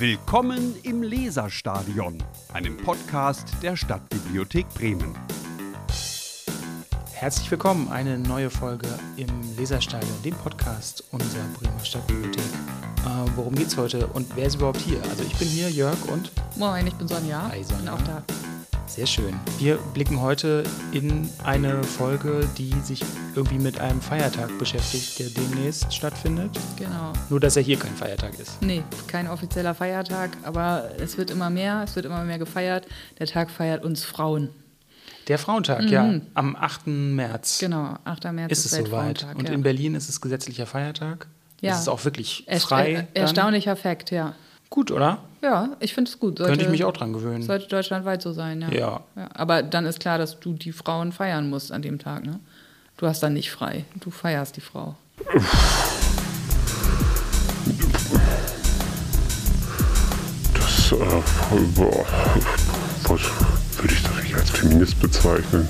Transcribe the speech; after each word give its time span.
Willkommen 0.00 0.76
im 0.82 1.02
Leserstadion, 1.02 2.16
einem 2.54 2.78
Podcast 2.78 3.48
der 3.62 3.76
Stadtbibliothek 3.76 4.66
Bremen. 4.70 5.14
Herzlich 7.12 7.50
willkommen, 7.50 7.86
eine 7.90 8.18
neue 8.18 8.48
Folge 8.48 8.88
im 9.18 9.28
Leserstadion, 9.58 10.22
dem 10.24 10.34
Podcast 10.36 11.04
unserer 11.10 11.44
Bremer 11.52 11.84
Stadtbibliothek. 11.84 12.40
Äh, 12.40 13.30
worum 13.36 13.54
geht's 13.54 13.76
heute 13.76 14.06
und 14.06 14.34
wer 14.36 14.46
ist 14.46 14.54
überhaupt 14.54 14.80
hier? 14.80 15.02
Also 15.02 15.22
ich 15.22 15.36
bin 15.36 15.48
hier, 15.48 15.70
Jörg 15.70 16.02
und 16.08 16.32
Moin, 16.56 16.86
ich 16.86 16.94
bin 16.94 17.06
Sonja. 17.06 17.50
Hi, 17.50 17.62
Sonja. 17.62 17.76
Bin 17.76 17.88
auch 17.90 18.02
da. 18.06 18.39
Sehr 18.90 19.06
schön. 19.06 19.38
Wir 19.58 19.76
blicken 19.94 20.20
heute 20.20 20.64
in 20.92 21.28
eine 21.44 21.82
Folge, 21.84 22.48
die 22.58 22.72
sich 22.82 23.02
irgendwie 23.36 23.58
mit 23.58 23.78
einem 23.78 24.00
Feiertag 24.00 24.58
beschäftigt, 24.58 25.18
der 25.20 25.28
demnächst 25.28 25.94
stattfindet. 25.94 26.50
Genau. 26.76 27.12
Nur, 27.28 27.38
dass 27.38 27.56
er 27.56 27.62
hier 27.62 27.78
kein 27.78 27.94
Feiertag 27.94 28.38
ist. 28.40 28.60
Nee, 28.62 28.82
kein 29.06 29.28
offizieller 29.28 29.74
Feiertag, 29.74 30.30
aber 30.42 30.90
es 30.98 31.16
wird 31.16 31.30
immer 31.30 31.50
mehr, 31.50 31.82
es 31.84 31.94
wird 31.94 32.06
immer 32.06 32.24
mehr 32.24 32.38
gefeiert. 32.38 32.86
Der 33.20 33.26
Tag 33.26 33.50
feiert 33.50 33.84
uns 33.84 34.04
Frauen. 34.04 34.48
Der 35.28 35.38
Frauentag, 35.38 35.88
ja, 35.88 36.20
am 36.34 36.56
8. 36.56 36.88
März 36.88 37.58
Genau, 37.60 37.94
8. 38.02 38.32
März 38.32 38.50
ist 38.50 38.72
es 38.72 38.72
soweit. 38.72 39.24
Und 39.36 39.48
ja. 39.48 39.54
in 39.54 39.62
Berlin 39.62 39.94
ist 39.94 40.08
es 40.08 40.20
gesetzlicher 40.20 40.66
Feiertag. 40.66 41.28
Ja. 41.60 41.74
Es 41.74 41.80
ist 41.82 41.88
auch 41.88 42.04
wirklich 42.04 42.44
frei. 42.58 42.90
äh, 42.90 42.94
dann. 42.94 43.06
Erstaunlicher 43.14 43.76
Fakt, 43.76 44.10
ja. 44.10 44.34
Gut, 44.68 44.90
oder? 44.90 45.22
Ja, 45.42 45.70
ich 45.80 45.94
finde 45.94 46.10
es 46.10 46.18
gut. 46.18 46.38
Sollte, 46.38 46.52
Könnte 46.52 46.64
ich 46.66 46.70
mich 46.70 46.84
auch 46.84 46.92
dran 46.92 47.12
gewöhnen. 47.12 47.42
Sollte 47.42 47.66
deutschlandweit 47.66 48.20
so 48.20 48.32
sein, 48.32 48.60
ja. 48.60 48.70
Ja. 49.16 49.28
Aber 49.34 49.62
dann 49.62 49.86
ist 49.86 50.00
klar, 50.00 50.18
dass 50.18 50.38
du 50.38 50.52
die 50.52 50.72
Frauen 50.72 51.12
feiern 51.12 51.48
musst 51.48 51.72
an 51.72 51.82
dem 51.82 51.98
Tag, 51.98 52.24
ne? 52.26 52.40
Du 52.98 53.06
hast 53.06 53.22
dann 53.22 53.32
nicht 53.32 53.50
frei. 53.50 53.86
Du 53.98 54.10
feierst 54.10 54.56
die 54.56 54.60
Frau. 54.60 54.96
Das, 60.54 60.92
äh, 60.92 60.96
boah, 61.74 62.04
was 63.04 63.20
würde 63.78 63.94
ich 63.94 64.02
das 64.02 64.22
nicht 64.22 64.34
als 64.34 64.50
Feminist 64.50 65.00
bezeichnen? 65.00 65.66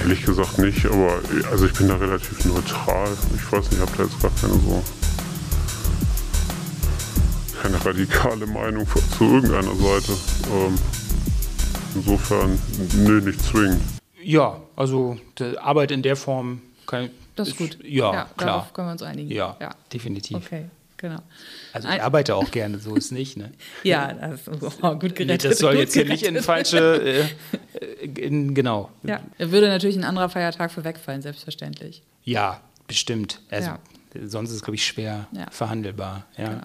Ehrlich 0.00 0.24
gesagt 0.24 0.58
nicht, 0.58 0.84
aber 0.86 1.20
also 1.50 1.66
ich 1.66 1.72
bin 1.74 1.88
da 1.88 1.96
relativ 1.96 2.44
neutral. 2.44 3.08
Ich 3.34 3.52
weiß 3.52 3.70
nicht, 3.70 3.74
ich 3.74 3.80
habe 3.80 3.92
da 3.96 4.02
jetzt 4.04 4.20
gar 4.20 4.30
keine 4.40 4.54
so 4.54 4.82
keine 7.62 7.84
radikale 7.84 8.46
Meinung 8.46 8.86
zu 9.16 9.24
irgendeiner 9.24 9.74
Seite. 9.74 10.12
Ähm, 10.52 10.78
insofern, 11.94 12.58
nö, 12.96 13.20
nicht 13.20 13.40
zwingend. 13.42 13.80
Ja, 14.22 14.60
also 14.74 15.18
die 15.38 15.56
Arbeit 15.58 15.90
in 15.90 16.02
der 16.02 16.16
Form 16.16 16.60
kann 16.86 17.10
Das 17.36 17.48
ist 17.48 17.56
gut. 17.58 17.78
Ja, 17.84 18.10
Darauf 18.12 18.36
klar. 18.36 18.70
können 18.72 18.88
wir 18.88 18.92
uns 18.92 19.02
einigen. 19.02 19.30
Ja, 19.30 19.56
ja. 19.60 19.70
definitiv. 19.92 20.36
Okay, 20.38 20.66
genau. 20.96 21.18
Also 21.72 21.88
ich 21.88 22.02
arbeite 22.02 22.34
auch 22.34 22.50
gerne, 22.50 22.78
so 22.78 22.94
ist 22.96 23.12
nicht. 23.12 23.36
Ne? 23.36 23.52
Ja, 23.84 24.12
das 24.12 24.40
ist 24.48 24.78
oh, 24.82 24.92
gut 24.94 25.02
Nee, 25.02 25.08
gerettet. 25.26 25.52
das 25.52 25.58
soll 25.58 25.76
jetzt 25.76 25.94
hier 25.94 26.04
nicht 26.06 26.22
in 26.24 26.34
gerettet. 26.34 26.44
falsche, 26.44 27.02
äh, 27.02 28.06
in, 28.06 28.54
genau. 28.54 28.90
Ja, 29.04 29.20
würde 29.38 29.68
natürlich 29.68 29.96
ein 29.96 30.04
anderer 30.04 30.28
Feiertag 30.28 30.72
für 30.72 30.82
wegfallen, 30.84 31.22
selbstverständlich. 31.22 32.02
Ja, 32.24 32.60
bestimmt. 32.88 33.40
Also, 33.50 33.68
Ja. 33.70 33.78
Sonst 34.24 34.48
ist 34.48 34.56
es, 34.56 34.62
glaube 34.62 34.76
ich, 34.76 34.86
schwer 34.86 35.26
Ja. 35.32 35.44
verhandelbar. 35.50 36.24
Ja. 36.38 36.48
Genau. 36.48 36.62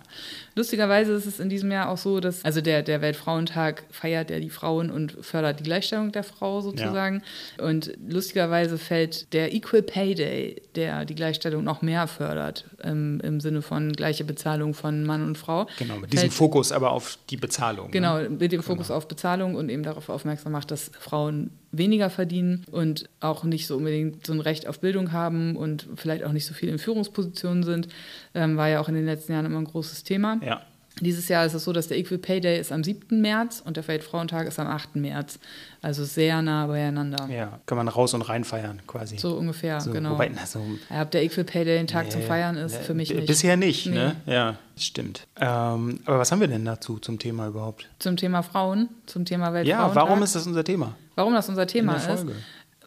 Lustigerweise 0.55 1.13
ist 1.13 1.25
es 1.25 1.39
in 1.39 1.49
diesem 1.49 1.71
Jahr 1.71 1.89
auch 1.89 1.97
so, 1.97 2.19
dass 2.19 2.43
also 2.43 2.61
der, 2.61 2.83
der 2.83 3.01
Weltfrauentag 3.01 3.83
feiert 3.89 4.29
ja 4.29 4.39
die 4.39 4.49
Frauen 4.49 4.91
und 4.91 5.13
fördert 5.21 5.59
die 5.59 5.63
Gleichstellung 5.63 6.11
der 6.11 6.23
Frau 6.23 6.61
sozusagen. 6.61 7.21
Und 7.57 7.93
lustigerweise 8.07 8.77
fällt 8.77 9.31
der 9.33 9.53
Equal 9.53 9.81
Pay 9.81 10.15
Day, 10.15 10.61
der 10.75 11.05
die 11.05 11.15
Gleichstellung 11.15 11.63
noch 11.63 11.81
mehr 11.81 12.07
fördert, 12.07 12.65
ähm, 12.83 13.21
im 13.23 13.39
Sinne 13.39 13.61
von 13.61 13.93
gleiche 13.93 14.23
Bezahlung 14.23 14.73
von 14.73 15.03
Mann 15.05 15.23
und 15.25 15.37
Frau. 15.37 15.67
Genau, 15.79 15.97
mit 15.97 16.11
diesem 16.11 16.23
fällt- 16.29 16.33
Fokus 16.33 16.71
aber 16.71 16.91
auf 16.91 17.17
die 17.29 17.37
Bezahlung. 17.37 17.91
Genau, 17.91 18.17
Ne? 18.17 18.29
mit 18.29 18.51
dem 18.51 18.61
Fokus 18.63 18.91
auf 18.91 19.07
Bezahlung 19.07 19.55
und 19.55 19.69
eben 19.69 19.83
darauf 19.83 20.09
aufmerksam 20.09 20.51
macht, 20.51 20.71
dass 20.71 20.91
Frauen 20.99 21.51
weniger 21.73 22.09
verdienen 22.09 22.65
und 22.69 23.09
auch 23.21 23.45
nicht 23.45 23.65
so 23.65 23.77
unbedingt 23.77 24.25
so 24.27 24.33
ein 24.33 24.41
Recht 24.41 24.67
auf 24.67 24.81
Bildung 24.81 25.13
haben 25.13 25.55
und 25.55 25.87
vielleicht 25.95 26.25
auch 26.25 26.33
nicht 26.33 26.45
so 26.45 26.53
viel 26.53 26.67
in 26.67 26.79
Führungspositionen 26.79 27.63
sind, 27.63 27.87
ähm, 28.35 28.57
war 28.57 28.67
ja 28.67 28.81
auch 28.81 28.89
in 28.89 28.95
den 28.95 29.05
letzten 29.05 29.31
Jahren 29.31 29.45
immer 29.45 29.57
ein 29.59 29.63
großes 29.65 30.03
Thema. 30.03 30.37
Ja. 30.45 30.50
Dieses 30.99 31.29
Jahr 31.29 31.45
ist 31.45 31.53
es 31.53 31.63
so, 31.63 31.71
dass 31.73 31.87
der 31.87 31.97
Equal 31.97 32.19
Pay 32.19 32.41
Day 32.41 32.59
ist 32.59 32.71
am 32.71 32.83
7. 32.83 33.21
März 33.21 33.63
und 33.65 33.77
der 33.77 33.87
Weltfrauentag 33.87 34.45
ist 34.47 34.59
am 34.59 34.67
8. 34.67 34.97
März. 34.97 35.39
Also 35.81 36.03
sehr 36.03 36.41
nah 36.43 36.67
beieinander. 36.67 37.27
ja, 37.31 37.59
kann 37.65 37.77
man 37.77 37.87
raus 37.87 38.13
und 38.13 38.21
rein 38.23 38.43
feiern 38.43 38.81
quasi. 38.85 39.17
So 39.17 39.35
ungefähr, 39.35 39.79
So, 39.81 39.91
genau. 39.91 40.11
Wobei, 40.11 40.29
na, 40.29 40.45
so, 40.45 40.59
Ja, 40.91 41.01
ob 41.01 41.09
der 41.11 41.23
Equal 41.23 41.45
Pay 41.45 41.65
Day 41.65 41.79
ein 41.79 41.87
Tag 41.87 42.11
zum 42.11 42.21
Nee, 42.21 42.27
Feiern 42.27 42.57
ist, 42.57 42.73
nee, 42.73 42.83
für 42.83 42.93
mich 42.93 43.11
nicht. 43.13 43.25
Bisher 43.25 43.57
nicht, 43.57 43.87
Nee. 43.87 43.95
ne? 43.95 44.15
Ja, 44.27 44.57
stimmt. 44.77 45.25
Ähm, 45.39 46.01
aber 46.05 46.19
was 46.19 46.31
haben 46.31 46.41
wir 46.41 46.47
denn 46.49 46.65
dazu 46.65 46.99
zum 46.99 47.17
Thema 47.17 47.47
überhaupt? 47.47 47.87
Zum 47.97 48.17
Thema 48.17 48.43
Frauen, 48.43 48.89
zum 49.07 49.25
Thema 49.25 49.47
Ja, 49.47 49.53
Weltfrauentag. 49.53 49.95
warum 49.95 50.21
ist 50.23 50.35
das 50.35 50.45
unser 50.45 50.63
Thema? 50.63 50.95
Warum 51.15 51.33
das 51.33 51.49
unser 51.49 51.65
Thema 51.67 51.95
ist? 51.95 52.25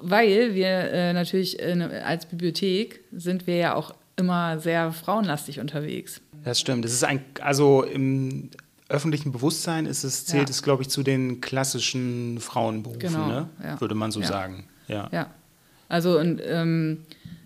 Weil 0.01 0.55
wir 0.55 0.67
äh, 0.69 1.13
natürlich 1.15 1.59
in, 1.59 1.81
als 1.83 2.27
Bibliothek 2.27 3.01
sind 3.13 3.47
wir 3.47 3.57
ja 3.57 3.75
auch 3.75 3.95
immer 4.17 4.59
sehr 4.61 4.93
frauenlastig 4.93 5.59
unterwegs. 5.59 6.21
Das 6.45 6.61
stimmt. 6.61 6.85
Es 6.85 6.93
ist 6.93 7.05
ein, 7.05 7.21
also 7.41 7.83
im 7.83 8.51
öffentlichen 8.89 9.33
Bewusstsein 9.33 9.87
ist 9.87 10.05
es, 10.05 10.27
zählt 10.27 10.49
Ja. 10.49 10.51
es, 10.51 10.63
glaube 10.63 10.83
ich, 10.83 10.89
zu 10.91 11.03
den 11.03 11.41
klassischen 11.41 12.39
Frauenberufen, 12.39 13.01
Genau, 13.01 13.27
ne? 13.29 13.49
ja. 13.63 13.81
würde 13.81 13.95
man 13.95 14.11
so 14.13 14.21
Ja. 14.21 14.27
sagen. 14.27 14.65
Ja. 14.89 15.09
Ja. 15.13 15.31
Also 15.89 16.19
und 16.19 16.41
ähm, 16.45 16.99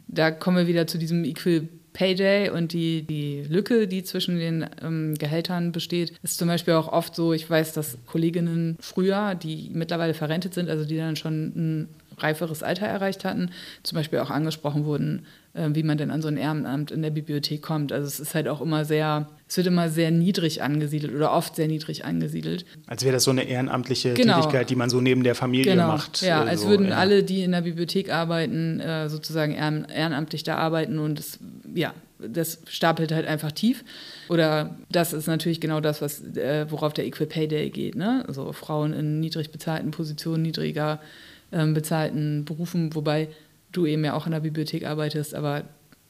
da 0.08 0.30
kommen 0.30 0.56
wir 0.56 0.66
wieder 0.66 0.86
zu 0.86 0.98
diesem 0.98 1.24
Equal 1.24 1.68
Pay 1.92 2.14
Day 2.14 2.50
und 2.50 2.72
die, 2.72 3.02
die 3.02 3.42
Lücke, 3.48 3.88
die 3.88 4.04
zwischen 4.04 4.38
den 4.38 4.66
ähm, 4.82 5.14
Gehältern 5.16 5.72
besteht, 5.72 6.12
ist 6.22 6.38
zum 6.38 6.46
Beispiel 6.48 6.74
auch 6.74 6.88
oft 6.92 7.14
so, 7.14 7.32
ich 7.32 7.48
weiß, 7.48 7.72
dass 7.72 7.98
Kolleginnen 8.06 8.76
früher, 8.80 9.34
die 9.34 9.70
mittlerweile 9.72 10.14
verrentet 10.14 10.54
sind, 10.54 10.68
also 10.70 10.84
die 10.84 10.96
dann 10.96 11.16
schon 11.16 11.46
ein 11.56 11.88
reiferes 12.18 12.62
Alter 12.62 12.86
erreicht 12.86 13.24
hatten, 13.24 13.50
zum 13.82 13.96
Beispiel 13.96 14.18
auch 14.20 14.30
angesprochen 14.30 14.84
wurden, 14.84 15.24
wie 15.70 15.82
man 15.82 15.98
denn 15.98 16.10
an 16.10 16.22
so 16.22 16.28
ein 16.28 16.36
Ehrenamt 16.36 16.90
in 16.90 17.02
der 17.02 17.10
Bibliothek 17.10 17.62
kommt. 17.62 17.92
Also 17.92 18.06
es 18.06 18.20
ist 18.20 18.34
halt 18.34 18.48
auch 18.48 18.60
immer 18.60 18.84
sehr, 18.84 19.28
es 19.48 19.56
wird 19.56 19.66
immer 19.66 19.88
sehr 19.88 20.10
niedrig 20.10 20.62
angesiedelt 20.62 21.14
oder 21.14 21.32
oft 21.32 21.56
sehr 21.56 21.68
niedrig 21.68 22.04
angesiedelt. 22.04 22.64
Als 22.86 23.02
wäre 23.02 23.14
das 23.14 23.24
so 23.24 23.30
eine 23.30 23.44
ehrenamtliche 23.44 24.14
Genau. 24.14 24.36
Tätigkeit, 24.36 24.70
die 24.70 24.76
man 24.76 24.90
so 24.90 25.00
neben 25.00 25.22
der 25.24 25.34
Familie 25.34 25.76
macht. 25.76 26.22
Ja, 26.22 26.44
äh, 26.44 26.48
als 26.48 26.66
würden 26.66 26.88
ja. 26.88 26.96
alle, 26.96 27.22
die 27.22 27.42
in 27.42 27.52
der 27.52 27.62
Bibliothek 27.62 28.12
arbeiten, 28.12 28.80
äh, 28.80 29.08
sozusagen 29.08 29.52
ehren, 29.52 29.86
ehrenamtlich 29.94 30.44
da 30.44 30.56
arbeiten 30.56 30.98
und 30.98 31.18
das, 31.18 31.38
ja, 31.74 31.94
das 32.18 32.58
stapelt 32.68 33.12
halt 33.12 33.26
einfach 33.26 33.52
tief. 33.52 33.84
Oder 34.28 34.76
das 34.90 35.12
ist 35.12 35.26
natürlich 35.26 35.60
genau 35.60 35.80
das, 35.80 36.02
was, 36.02 36.20
äh, 36.36 36.66
worauf 36.68 36.92
der 36.92 37.06
Equal 37.06 37.26
Pay 37.26 37.48
Day 37.48 37.70
geht. 37.70 37.94
Ne? 37.94 38.24
Also 38.26 38.52
Frauen 38.52 38.92
in 38.92 39.20
niedrig 39.20 39.50
bezahlten 39.50 39.90
Positionen, 39.90 40.42
niedriger 40.42 41.00
ähm, 41.52 41.74
bezahlten 41.74 42.44
Berufen, 42.44 42.94
wobei 42.94 43.28
du 43.72 43.86
eben 43.86 44.04
ja 44.04 44.14
auch 44.14 44.26
in 44.26 44.32
der 44.32 44.40
Bibliothek 44.40 44.84
arbeitest, 44.84 45.34
aber 45.34 45.64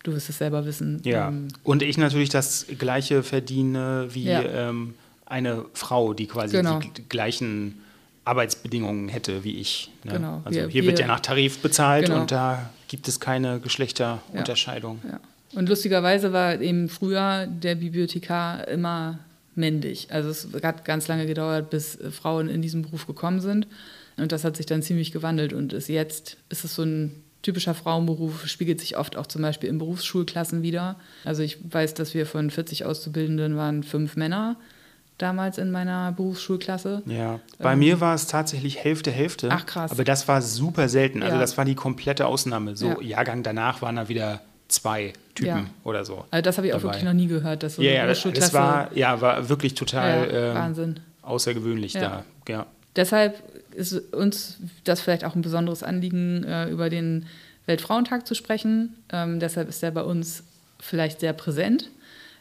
du 0.05 0.13
wirst 0.13 0.29
es 0.29 0.39
selber 0.39 0.65
wissen. 0.65 1.01
Ja, 1.05 1.29
Ähm, 1.29 1.49
und 1.65 1.83
ich 1.83 1.99
natürlich 1.99 2.29
das 2.29 2.67
gleiche 2.79 3.23
verdiene 3.23 4.09
wie 4.13 4.25
Ja. 4.25 4.43
ähm, 4.43 4.95
eine 5.27 5.65
Frau, 5.75 6.15
die 6.15 6.27
quasi 6.27 6.57
Genau. 6.57 6.79
die, 6.81 6.91
gleichen 7.09 7.81
Arbeitsbedingungen 8.25 9.09
hätte 9.09 9.43
wie 9.45 9.57
ich. 9.59 9.91
Ne? 10.05 10.13
Genau. 10.13 10.43
Also 10.45 10.59
Wir- 10.61 10.69
hier 10.69 10.85
wird 10.85 10.99
wir- 10.99 11.03
ja 11.03 11.07
nach 11.09 11.21
Tarif 11.21 11.59
bezahlt 11.61 12.07
Genau. 12.07 12.21
und 12.23 12.31
da 12.31 12.71
gibt 12.89 13.09
es 13.09 13.21
keine 13.21 13.59
Geschlechterunterscheidung. 13.61 15.01
Ja. 15.11 15.21
Und 15.55 15.69
lustigerweise 15.69 16.33
war 16.33 16.61
eben 16.61 16.89
früher 16.89 17.47
der 17.47 17.75
Bibliothekar 17.75 18.69
immer 18.69 19.19
männlich. 19.55 20.09
Also 20.11 20.29
es 20.29 20.49
hat 20.63 20.85
ganz 20.85 21.09
lange 21.09 21.27
gedauert, 21.27 21.71
bis 21.71 21.99
Frauen 22.13 22.49
in 22.49 22.63
diesen 22.63 22.83
Beruf 22.83 23.07
gekommen 23.07 23.41
sind. 23.41 23.67
Und 24.17 24.33
das 24.33 24.45
hat 24.45 24.57
sich 24.57 24.67
dann 24.67 24.83
ziemlich 24.83 25.11
gewandelt 25.13 25.53
und 25.53 25.73
ist 25.73 25.89
jetzt 25.89 26.37
ist 26.49 26.65
es 26.65 26.75
so 26.75 26.83
ein 26.83 27.13
typischer 27.43 27.75
Frauenberuf, 27.75 28.47
spiegelt 28.47 28.81
sich 28.81 28.97
oft 28.97 29.17
auch 29.17 29.27
zum 29.27 29.43
Beispiel 29.43 29.69
in 29.69 29.79
Berufsschulklassen 29.79 30.63
wieder. 30.63 30.97
Also 31.25 31.43
ich 31.43 31.59
weiß, 31.73 31.95
dass 31.95 32.15
wir 32.15 32.27
von 32.27 32.51
40 32.51 32.85
Auszubildenden 32.85 33.57
waren 33.57 33.83
fünf 33.83 34.17
Männer 34.17 34.57
damals 35.19 35.59
in 35.59 35.71
meiner 35.71 36.13
Berufsschulklasse. 36.13 37.03
Ja, 37.07 37.41
bei 37.59 37.75
mir 37.75 38.01
war 38.01 38.15
es 38.15 38.27
tatsächlich 38.29 38.79
Hälfte, 38.85 39.11
Hälfte. 39.11 39.47
Ähm. 39.49 39.53
Ach, 39.57 39.67
krass. 39.67 39.91
Aber 39.91 40.05
das 40.05 40.29
war 40.29 40.43
super 40.43 40.89
selten. 40.89 41.23
Also 41.23 41.35
Ja. 41.37 41.41
das 41.41 41.57
war 41.59 41.65
die 41.65 41.75
komplette 41.75 42.27
Ausnahme. 42.27 42.77
So 42.77 42.89
Ja. 42.89 43.01
Jahrgang 43.01 43.43
danach 43.43 43.83
waren 43.83 43.97
da 43.97 44.09
wieder 44.09 44.41
zwei 44.69 45.13
Typen 45.35 45.49
Ja. 45.49 45.65
oder 45.83 46.05
so. 46.05 46.25
Also 46.31 46.43
das 46.43 46.57
habe 46.59 46.67
ich 46.69 46.73
auch 46.75 46.79
dabei. 46.79 46.91
wirklich 46.93 47.05
noch 47.05 47.15
nie 47.15 47.27
gehört, 47.27 47.63
dass 47.65 47.77
so 47.77 47.83
Ja, 47.83 47.91
eine 47.91 47.99
ja, 47.99 48.07
das, 48.07 48.19
das 48.19 48.23
Berufsschulklasse 48.33 48.55
war, 48.91 48.97
ja, 48.97 49.21
war 49.21 49.49
wirklich 49.49 49.75
total 49.75 50.29
ähm, 50.33 50.55
Wahnsinn. 50.55 51.01
außergewöhnlich 51.23 51.95
da. 51.95 52.25
Ja. 52.49 52.67
Deshalb 52.95 53.43
ist 53.79 54.13
uns 54.13 54.59
das 54.85 55.01
vielleicht 55.01 55.25
auch 55.25 55.35
ein 55.35 55.43
besonderes 55.43 55.83
Anliegen, 55.83 56.45
äh, 56.45 56.69
über 56.69 56.91
den 56.91 57.27
Weltfrauentag 57.67 58.27
zu 58.27 58.35
sprechen. 58.35 58.95
Ähm, 59.13 59.41
deshalb 59.41 59.69
ist 59.69 59.83
er 59.83 59.93
bei 59.93 60.03
uns 60.03 60.43
vielleicht 60.81 61.21
sehr 61.21 61.33
präsent. 61.33 61.91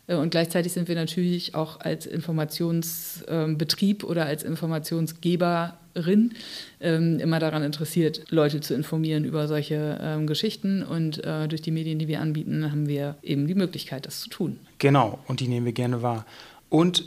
Äh, 0.07 0.15
Und 0.15 0.31
gleichzeitig 0.31 0.73
sind 0.73 0.87
wir 0.87 0.95
natürlich 0.95 1.53
auch 1.53 1.79
als 1.79 2.05
Informationsbetrieb 2.05 4.03
oder 4.03 4.25
als 4.25 4.43
Informationsgeberin 4.43 6.33
ähm, 6.79 7.19
immer 7.19 7.39
daran 7.39 7.63
interessiert, 7.63 8.23
Leute 8.29 8.61
zu 8.61 8.73
informieren 8.73 9.25
über 9.25 9.47
solche 9.47 9.99
ähm, 10.01 10.27
Geschichten. 10.27 10.81
Und 10.81 11.23
äh, 11.23 11.47
durch 11.47 11.61
die 11.61 11.71
Medien, 11.71 11.99
die 11.99 12.07
wir 12.07 12.21
anbieten, 12.21 12.71
haben 12.71 12.87
wir 12.87 13.15
eben 13.21 13.47
die 13.47 13.55
Möglichkeit, 13.55 14.05
das 14.05 14.21
zu 14.21 14.29
tun. 14.29 14.59
Genau, 14.79 15.19
und 15.27 15.39
die 15.39 15.47
nehmen 15.47 15.65
wir 15.65 15.73
gerne 15.73 16.01
wahr. 16.01 16.25
Und 16.69 17.05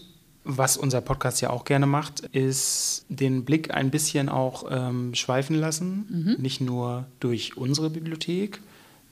Was 0.56 0.76
unser 0.76 1.00
Podcast 1.00 1.40
ja 1.40 1.50
auch 1.50 1.64
gerne 1.64 1.86
macht, 1.86 2.20
ist 2.32 3.04
den 3.08 3.44
Blick 3.44 3.72
ein 3.72 3.90
bisschen 3.90 4.28
auch 4.28 4.64
ähm, 4.68 5.14
schweifen 5.14 5.54
lassen. 5.56 6.06
Mhm. 6.08 6.42
Nicht 6.42 6.60
nur 6.60 7.06
durch 7.20 7.56
unsere 7.56 7.88
Bibliothek, 7.88 8.60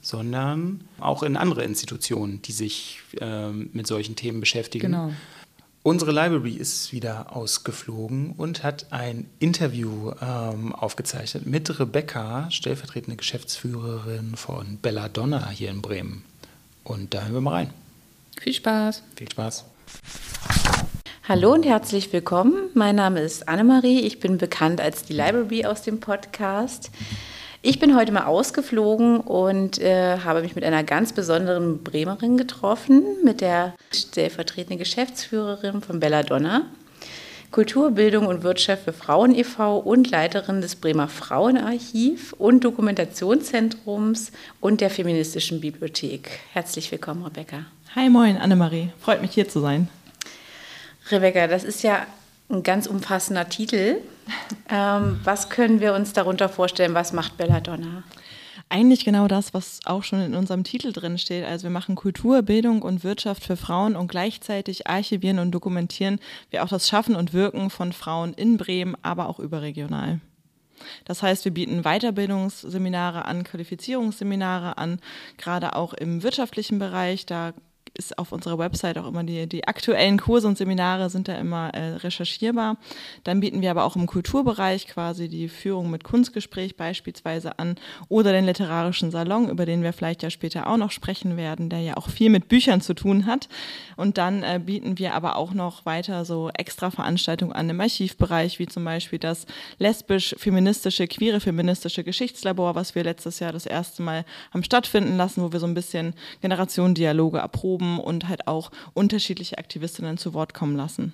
sondern 0.01 0.81
auch 0.99 1.23
in 1.23 1.37
andere 1.37 1.63
Institutionen, 1.63 2.41
die 2.41 2.51
sich 2.51 2.99
ähm, 3.21 3.69
mit 3.71 3.87
solchen 3.87 4.15
Themen 4.15 4.41
beschäftigen. 4.41 4.91
Genau. 4.91 5.13
Unsere 5.81 6.11
Library 6.11 6.55
ist 6.55 6.91
wieder 6.91 7.33
ausgeflogen 7.35 8.33
und 8.33 8.63
hat 8.63 8.91
ein 8.91 9.27
Interview 9.39 10.11
ähm, 10.21 10.75
aufgezeichnet 10.75 11.45
mit 11.45 11.79
Rebecca, 11.79 12.51
stellvertretende 12.51 13.15
Geschäftsführerin 13.15 14.35
von 14.35 14.77
Belladonna 14.81 15.49
hier 15.49 15.69
in 15.69 15.81
Bremen. 15.81 16.25
Und 16.83 17.13
da 17.13 17.21
hören 17.21 17.33
wir 17.33 17.41
mal 17.41 17.51
rein. 17.51 17.73
Viel 18.41 18.53
Spaß. 18.53 19.03
Viel 19.15 19.31
Spaß. 19.31 19.63
Hallo 21.29 21.53
und 21.53 21.63
herzlich 21.63 22.11
willkommen. 22.11 22.71
Mein 22.73 22.95
Name 22.95 23.19
ist 23.19 23.47
Annemarie. 23.47 23.99
Ich 23.99 24.19
bin 24.19 24.39
bekannt 24.39 24.81
als 24.81 25.03
die 25.03 25.13
Library 25.13 25.63
aus 25.63 25.83
dem 25.83 25.99
Podcast. 25.99 26.89
Ich 27.61 27.77
bin 27.77 27.95
heute 27.95 28.11
mal 28.11 28.25
ausgeflogen 28.25 29.19
und 29.19 29.77
äh, 29.77 30.17
habe 30.17 30.41
mich 30.41 30.55
mit 30.55 30.63
einer 30.63 30.83
ganz 30.83 31.13
besonderen 31.13 31.83
Bremerin 31.83 32.35
getroffen, 32.35 33.03
mit 33.23 33.41
der 33.41 33.75
stellvertretenden 33.93 34.79
Geschäftsführerin 34.79 35.81
von 35.81 35.99
Belladonna, 35.99 36.63
Kultur, 37.51 37.91
Bildung 37.91 38.25
und 38.25 38.41
Wirtschaft 38.41 38.85
für 38.85 38.93
Frauen 38.93 39.35
e.V. 39.35 39.77
und 39.77 40.09
Leiterin 40.09 40.61
des 40.61 40.77
Bremer 40.77 41.09
Frauenarchiv 41.09 42.33
und 42.39 42.63
Dokumentationszentrums 42.63 44.31
und 44.61 44.81
der 44.81 44.89
Feministischen 44.89 45.61
Bibliothek. 45.61 46.39
Herzlich 46.53 46.91
willkommen, 46.91 47.23
Rebecca. 47.23 47.65
Hi, 47.93 48.09
moin, 48.09 48.35
Annemarie. 48.37 48.89
Freut 48.99 49.21
mich 49.21 49.33
hier 49.33 49.47
zu 49.47 49.59
sein. 49.59 49.89
Rebecca, 51.11 51.47
das 51.47 51.63
ist 51.63 51.83
ja 51.83 52.05
ein 52.49 52.63
ganz 52.63 52.87
umfassender 52.87 53.47
Titel. 53.49 53.97
Ähm, 54.69 55.19
was 55.23 55.49
können 55.49 55.79
wir 55.79 55.93
uns 55.93 56.13
darunter 56.13 56.49
vorstellen? 56.49 56.93
Was 56.93 57.13
macht 57.13 57.37
Belladonna? 57.37 58.03
Eigentlich 58.71 59.03
genau 59.03 59.27
das, 59.27 59.53
was 59.55 59.79
auch 59.85 60.03
schon 60.03 60.21
in 60.21 60.35
unserem 60.35 60.63
Titel 60.63 60.91
drin 60.91 61.17
steht. 61.17 61.43
Also 61.43 61.63
wir 61.63 61.71
machen 61.71 61.95
Kultur, 61.95 62.43
Bildung 62.43 62.83
und 62.83 63.03
Wirtschaft 63.03 63.43
für 63.43 63.57
Frauen 63.57 63.95
und 63.95 64.09
gleichzeitig 64.09 64.85
archivieren 64.85 65.39
und 65.39 65.51
dokumentieren 65.51 66.19
wir 66.51 66.63
auch 66.63 66.69
das 66.69 66.87
Schaffen 66.87 67.15
und 67.15 67.33
Wirken 67.33 67.71
von 67.71 67.93
Frauen 67.93 68.33
in 68.33 68.57
Bremen, 68.57 68.95
aber 69.01 69.27
auch 69.27 69.39
überregional. 69.39 70.19
Das 71.05 71.23
heißt, 71.23 71.45
wir 71.45 71.53
bieten 71.53 71.81
Weiterbildungsseminare 71.81 73.25
an, 73.25 73.43
Qualifizierungsseminare 73.43 74.77
an, 74.77 74.99
gerade 75.37 75.75
auch 75.75 75.93
im 75.93 76.23
wirtschaftlichen 76.23 76.79
Bereich. 76.79 77.25
Da 77.25 77.53
ist 77.99 78.17
auf 78.17 78.31
unserer 78.31 78.57
Website 78.57 78.97
auch 78.97 79.07
immer 79.07 79.23
die, 79.23 79.47
die 79.47 79.67
aktuellen 79.67 80.17
Kurse 80.17 80.47
und 80.47 80.57
Seminare 80.57 81.09
sind 81.09 81.27
da 81.27 81.35
immer 81.35 81.69
äh, 81.73 81.95
recherchierbar. 81.95 82.77
Dann 83.23 83.39
bieten 83.39 83.61
wir 83.61 83.71
aber 83.71 83.83
auch 83.83 83.95
im 83.95 84.07
Kulturbereich 84.07 84.87
quasi 84.87 85.27
die 85.27 85.49
Führung 85.49 85.89
mit 85.89 86.03
Kunstgespräch 86.03 86.75
beispielsweise 86.75 87.59
an 87.59 87.75
oder 88.07 88.31
den 88.31 88.45
literarischen 88.45 89.11
Salon, 89.11 89.49
über 89.49 89.65
den 89.65 89.83
wir 89.83 89.93
vielleicht 89.93 90.23
ja 90.23 90.29
später 90.29 90.67
auch 90.67 90.77
noch 90.77 90.91
sprechen 90.91 91.37
werden, 91.37 91.69
der 91.69 91.81
ja 91.81 91.97
auch 91.97 92.09
viel 92.09 92.29
mit 92.29 92.47
Büchern 92.47 92.81
zu 92.81 92.93
tun 92.93 93.25
hat. 93.25 93.49
Und 93.97 94.17
dann 94.17 94.43
äh, 94.43 94.59
bieten 94.63 94.97
wir 94.97 95.13
aber 95.13 95.35
auch 95.35 95.53
noch 95.53 95.85
weiter 95.85 96.25
so 96.25 96.49
extra 96.53 96.91
Veranstaltungen 96.91 97.53
an 97.53 97.69
im 97.69 97.81
Archivbereich, 97.81 98.59
wie 98.59 98.67
zum 98.67 98.85
Beispiel 98.85 99.19
das 99.19 99.45
lesbisch-feministische, 99.77 101.07
queere 101.07 101.39
feministische 101.39 102.03
Geschichtslabor, 102.03 102.75
was 102.75 102.95
wir 102.95 103.03
letztes 103.03 103.39
Jahr 103.39 103.51
das 103.51 103.65
erste 103.65 104.01
Mal 104.01 104.25
haben 104.53 104.63
stattfinden 104.63 105.17
lassen, 105.17 105.43
wo 105.43 105.51
wir 105.51 105.59
so 105.59 105.67
ein 105.67 105.73
bisschen 105.73 106.13
Generationendialoge 106.41 107.39
erproben 107.39 107.68
haben 107.73 107.99
und 107.99 108.27
halt 108.27 108.47
auch 108.47 108.71
unterschiedliche 108.93 109.57
Aktivistinnen 109.57 110.17
zu 110.17 110.33
Wort 110.33 110.53
kommen 110.53 110.75
lassen. 110.75 111.13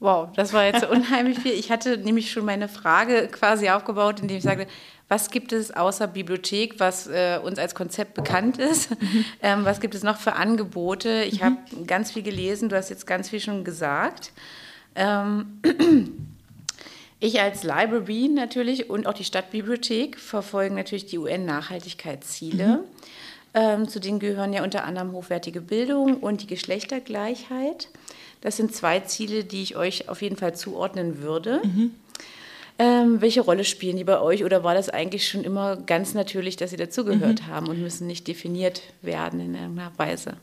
Wow, 0.00 0.30
das 0.34 0.54
war 0.54 0.64
jetzt 0.64 0.84
unheimlich 0.84 1.38
viel. 1.38 1.52
Ich 1.52 1.70
hatte 1.70 1.98
nämlich 1.98 2.32
schon 2.32 2.46
meine 2.46 2.68
Frage 2.68 3.28
quasi 3.28 3.68
aufgebaut, 3.68 4.20
indem 4.20 4.38
ich 4.38 4.42
sagte, 4.42 4.66
was 5.08 5.30
gibt 5.30 5.52
es 5.52 5.72
außer 5.72 6.06
Bibliothek, 6.06 6.78
was 6.78 7.06
äh, 7.06 7.38
uns 7.42 7.58
als 7.58 7.74
Konzept 7.74 8.14
bekannt 8.14 8.58
ist? 8.58 8.90
Mhm. 8.90 9.24
Ähm, 9.42 9.64
was 9.64 9.80
gibt 9.80 9.94
es 9.94 10.02
noch 10.02 10.16
für 10.16 10.34
Angebote? 10.34 11.24
Ich 11.24 11.40
mhm. 11.40 11.44
habe 11.44 11.56
ganz 11.86 12.12
viel 12.12 12.22
gelesen, 12.22 12.68
du 12.68 12.76
hast 12.76 12.90
jetzt 12.90 13.06
ganz 13.06 13.28
viel 13.28 13.40
schon 13.40 13.64
gesagt. 13.64 14.32
Ähm, 14.94 15.60
ich 17.20 17.40
als 17.40 17.62
Library 17.62 18.28
natürlich 18.28 18.88
und 18.88 19.06
auch 19.06 19.14
die 19.14 19.24
Stadtbibliothek 19.24 20.18
verfolgen 20.18 20.76
natürlich 20.76 21.06
die 21.06 21.18
UN-Nachhaltigkeitsziele. 21.18 22.66
Mhm. 22.66 22.84
Ähm, 23.52 23.88
zu 23.88 23.98
denen 24.00 24.20
gehören 24.20 24.52
ja 24.52 24.62
unter 24.62 24.84
anderem 24.84 25.12
hochwertige 25.12 25.60
Bildung 25.60 26.18
und 26.18 26.42
die 26.42 26.46
Geschlechtergleichheit. 26.46 27.88
Das 28.40 28.56
sind 28.56 28.74
zwei 28.74 29.00
Ziele, 29.00 29.44
die 29.44 29.62
ich 29.62 29.76
euch 29.76 30.08
auf 30.08 30.22
jeden 30.22 30.36
Fall 30.36 30.54
zuordnen 30.54 31.22
würde. 31.22 31.60
Mhm. 31.64 31.94
Ähm, 32.78 33.20
welche 33.20 33.42
Rolle 33.42 33.64
spielen 33.64 33.98
die 33.98 34.04
bei 34.04 34.20
euch 34.20 34.42
oder 34.44 34.64
war 34.64 34.74
das 34.74 34.88
eigentlich 34.88 35.28
schon 35.28 35.44
immer 35.44 35.76
ganz 35.76 36.14
natürlich, 36.14 36.56
dass 36.56 36.70
sie 36.70 36.78
dazugehört 36.78 37.42
mhm. 37.42 37.46
haben 37.48 37.68
und 37.68 37.82
müssen 37.82 38.06
nicht 38.06 38.26
definiert 38.26 38.82
werden 39.02 39.40
in 39.40 39.54
irgendeiner 39.54 39.92
Weise? 39.98 40.36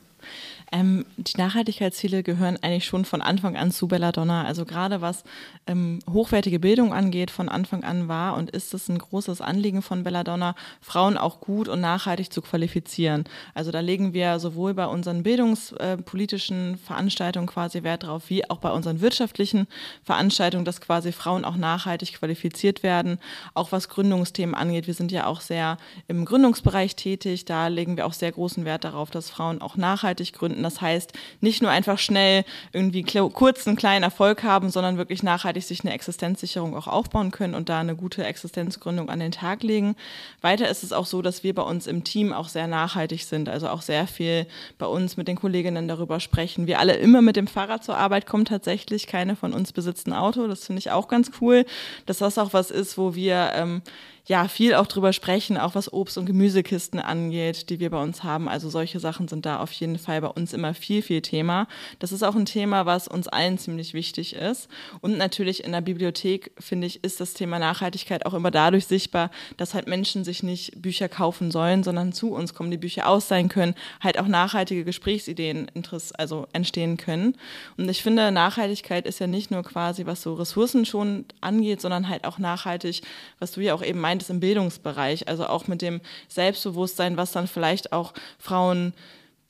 Ähm, 0.70 1.06
die 1.16 1.36
Nachhaltigkeitsziele 1.38 2.22
gehören 2.22 2.58
eigentlich 2.62 2.84
schon 2.84 3.04
von 3.04 3.22
Anfang 3.22 3.56
an 3.56 3.70
zu 3.70 3.88
Belladonna. 3.88 4.44
Also 4.44 4.64
gerade 4.64 5.00
was 5.00 5.24
ähm, 5.66 6.00
hochwertige 6.10 6.58
Bildung 6.58 6.92
angeht, 6.92 7.30
von 7.30 7.48
Anfang 7.48 7.84
an 7.84 8.08
war 8.08 8.36
und 8.36 8.50
ist 8.50 8.74
es 8.74 8.88
ein 8.88 8.98
großes 8.98 9.40
Anliegen 9.40 9.82
von 9.82 10.04
Belladonna, 10.04 10.54
Frauen 10.80 11.16
auch 11.16 11.40
gut 11.40 11.68
und 11.68 11.80
nachhaltig 11.80 12.32
zu 12.32 12.42
qualifizieren. 12.42 13.24
Also 13.54 13.70
da 13.70 13.80
legen 13.80 14.12
wir 14.12 14.38
sowohl 14.38 14.74
bei 14.74 14.86
unseren 14.86 15.22
bildungspolitischen 15.22 16.78
Veranstaltungen 16.78 17.46
quasi 17.46 17.82
Wert 17.82 18.02
drauf, 18.02 18.24
wie 18.28 18.48
auch 18.50 18.58
bei 18.58 18.70
unseren 18.70 19.00
wirtschaftlichen 19.00 19.66
Veranstaltungen, 20.02 20.64
dass 20.64 20.80
quasi 20.80 21.12
Frauen 21.12 21.44
auch 21.44 21.56
nachhaltig 21.56 22.14
qualifiziert 22.14 22.82
werden. 22.82 23.18
Auch 23.54 23.72
was 23.72 23.88
Gründungsthemen 23.88 24.54
angeht. 24.54 24.86
Wir 24.86 24.94
sind 24.94 25.12
ja 25.12 25.26
auch 25.26 25.40
sehr 25.40 25.78
im 26.08 26.24
Gründungsbereich 26.24 26.96
tätig. 26.96 27.46
Da 27.46 27.68
legen 27.68 27.96
wir 27.96 28.06
auch 28.06 28.12
sehr 28.12 28.32
großen 28.32 28.64
Wert 28.64 28.84
darauf, 28.84 29.10
dass 29.10 29.30
Frauen 29.30 29.62
auch 29.62 29.76
nachhaltig 29.76 30.32
gründen 30.34 30.57
gründen. 30.58 30.62
Das 30.62 30.80
heißt, 30.80 31.12
nicht 31.40 31.62
nur 31.62 31.70
einfach 31.70 31.98
schnell 31.98 32.44
irgendwie 32.72 33.02
kurz 33.02 33.66
einen 33.66 33.76
kleinen 33.76 34.02
Erfolg 34.02 34.42
haben, 34.42 34.70
sondern 34.70 34.98
wirklich 34.98 35.22
nachhaltig 35.22 35.64
sich 35.64 35.80
eine 35.82 35.92
Existenzsicherung 35.92 36.76
auch 36.76 36.86
aufbauen 36.86 37.30
können 37.30 37.54
und 37.54 37.68
da 37.68 37.80
eine 37.80 37.96
gute 37.96 38.24
Existenzgründung 38.24 39.08
an 39.08 39.20
den 39.20 39.32
Tag 39.32 39.62
legen. 39.62 39.96
Weiter 40.40 40.68
ist 40.68 40.82
es 40.82 40.92
auch 40.92 41.06
so, 41.06 41.22
dass 41.22 41.42
wir 41.42 41.54
bei 41.54 41.62
uns 41.62 41.86
im 41.86 42.04
Team 42.04 42.32
auch 42.32 42.48
sehr 42.48 42.66
nachhaltig 42.66 43.24
sind, 43.24 43.48
also 43.48 43.68
auch 43.68 43.82
sehr 43.82 44.06
viel 44.06 44.46
bei 44.78 44.86
uns 44.86 45.16
mit 45.16 45.28
den 45.28 45.36
Kolleginnen 45.36 45.88
darüber 45.88 46.20
sprechen. 46.20 46.66
Wir 46.66 46.78
alle 46.78 46.94
immer 46.94 47.22
mit 47.22 47.36
dem 47.36 47.46
Fahrrad 47.46 47.84
zur 47.84 47.96
Arbeit 47.96 48.26
kommen 48.26 48.44
tatsächlich. 48.44 49.06
Keine 49.06 49.36
von 49.36 49.52
uns 49.52 49.72
besitzt 49.72 50.06
ein 50.06 50.12
Auto. 50.12 50.46
Das 50.46 50.66
finde 50.66 50.80
ich 50.80 50.90
auch 50.90 51.08
ganz 51.08 51.30
cool, 51.40 51.64
dass 52.06 52.18
das 52.18 52.38
auch 52.38 52.52
was 52.52 52.70
ist, 52.70 52.98
wo 52.98 53.14
wir 53.14 53.52
ähm, 53.54 53.82
ja 54.28 54.46
viel 54.46 54.74
auch 54.74 54.86
drüber 54.86 55.14
sprechen, 55.14 55.56
auch 55.56 55.74
was 55.74 55.90
Obst- 55.90 56.18
und 56.18 56.26
Gemüsekisten 56.26 57.00
angeht, 57.00 57.70
die 57.70 57.80
wir 57.80 57.88
bei 57.88 58.00
uns 58.00 58.22
haben. 58.22 58.46
Also 58.48 58.68
solche 58.68 59.00
Sachen 59.00 59.26
sind 59.26 59.46
da 59.46 59.58
auf 59.58 59.72
jeden 59.72 59.98
Fall 59.98 60.20
bei 60.20 60.28
uns 60.28 60.52
immer 60.52 60.74
viel, 60.74 61.00
viel 61.00 61.22
Thema. 61.22 61.66
Das 61.98 62.12
ist 62.12 62.22
auch 62.22 62.36
ein 62.36 62.44
Thema, 62.44 62.84
was 62.84 63.08
uns 63.08 63.26
allen 63.26 63.56
ziemlich 63.56 63.94
wichtig 63.94 64.36
ist. 64.36 64.68
Und 65.00 65.16
natürlich 65.16 65.64
in 65.64 65.72
der 65.72 65.80
Bibliothek, 65.80 66.52
finde 66.58 66.86
ich, 66.86 67.02
ist 67.02 67.20
das 67.20 67.32
Thema 67.32 67.58
Nachhaltigkeit 67.58 68.26
auch 68.26 68.34
immer 68.34 68.50
dadurch 68.50 68.86
sichtbar, 68.86 69.30
dass 69.56 69.72
halt 69.72 69.88
Menschen 69.88 70.24
sich 70.24 70.42
nicht 70.42 70.80
Bücher 70.80 71.08
kaufen 71.08 71.50
sollen, 71.50 71.82
sondern 71.82 72.12
zu 72.12 72.32
uns 72.32 72.52
kommen, 72.52 72.70
die 72.70 72.76
Bücher 72.76 73.08
aus 73.08 73.28
sein 73.28 73.48
können, 73.48 73.74
halt 74.00 74.18
auch 74.18 74.26
nachhaltige 74.26 74.84
Gesprächsideen 74.84 75.70
also 76.18 76.46
entstehen 76.52 76.98
können. 76.98 77.34
Und 77.78 77.88
ich 77.88 78.02
finde, 78.02 78.30
Nachhaltigkeit 78.30 79.06
ist 79.06 79.20
ja 79.20 79.26
nicht 79.26 79.50
nur 79.50 79.62
quasi, 79.62 80.04
was 80.04 80.20
so 80.20 80.34
Ressourcen 80.34 80.84
schon 80.84 81.24
angeht, 81.40 81.80
sondern 81.80 82.10
halt 82.10 82.26
auch 82.26 82.38
nachhaltig, 82.38 83.00
was 83.38 83.52
du 83.52 83.62
ja 83.62 83.72
auch 83.72 83.82
eben 83.82 84.00
meinst, 84.00 84.17
meintest 84.18 84.30
im 84.30 84.40
Bildungsbereich, 84.40 85.28
also 85.28 85.46
auch 85.46 85.68
mit 85.68 85.80
dem 85.80 86.00
Selbstbewusstsein, 86.28 87.16
was 87.16 87.32
dann 87.32 87.46
vielleicht 87.46 87.92
auch 87.92 88.12
Frauen 88.38 88.92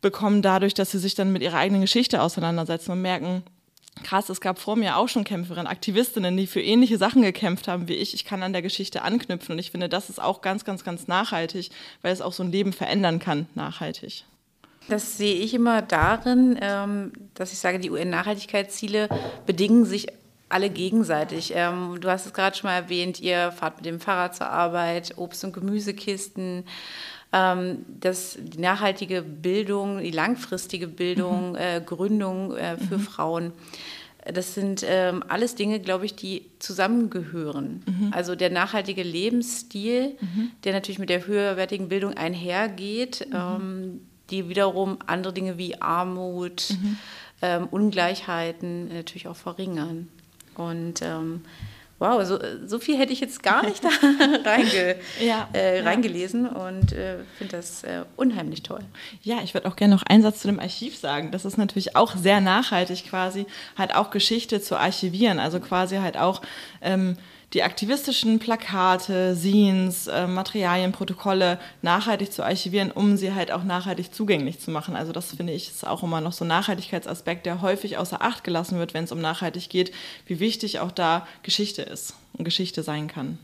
bekommen 0.00 0.42
dadurch, 0.42 0.74
dass 0.74 0.90
sie 0.90 0.98
sich 0.98 1.14
dann 1.14 1.32
mit 1.32 1.42
ihrer 1.42 1.58
eigenen 1.58 1.80
Geschichte 1.80 2.22
auseinandersetzen 2.22 2.92
und 2.92 3.02
merken, 3.02 3.42
krass, 4.04 4.28
es 4.28 4.40
gab 4.40 4.58
vor 4.58 4.76
mir 4.76 4.96
auch 4.96 5.08
schon 5.08 5.24
Kämpferinnen, 5.24 5.66
Aktivistinnen, 5.66 6.36
die 6.36 6.46
für 6.46 6.60
ähnliche 6.60 6.98
Sachen 6.98 7.22
gekämpft 7.22 7.66
haben 7.66 7.88
wie 7.88 7.94
ich. 7.94 8.14
Ich 8.14 8.24
kann 8.24 8.42
an 8.42 8.52
der 8.52 8.62
Geschichte 8.62 9.02
anknüpfen 9.02 9.52
und 9.52 9.58
ich 9.58 9.70
finde, 9.70 9.88
das 9.88 10.10
ist 10.10 10.22
auch 10.22 10.42
ganz, 10.42 10.64
ganz, 10.64 10.84
ganz 10.84 11.08
nachhaltig, 11.08 11.70
weil 12.02 12.12
es 12.12 12.20
auch 12.20 12.32
so 12.32 12.42
ein 12.42 12.52
Leben 12.52 12.72
verändern 12.72 13.18
kann, 13.18 13.46
nachhaltig. 13.54 14.24
Das 14.88 15.18
sehe 15.18 15.34
ich 15.34 15.52
immer 15.52 15.82
darin, 15.82 16.58
ähm, 16.60 17.12
dass 17.34 17.52
ich 17.52 17.58
sage, 17.58 17.78
die 17.78 17.90
UN-Nachhaltigkeitsziele 17.90 19.08
bedingen 19.44 19.84
sich 19.84 20.06
alle 20.48 20.70
gegenseitig. 20.70 21.52
Ähm, 21.54 21.98
du 22.00 22.08
hast 22.10 22.26
es 22.26 22.32
gerade 22.32 22.56
schon 22.56 22.68
mal 22.68 22.76
erwähnt, 22.76 23.20
ihr 23.20 23.52
fahrt 23.52 23.76
mit 23.76 23.86
dem 23.86 24.00
Fahrrad 24.00 24.34
zur 24.34 24.48
Arbeit, 24.48 25.16
Obst- 25.16 25.44
und 25.44 25.52
Gemüsekisten. 25.52 26.64
Ähm, 27.32 27.84
das, 28.00 28.38
die 28.40 28.58
nachhaltige 28.58 29.22
Bildung, 29.22 29.98
die 29.98 30.10
langfristige 30.10 30.86
Bildung, 30.86 31.50
mhm. 31.50 31.56
äh, 31.56 31.80
Gründung 31.84 32.56
äh, 32.56 32.76
für 32.78 32.98
mhm. 32.98 33.02
Frauen. 33.02 33.52
Das 34.24 34.54
sind 34.54 34.84
ähm, 34.86 35.22
alles 35.28 35.54
Dinge, 35.54 35.80
glaube 35.80 36.04
ich, 36.04 36.14
die 36.14 36.50
zusammengehören. 36.58 37.82
Mhm. 37.86 38.12
Also 38.12 38.34
der 38.34 38.50
nachhaltige 38.50 39.02
Lebensstil, 39.02 40.16
mhm. 40.20 40.50
der 40.64 40.72
natürlich 40.72 40.98
mit 40.98 41.08
der 41.08 41.26
höherwertigen 41.26 41.88
Bildung 41.88 42.14
einhergeht, 42.14 43.26
mhm. 43.28 43.36
ähm, 43.36 44.00
die 44.30 44.48
wiederum 44.48 44.98
andere 45.06 45.32
Dinge 45.32 45.56
wie 45.56 45.80
Armut, 45.80 46.70
mhm 46.70 46.98
ähm, 47.42 47.68
Ungleichheiten 47.70 48.88
natürlich 48.88 49.28
auch 49.28 49.36
verringern. 49.36 50.08
Und 50.58 51.00
ähm, 51.02 51.42
wow, 51.98 52.24
so, 52.24 52.38
so 52.66 52.78
viel 52.78 52.96
hätte 52.96 53.12
ich 53.12 53.20
jetzt 53.20 53.42
gar 53.42 53.64
nicht 53.64 53.82
da 53.82 53.88
reinge, 54.44 54.96
ja, 55.20 55.48
äh, 55.52 55.80
reingelesen 55.80 56.46
und 56.46 56.92
äh, 56.92 57.18
finde 57.36 57.56
das 57.56 57.82
äh, 57.84 58.04
unheimlich 58.16 58.62
toll. 58.62 58.80
Ja, 59.22 59.38
ich 59.42 59.54
würde 59.54 59.68
auch 59.68 59.76
gerne 59.76 59.94
noch 59.94 60.04
einen 60.04 60.22
Satz 60.22 60.40
zu 60.40 60.48
dem 60.48 60.60
Archiv 60.60 60.96
sagen. 60.96 61.30
Das 61.32 61.44
ist 61.44 61.58
natürlich 61.58 61.96
auch 61.96 62.16
sehr 62.16 62.40
nachhaltig 62.40 63.08
quasi, 63.08 63.46
halt 63.76 63.94
auch 63.94 64.10
Geschichte 64.10 64.60
zu 64.60 64.76
archivieren, 64.76 65.38
also 65.38 65.60
quasi 65.60 65.96
halt 65.96 66.16
auch 66.16 66.42
ähm, 66.82 67.16
die 67.54 67.62
aktivistischen 67.62 68.38
Plakate, 68.38 69.34
Scenes, 69.34 70.06
äh, 70.06 70.26
Materialien, 70.26 70.92
Protokolle 70.92 71.58
nachhaltig 71.80 72.32
zu 72.32 72.44
archivieren, 72.44 72.90
um 72.90 73.16
sie 73.16 73.32
halt 73.32 73.50
auch 73.50 73.64
nachhaltig 73.64 74.12
zugänglich 74.12 74.60
zu 74.60 74.70
machen. 74.70 74.96
Also 74.96 75.12
das 75.12 75.34
finde 75.34 75.54
ich 75.54 75.68
ist 75.68 75.86
auch 75.86 76.02
immer 76.02 76.20
noch 76.20 76.32
so 76.32 76.44
ein 76.44 76.48
Nachhaltigkeitsaspekt, 76.48 77.46
der 77.46 77.62
häufig 77.62 77.96
außer 77.96 78.20
Acht 78.20 78.44
gelassen 78.44 78.78
wird, 78.78 78.92
wenn 78.92 79.04
es 79.04 79.12
um 79.12 79.20
nachhaltig 79.20 79.70
geht, 79.70 79.92
wie 80.26 80.40
wichtig 80.40 80.80
auch 80.80 80.92
da 80.92 81.26
Geschichte 81.42 81.82
ist 81.82 82.14
und 82.34 82.44
Geschichte 82.44 82.82
sein 82.82 83.08
kann. 83.08 83.38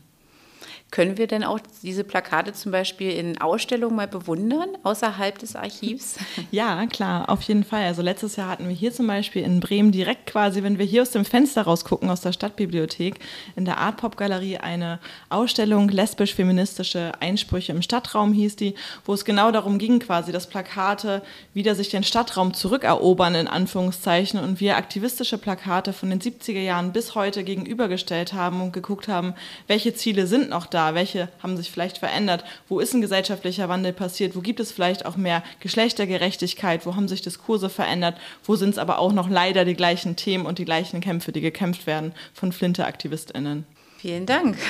Können 0.91 1.17
wir 1.17 1.27
denn 1.27 1.43
auch 1.43 1.59
diese 1.83 2.05
Plakate 2.05 2.53
zum 2.53 2.71
Beispiel 2.71 3.11
in 3.11 3.41
Ausstellungen 3.41 3.97
mal 3.97 4.07
bewundern, 4.07 4.69
außerhalb 4.83 5.37
des 5.37 5.55
Archivs? 5.55 6.15
Ja, 6.51 6.85
klar, 6.85 7.29
auf 7.29 7.41
jeden 7.41 7.63
Fall. 7.65 7.83
Also 7.83 8.01
letztes 8.01 8.35
Jahr 8.37 8.49
hatten 8.49 8.69
wir 8.69 8.75
hier 8.75 8.93
zum 8.93 9.07
Beispiel 9.07 9.43
in 9.43 9.59
Bremen 9.59 9.91
direkt 9.91 10.27
quasi, 10.27 10.63
wenn 10.63 10.77
wir 10.77 10.85
hier 10.85 11.01
aus 11.01 11.11
dem 11.11 11.25
Fenster 11.25 11.63
rausgucken, 11.63 12.09
aus 12.09 12.21
der 12.21 12.31
Stadtbibliothek, 12.31 13.19
in 13.55 13.65
der 13.65 13.77
Art 13.77 13.97
Pop 13.97 14.15
Galerie 14.15 14.57
eine 14.57 14.99
Ausstellung 15.27 15.89
lesbisch-feministische 15.89 17.11
Einsprüche 17.19 17.73
im 17.73 17.81
Stadtraum 17.81 18.31
hieß 18.31 18.55
die, 18.55 18.75
wo 19.05 19.13
es 19.13 19.25
genau 19.25 19.51
darum 19.51 19.79
ging, 19.79 19.99
quasi, 19.99 20.31
dass 20.31 20.47
Plakate 20.47 21.23
wieder 21.53 21.75
sich 21.75 21.89
den 21.89 22.03
Stadtraum 22.03 22.53
zurückerobern, 22.53 23.35
in 23.35 23.47
Anführungszeichen, 23.47 24.39
und 24.39 24.61
wir 24.61 24.77
aktivistische 24.77 25.37
Plakate 25.37 25.91
von 25.91 26.09
den 26.09 26.21
70er 26.21 26.61
Jahren 26.61 26.93
bis 26.93 27.15
heute 27.15 27.43
gegenübergestellt 27.43 28.33
haben 28.33 28.61
und 28.61 28.71
geguckt 28.71 29.07
haben, 29.07 29.33
welche 29.67 29.93
Ziele 29.93 30.27
sind 30.27 30.49
noch 30.49 30.67
da 30.67 30.74
da? 30.75 30.93
Welche 30.93 31.29
haben 31.41 31.57
sich 31.57 31.71
vielleicht 31.71 31.97
verändert? 31.97 32.43
Wo 32.67 32.79
ist 32.79 32.93
ein 32.93 33.01
gesellschaftlicher 33.01 33.69
Wandel 33.69 33.93
passiert? 33.93 34.35
Wo 34.35 34.41
gibt 34.41 34.59
es 34.59 34.71
vielleicht 34.71 35.05
auch 35.05 35.15
mehr 35.15 35.43
Geschlechtergerechtigkeit? 35.59 36.85
Wo 36.85 36.95
haben 36.95 37.07
sich 37.07 37.21
Diskurse 37.21 37.69
verändert? 37.69 38.17
Wo 38.43 38.55
sind 38.55 38.71
es 38.71 38.77
aber 38.77 38.99
auch 38.99 39.13
noch 39.13 39.29
leider 39.29 39.65
die 39.65 39.73
gleichen 39.73 40.15
Themen 40.15 40.45
und 40.45 40.59
die 40.59 40.65
gleichen 40.65 41.01
Kämpfe, 41.01 41.31
die 41.31 41.41
gekämpft 41.41 41.87
werden 41.87 42.13
von 42.33 42.51
Flinte-AktivistInnen? 42.51 43.65
Vielen 43.97 44.25
Dank. 44.25 44.57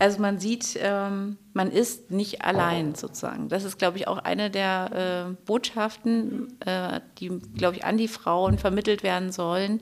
Also 0.00 0.20
man 0.20 0.40
sieht, 0.40 0.76
ähm, 0.82 1.38
man 1.52 1.70
ist 1.70 2.10
nicht 2.10 2.42
allein 2.42 2.96
sozusagen. 2.96 3.48
Das 3.48 3.62
ist, 3.62 3.78
glaube 3.78 3.98
ich, 3.98 4.08
auch 4.08 4.18
eine 4.18 4.50
der 4.50 5.28
äh, 5.30 5.44
Botschaften, 5.46 6.58
äh, 6.60 7.00
die, 7.18 7.28
glaube 7.28 7.76
ich, 7.76 7.84
an 7.84 7.96
die 7.96 8.08
Frauen 8.08 8.58
vermittelt 8.58 9.04
werden 9.04 9.30
sollen 9.30 9.80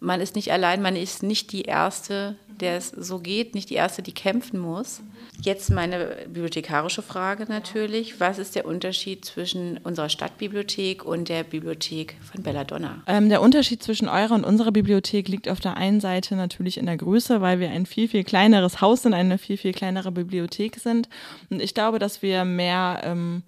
man 0.00 0.20
ist 0.20 0.36
nicht 0.36 0.52
allein, 0.52 0.82
man 0.82 0.96
ist 0.96 1.22
nicht 1.22 1.52
die 1.52 1.62
Erste, 1.62 2.36
der 2.60 2.76
es 2.76 2.88
so 2.88 3.18
geht, 3.18 3.54
nicht 3.54 3.70
die 3.70 3.74
Erste, 3.74 4.02
die 4.02 4.12
kämpfen 4.12 4.58
muss. 4.58 5.00
Jetzt 5.40 5.70
meine 5.70 6.16
bibliothekarische 6.26 7.02
Frage 7.02 7.44
natürlich. 7.48 8.18
Was 8.18 8.38
ist 8.38 8.54
der 8.56 8.66
Unterschied 8.66 9.24
zwischen 9.24 9.78
unserer 9.78 10.08
Stadtbibliothek 10.08 11.04
und 11.04 11.28
der 11.28 11.44
Bibliothek 11.44 12.16
von 12.20 12.42
Belladonna? 12.42 13.02
Ähm, 13.06 13.28
der 13.28 13.40
Unterschied 13.40 13.82
zwischen 13.82 14.08
eurer 14.08 14.34
und 14.34 14.44
unserer 14.44 14.72
Bibliothek 14.72 15.28
liegt 15.28 15.48
auf 15.48 15.60
der 15.60 15.76
einen 15.76 16.00
Seite 16.00 16.34
natürlich 16.34 16.78
in 16.78 16.86
der 16.86 16.96
Größe, 16.96 17.40
weil 17.40 17.60
wir 17.60 17.70
ein 17.70 17.86
viel, 17.86 18.08
viel 18.08 18.24
kleineres 18.24 18.80
Haus 18.80 19.02
sind, 19.02 19.14
eine 19.14 19.38
viel, 19.38 19.56
viel 19.56 19.72
kleinere 19.72 20.10
Bibliothek 20.10 20.76
sind. 20.76 21.08
Und 21.50 21.62
ich 21.62 21.74
glaube, 21.74 21.98
dass 21.98 22.22
wir 22.22 22.44
mehr... 22.44 23.00
Ähm, 23.04 23.42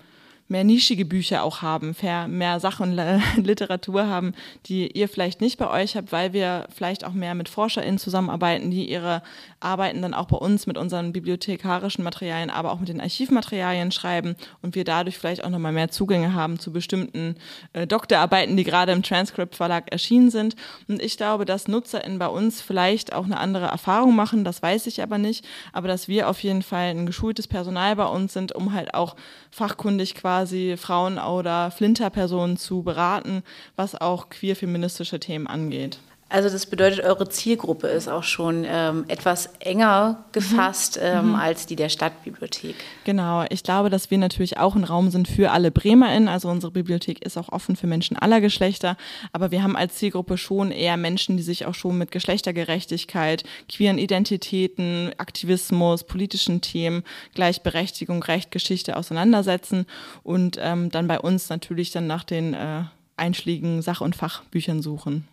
mehr 0.51 0.65
nischige 0.65 1.05
Bücher 1.05 1.45
auch 1.45 1.63
haben, 1.63 1.95
mehr 2.29 2.61
Sachen, 2.61 2.99
Literatur 3.37 4.07
haben, 4.09 4.35
die 4.67 4.89
ihr 4.89 5.09
vielleicht 5.09 5.41
nicht 5.41 5.59
bei 5.59 5.71
euch 5.71 5.97
habt, 5.97 6.13
weil 6.13 6.33
wir 6.33 6.67
vielleicht 6.75 7.05
auch 7.05 7.13
mehr 7.13 7.35
mit 7.35 7.49
ForscherInnen 7.49 7.99
zusammenarbeiten, 7.99 8.71
die 8.71 8.91
ihre 8.91 9.23
Arbeiten 9.61 10.03
dann 10.03 10.15
auch 10.15 10.27
bei 10.27 10.37
uns 10.37 10.67
mit 10.67 10.79
unseren 10.79 11.13
bibliothekarischen 11.13 12.03
Materialien, 12.03 12.51
aber 12.51 12.73
auch 12.73 12.81
mit 12.81 12.89
den 12.89 13.01
Archivmaterialien 13.01 13.93
schreiben 13.93 14.35
und 14.63 14.75
wir 14.75 14.85
dadurch 14.85 15.19
vielleicht 15.19 15.45
auch 15.45 15.51
nochmal 15.51 15.73
mehr 15.73 15.91
Zugänge 15.91 16.35
haben 16.35 16.59
zu 16.59 16.73
bestimmten 16.73 17.37
äh, 17.75 17.87
Doktorarbeiten, 17.87 18.57
die 18.57 18.65
gerade 18.65 18.93
im 18.93 19.03
Transcript 19.03 19.57
Verlag 19.57 19.93
erschienen 19.93 20.31
sind. 20.31 20.57
Und 20.89 21.03
ich 21.03 21.17
glaube, 21.17 21.45
dass 21.45 21.69
NutzerInnen 21.69 22.19
bei 22.19 22.29
uns 22.29 22.61
vielleicht 22.61 23.13
auch 23.13 23.25
eine 23.25 23.39
andere 23.39 23.67
Erfahrung 23.67 24.17
machen, 24.17 24.45
das 24.45 24.63
weiß 24.63 24.87
ich 24.87 25.03
aber 25.03 25.19
nicht, 25.19 25.47
aber 25.73 25.89
dass 25.89 26.09
wir 26.09 26.29
auf 26.29 26.43
jeden 26.43 26.63
Fall 26.63 26.91
ein 26.91 27.07
geschultes 27.07 27.47
Personal 27.47 27.97
bei 27.97 28.07
uns 28.07 28.33
sind, 28.33 28.53
um 28.53 28.73
halt 28.73 28.95
auch 28.95 29.17
fachkundig 29.51 30.15
quasi 30.15 30.77
Frauen 30.79 31.19
oder 31.19 31.71
Flinterpersonen 31.71 32.57
zu 32.57 32.83
beraten, 32.83 33.43
was 33.77 34.01
auch 34.01 34.31
queer-feministische 34.31 35.21
Themen 35.21 35.47
angeht. 35.47 35.99
Also 36.33 36.49
das 36.49 36.67
bedeutet, 36.67 37.01
eure 37.01 37.29
Zielgruppe 37.29 37.89
ist 37.89 38.09
auch 38.09 38.23
schon 38.23 38.65
ähm, 38.65 39.05
etwas 39.09 39.51
enger 39.59 40.25
gefasst 40.31 40.97
mhm. 40.97 41.03
ähm, 41.05 41.29
mhm. 41.31 41.35
als 41.35 41.67
die 41.67 41.75
der 41.75 41.89
Stadtbibliothek. 41.89 42.77
Genau, 43.03 43.45
ich 43.51 43.65
glaube, 43.65 43.91
dass 43.91 44.13
wir 44.13 44.19
natürlich 44.19 44.57
auch 44.57 44.77
ein 44.77 44.85
Raum 44.85 45.11
sind 45.11 45.27
für 45.27 45.51
alle 45.51 45.73
BremerInnen. 45.73 46.29
Also 46.29 46.49
unsere 46.49 46.71
Bibliothek 46.71 47.25
ist 47.27 47.37
auch 47.37 47.49
offen 47.49 47.75
für 47.75 47.89
Menschen 47.89 48.17
aller 48.17 48.41
Geschlechter. 48.41 48.97
Aber 49.33 49.51
wir 49.51 49.65
haben 49.65 49.75
als 49.75 49.97
Zielgruppe 49.97 50.39
schon 50.39 50.71
eher 50.71 50.97
Menschen, 50.97 51.37
die 51.37 51.43
sich 51.43 51.67
auch 51.67 51.75
schon 51.75 51.99
mit 51.99 52.13
Geschlechtergerechtigkeit, 52.13 53.43
queeren 53.69 53.99
Identitäten, 53.99 55.11
Aktivismus, 55.19 56.05
politischen 56.05 56.61
Themen, 56.61 57.03
Gleichberechtigung, 57.35 58.23
Recht, 58.23 58.53
Geschichte 58.53 58.97
auseinandersetzen. 58.97 59.85
Und 60.23 60.59
ähm, 60.61 60.93
dann 60.93 61.09
bei 61.09 61.19
uns 61.19 61.49
natürlich 61.49 61.91
dann 61.91 62.07
nach 62.07 62.23
den 62.23 62.55
äh, 62.55 62.85
einschlägigen 63.17 63.83
Sach- 63.83 64.01
und 64.01 64.15
Fachbüchern 64.15 64.81
suchen. 64.81 65.27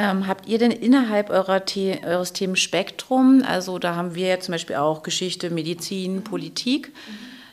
Ähm, 0.00 0.28
habt 0.28 0.46
ihr 0.46 0.58
denn 0.58 0.70
innerhalb 0.70 1.28
eurer 1.28 1.60
The 1.68 1.98
eures 2.04 2.32
Themenspektrum, 2.32 3.42
also 3.44 3.80
da 3.80 3.96
haben 3.96 4.14
wir 4.14 4.28
ja 4.28 4.38
zum 4.38 4.52
Beispiel 4.52 4.76
auch 4.76 5.02
Geschichte, 5.02 5.50
Medizin, 5.50 6.22
Politik, 6.22 6.92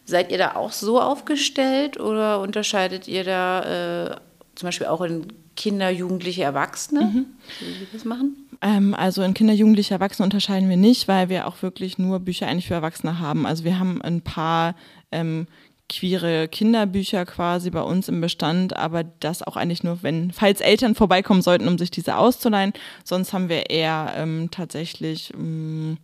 seid 0.06 0.32
ihr 0.32 0.38
da 0.38 0.56
auch 0.56 0.72
so 0.72 1.02
aufgestellt 1.02 2.00
oder 2.00 2.40
unterscheidet 2.42 3.08
ihr 3.08 3.24
da 3.24 4.12
äh, 4.12 4.16
zum 4.54 4.68
Beispiel 4.68 4.86
auch 4.86 5.02
in 5.02 5.26
Kinder, 5.56 5.90
Jugendliche, 5.90 6.44
Erwachsene, 6.44 7.02
mhm. 7.02 7.26
wie 7.62 7.88
das 7.92 8.06
machen? 8.06 8.36
Ähm, 8.62 8.94
also 8.94 9.24
in 9.24 9.34
Kinder, 9.34 9.54
Jugendliche, 9.54 9.96
Erwachsene 9.96 10.26
unterscheiden 10.26 10.70
wir 10.70 10.78
nicht, 10.78 11.08
weil 11.08 11.30
wir 11.30 11.48
auch 11.48 11.64
wirklich 11.64 11.98
nur 11.98 12.20
Bücher 12.20 12.46
eigentlich 12.46 12.68
für 12.68 12.76
Erwachsene 12.76 13.18
haben. 13.18 13.48
Also 13.48 13.64
wir 13.64 13.80
haben 13.80 14.04
ein 14.04 14.22
paar 14.22 14.76
ähm, 15.12 15.48
queere 15.88 16.48
Kinderbücher 16.48 17.26
quasi 17.26 17.70
bei 17.70 17.82
uns 17.82 18.10
im 18.10 18.22
Bestand, 18.22 18.76
aber 18.76 19.04
das 19.04 19.44
auch 19.44 19.56
eigentlich 19.56 19.84
nur, 19.84 20.02
wenn, 20.04 20.32
falls 20.32 20.62
Eltern 20.62 20.96
vorbeikommen 20.96 21.42
sollten, 21.42 21.68
um 21.68 21.78
sich 21.78 21.92
diese 21.92 22.18
auszuleihen. 22.18 22.74
Sonst 23.04 23.34
haben 23.34 23.50
wir 23.50 23.70
eher 23.70 24.14
ähm, 24.18 24.50
tatsächlich 24.52 25.34
ähm, 25.34 25.98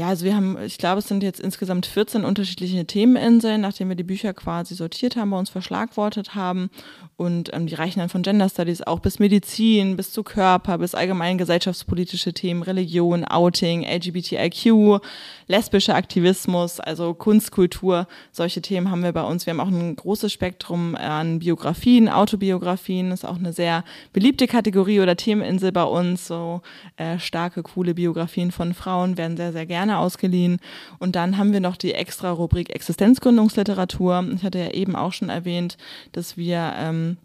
ja, 0.00 0.08
also 0.08 0.24
wir 0.24 0.34
haben, 0.34 0.56
ich 0.64 0.78
glaube, 0.78 1.00
es 1.00 1.08
sind 1.08 1.22
jetzt 1.22 1.40
insgesamt 1.40 1.84
14 1.84 2.24
unterschiedliche 2.24 2.86
Themeninseln, 2.86 3.60
nachdem 3.60 3.90
wir 3.90 3.96
die 3.96 4.02
Bücher 4.02 4.32
quasi 4.32 4.74
sortiert 4.74 5.14
haben, 5.14 5.28
bei 5.28 5.38
uns 5.38 5.50
verschlagwortet 5.50 6.34
haben. 6.34 6.70
Und 7.18 7.52
ähm, 7.52 7.66
die 7.66 7.74
reichen 7.74 7.98
dann 7.98 8.08
von 8.08 8.22
Gender 8.22 8.48
Studies 8.48 8.80
auch 8.80 9.00
bis 9.00 9.18
Medizin, 9.18 9.98
bis 9.98 10.10
zu 10.10 10.22
Körper, 10.22 10.78
bis 10.78 10.94
allgemein 10.94 11.36
gesellschaftspolitische 11.36 12.32
Themen, 12.32 12.62
Religion, 12.62 13.26
Outing, 13.26 13.84
LGBTIQ, 13.84 15.02
lesbischer 15.46 15.96
Aktivismus, 15.96 16.80
also 16.80 17.12
Kunstkultur. 17.12 18.06
Solche 18.32 18.62
Themen 18.62 18.90
haben 18.90 19.02
wir 19.02 19.12
bei 19.12 19.22
uns. 19.22 19.44
Wir 19.44 19.50
haben 19.52 19.60
auch 19.60 19.68
ein 19.68 19.96
großes 19.96 20.32
Spektrum 20.32 20.94
an 20.94 21.40
Biografien, 21.40 22.08
Autobiografien. 22.08 23.12
Ist 23.12 23.26
auch 23.26 23.36
eine 23.36 23.52
sehr 23.52 23.84
beliebte 24.14 24.46
Kategorie 24.46 25.00
oder 25.00 25.14
Themeninsel 25.14 25.72
bei 25.72 25.84
uns. 25.84 26.26
So 26.26 26.62
äh, 26.96 27.18
starke, 27.18 27.62
coole 27.62 27.92
Biografien 27.92 28.50
von 28.50 28.72
Frauen 28.72 29.18
werden 29.18 29.36
sehr, 29.36 29.52
sehr 29.52 29.66
gerne 29.66 29.89
gerne 29.90 29.98
ausgeliehen. 29.98 30.60
Und 30.98 31.16
dann 31.16 31.36
haben 31.36 31.52
wir 31.52 31.60
noch 31.60 31.76
die 31.76 31.94
extra 31.94 32.30
Rubrik 32.30 32.70
Existenzgründungsliteratur. 32.70 34.24
Ich 34.34 34.42
hatte 34.42 34.58
ja 34.58 34.70
eben 34.70 34.96
auch 34.96 35.12
schon 35.12 35.28
erwähnt, 35.28 35.76
dass 36.12 36.36
wir 36.36 36.72
ähm, 36.76 37.16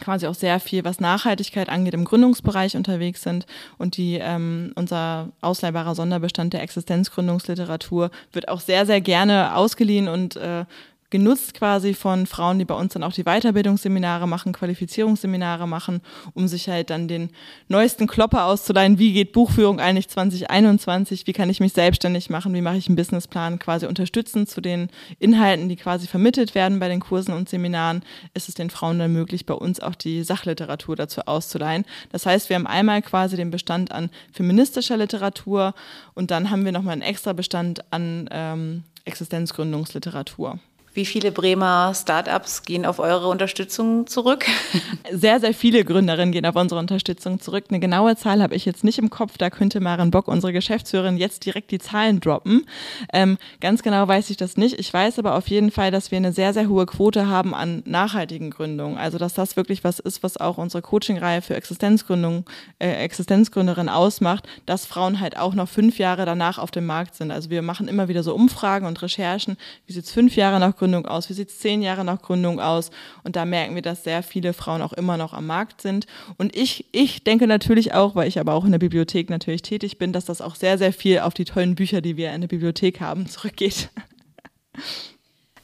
quasi 0.00 0.26
auch 0.26 0.34
sehr 0.34 0.58
viel, 0.60 0.84
was 0.84 1.00
Nachhaltigkeit 1.00 1.68
angeht, 1.68 1.94
im 1.94 2.04
Gründungsbereich 2.04 2.76
unterwegs 2.76 3.22
sind. 3.22 3.46
Und 3.78 3.96
die, 3.96 4.18
ähm, 4.20 4.72
unser 4.74 5.28
ausleihbarer 5.40 5.94
Sonderbestand 5.94 6.52
der 6.52 6.62
Existenzgründungsliteratur 6.62 8.10
wird 8.32 8.48
auch 8.48 8.60
sehr, 8.60 8.86
sehr 8.86 9.00
gerne 9.00 9.54
ausgeliehen 9.56 10.08
und 10.08 10.36
äh, 10.36 10.64
genutzt 11.12 11.52
quasi 11.54 11.92
von 11.94 12.26
Frauen, 12.26 12.58
die 12.58 12.64
bei 12.64 12.74
uns 12.74 12.94
dann 12.94 13.04
auch 13.04 13.12
die 13.12 13.24
Weiterbildungsseminare 13.24 14.26
machen, 14.26 14.52
Qualifizierungsseminare 14.52 15.68
machen, 15.68 16.00
um 16.32 16.48
sich 16.48 16.68
halt 16.68 16.88
dann 16.88 17.06
den 17.06 17.30
neuesten 17.68 18.06
Klopper 18.06 18.46
auszuleihen. 18.46 18.98
Wie 18.98 19.12
geht 19.12 19.32
Buchführung 19.32 19.78
eigentlich 19.78 20.08
2021? 20.08 21.26
Wie 21.26 21.34
kann 21.34 21.50
ich 21.50 21.60
mich 21.60 21.74
selbstständig 21.74 22.30
machen? 22.30 22.54
Wie 22.54 22.62
mache 22.62 22.78
ich 22.78 22.88
einen 22.88 22.96
Businessplan? 22.96 23.58
Quasi 23.58 23.86
unterstützen 23.86 24.46
zu 24.46 24.62
den 24.62 24.88
Inhalten, 25.18 25.68
die 25.68 25.76
quasi 25.76 26.06
vermittelt 26.06 26.54
werden 26.54 26.80
bei 26.80 26.88
den 26.88 27.00
Kursen 27.00 27.34
und 27.34 27.48
Seminaren, 27.48 28.02
ist 28.32 28.48
es 28.48 28.54
den 28.54 28.70
Frauen 28.70 28.98
dann 28.98 29.12
möglich, 29.12 29.44
bei 29.44 29.54
uns 29.54 29.80
auch 29.80 29.94
die 29.94 30.24
Sachliteratur 30.24 30.96
dazu 30.96 31.20
auszuleihen. 31.26 31.84
Das 32.10 32.24
heißt, 32.24 32.48
wir 32.48 32.56
haben 32.56 32.66
einmal 32.66 33.02
quasi 33.02 33.36
den 33.36 33.50
Bestand 33.50 33.92
an 33.92 34.08
feministischer 34.32 34.96
Literatur 34.96 35.74
und 36.14 36.30
dann 36.30 36.50
haben 36.50 36.64
wir 36.64 36.72
nochmal 36.72 36.94
einen 36.94 37.02
extra 37.02 37.34
Bestand 37.34 37.92
an 37.92 38.30
ähm, 38.32 38.84
Existenzgründungsliteratur. 39.04 40.58
Wie 40.94 41.06
viele 41.06 41.32
Bremer 41.32 41.94
Startups 41.94 42.64
gehen 42.64 42.84
auf 42.84 42.98
eure 42.98 43.28
Unterstützung 43.28 44.06
zurück? 44.06 44.44
Sehr, 45.10 45.40
sehr 45.40 45.52
viele 45.54 45.84
Gründerinnen 45.84 46.32
gehen 46.32 46.46
auf 46.46 46.56
unsere 46.56 46.80
Unterstützung 46.80 47.40
zurück. 47.40 47.64
Eine 47.68 47.80
genaue 47.80 48.16
Zahl 48.16 48.42
habe 48.42 48.54
ich 48.54 48.64
jetzt 48.64 48.84
nicht 48.84 48.98
im 48.98 49.10
Kopf. 49.10 49.36
Da 49.36 49.50
könnte 49.50 49.80
Maren 49.80 50.10
Bock, 50.10 50.28
unsere 50.28 50.52
Geschäftsführerin, 50.52 51.16
jetzt 51.16 51.44
direkt 51.44 51.70
die 51.70 51.78
Zahlen 51.78 52.20
droppen. 52.20 52.66
Ähm, 53.12 53.36
ganz 53.60 53.82
genau 53.82 54.06
weiß 54.08 54.30
ich 54.30 54.36
das 54.36 54.56
nicht. 54.56 54.78
Ich 54.78 54.92
weiß 54.92 55.18
aber 55.18 55.34
auf 55.34 55.48
jeden 55.48 55.70
Fall, 55.70 55.90
dass 55.90 56.10
wir 56.10 56.16
eine 56.16 56.32
sehr, 56.32 56.52
sehr 56.52 56.68
hohe 56.68 56.86
Quote 56.86 57.26
haben 57.26 57.54
an 57.54 57.82
nachhaltigen 57.84 58.50
Gründungen. 58.50 58.96
Also, 58.96 59.18
dass 59.18 59.34
das 59.34 59.56
wirklich 59.56 59.84
was 59.84 59.98
ist, 59.98 60.22
was 60.22 60.36
auch 60.36 60.58
unsere 60.58 60.82
Coaching-Reihe 60.82 61.42
für 61.42 61.56
Existenzgründung, 61.56 62.44
äh, 62.78 62.90
Existenzgründerinnen 63.04 63.92
ausmacht, 63.92 64.46
dass 64.66 64.86
Frauen 64.86 65.20
halt 65.20 65.36
auch 65.38 65.54
noch 65.54 65.68
fünf 65.68 65.98
Jahre 65.98 66.24
danach 66.26 66.58
auf 66.58 66.70
dem 66.70 66.86
Markt 66.86 67.14
sind. 67.16 67.30
Also, 67.30 67.50
wir 67.50 67.62
machen 67.62 67.88
immer 67.88 68.08
wieder 68.08 68.22
so 68.22 68.34
Umfragen 68.34 68.86
und 68.86 69.00
Recherchen. 69.02 69.56
Wie 69.86 69.92
sieht 69.92 70.04
es 70.04 70.12
fünf 70.12 70.36
Jahre 70.36 70.60
nach 70.60 70.76
Gründung 70.82 71.06
aus? 71.06 71.28
Wie 71.28 71.34
sieht 71.34 71.48
es 71.48 71.60
zehn 71.60 71.80
Jahre 71.80 72.04
nach 72.04 72.20
Gründung 72.20 72.58
aus? 72.58 72.90
Und 73.22 73.36
da 73.36 73.44
merken 73.44 73.76
wir, 73.76 73.82
dass 73.82 74.02
sehr 74.02 74.24
viele 74.24 74.52
Frauen 74.52 74.82
auch 74.82 74.92
immer 74.92 75.16
noch 75.16 75.32
am 75.32 75.46
Markt 75.46 75.80
sind. 75.80 76.06
Und 76.38 76.56
ich, 76.56 76.86
ich 76.90 77.22
denke 77.22 77.46
natürlich 77.46 77.94
auch, 77.94 78.16
weil 78.16 78.26
ich 78.26 78.40
aber 78.40 78.54
auch 78.54 78.64
in 78.64 78.72
der 78.72 78.80
Bibliothek 78.80 79.30
natürlich 79.30 79.62
tätig 79.62 79.96
bin, 79.98 80.12
dass 80.12 80.24
das 80.24 80.40
auch 80.40 80.56
sehr, 80.56 80.78
sehr 80.78 80.92
viel 80.92 81.20
auf 81.20 81.34
die 81.34 81.44
tollen 81.44 81.76
Bücher, 81.76 82.00
die 82.00 82.16
wir 82.16 82.32
in 82.32 82.40
der 82.40 82.48
Bibliothek 82.48 83.00
haben, 83.00 83.28
zurückgeht. 83.28 83.90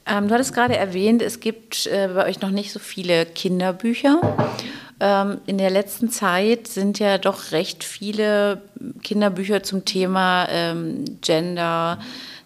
Ähm, 0.07 0.29
du 0.29 0.35
hattest 0.35 0.55
gerade 0.55 0.77
erwähnt, 0.77 1.21
es 1.21 1.41
gibt 1.41 1.87
äh, 1.87 2.09
bei 2.15 2.27
euch 2.27 2.41
noch 2.41 2.51
nicht 2.51 2.71
so 2.71 2.79
viele 2.79 3.27
Kinderbücher. 3.27 4.21
Ähm, 5.01 5.39
in 5.47 5.59
der 5.59 5.71
letzten 5.71 6.11
Zeit 6.11 6.69
sind 6.69 7.01
ja 7.01 7.19
doch 7.19 7.51
recht 7.51 7.83
viele 7.83 8.63
Kinderbücher 9.03 9.65
zum 9.65 9.85
Thema 9.85 10.47
ähm, 10.49 11.05
Gender, 11.23 11.99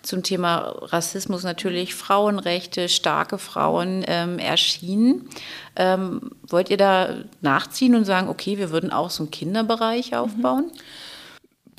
zum 0.03 0.23
Thema 0.23 0.75
Rassismus 0.81 1.45
natürlich, 1.45 1.95
Frauenrechte, 1.95 2.89
starke 2.89 3.39
Frauen 3.39 4.05
ähm, 4.07 4.39
erschienen. 4.39 5.29
Ähm, 5.77 6.31
wollt 6.49 6.71
ihr 6.71 6.77
da 6.77 7.25
nachziehen 7.41 7.95
und 7.95 8.05
sagen, 8.05 8.29
okay, 8.29 8.59
wir 8.59 8.71
würden 8.71 8.93
auch 8.93 9.11
so 9.11 9.23
einen 9.23 9.31
Kinderbereich 9.31 10.15
aufbauen? 10.17 10.67
Mhm 10.67 10.81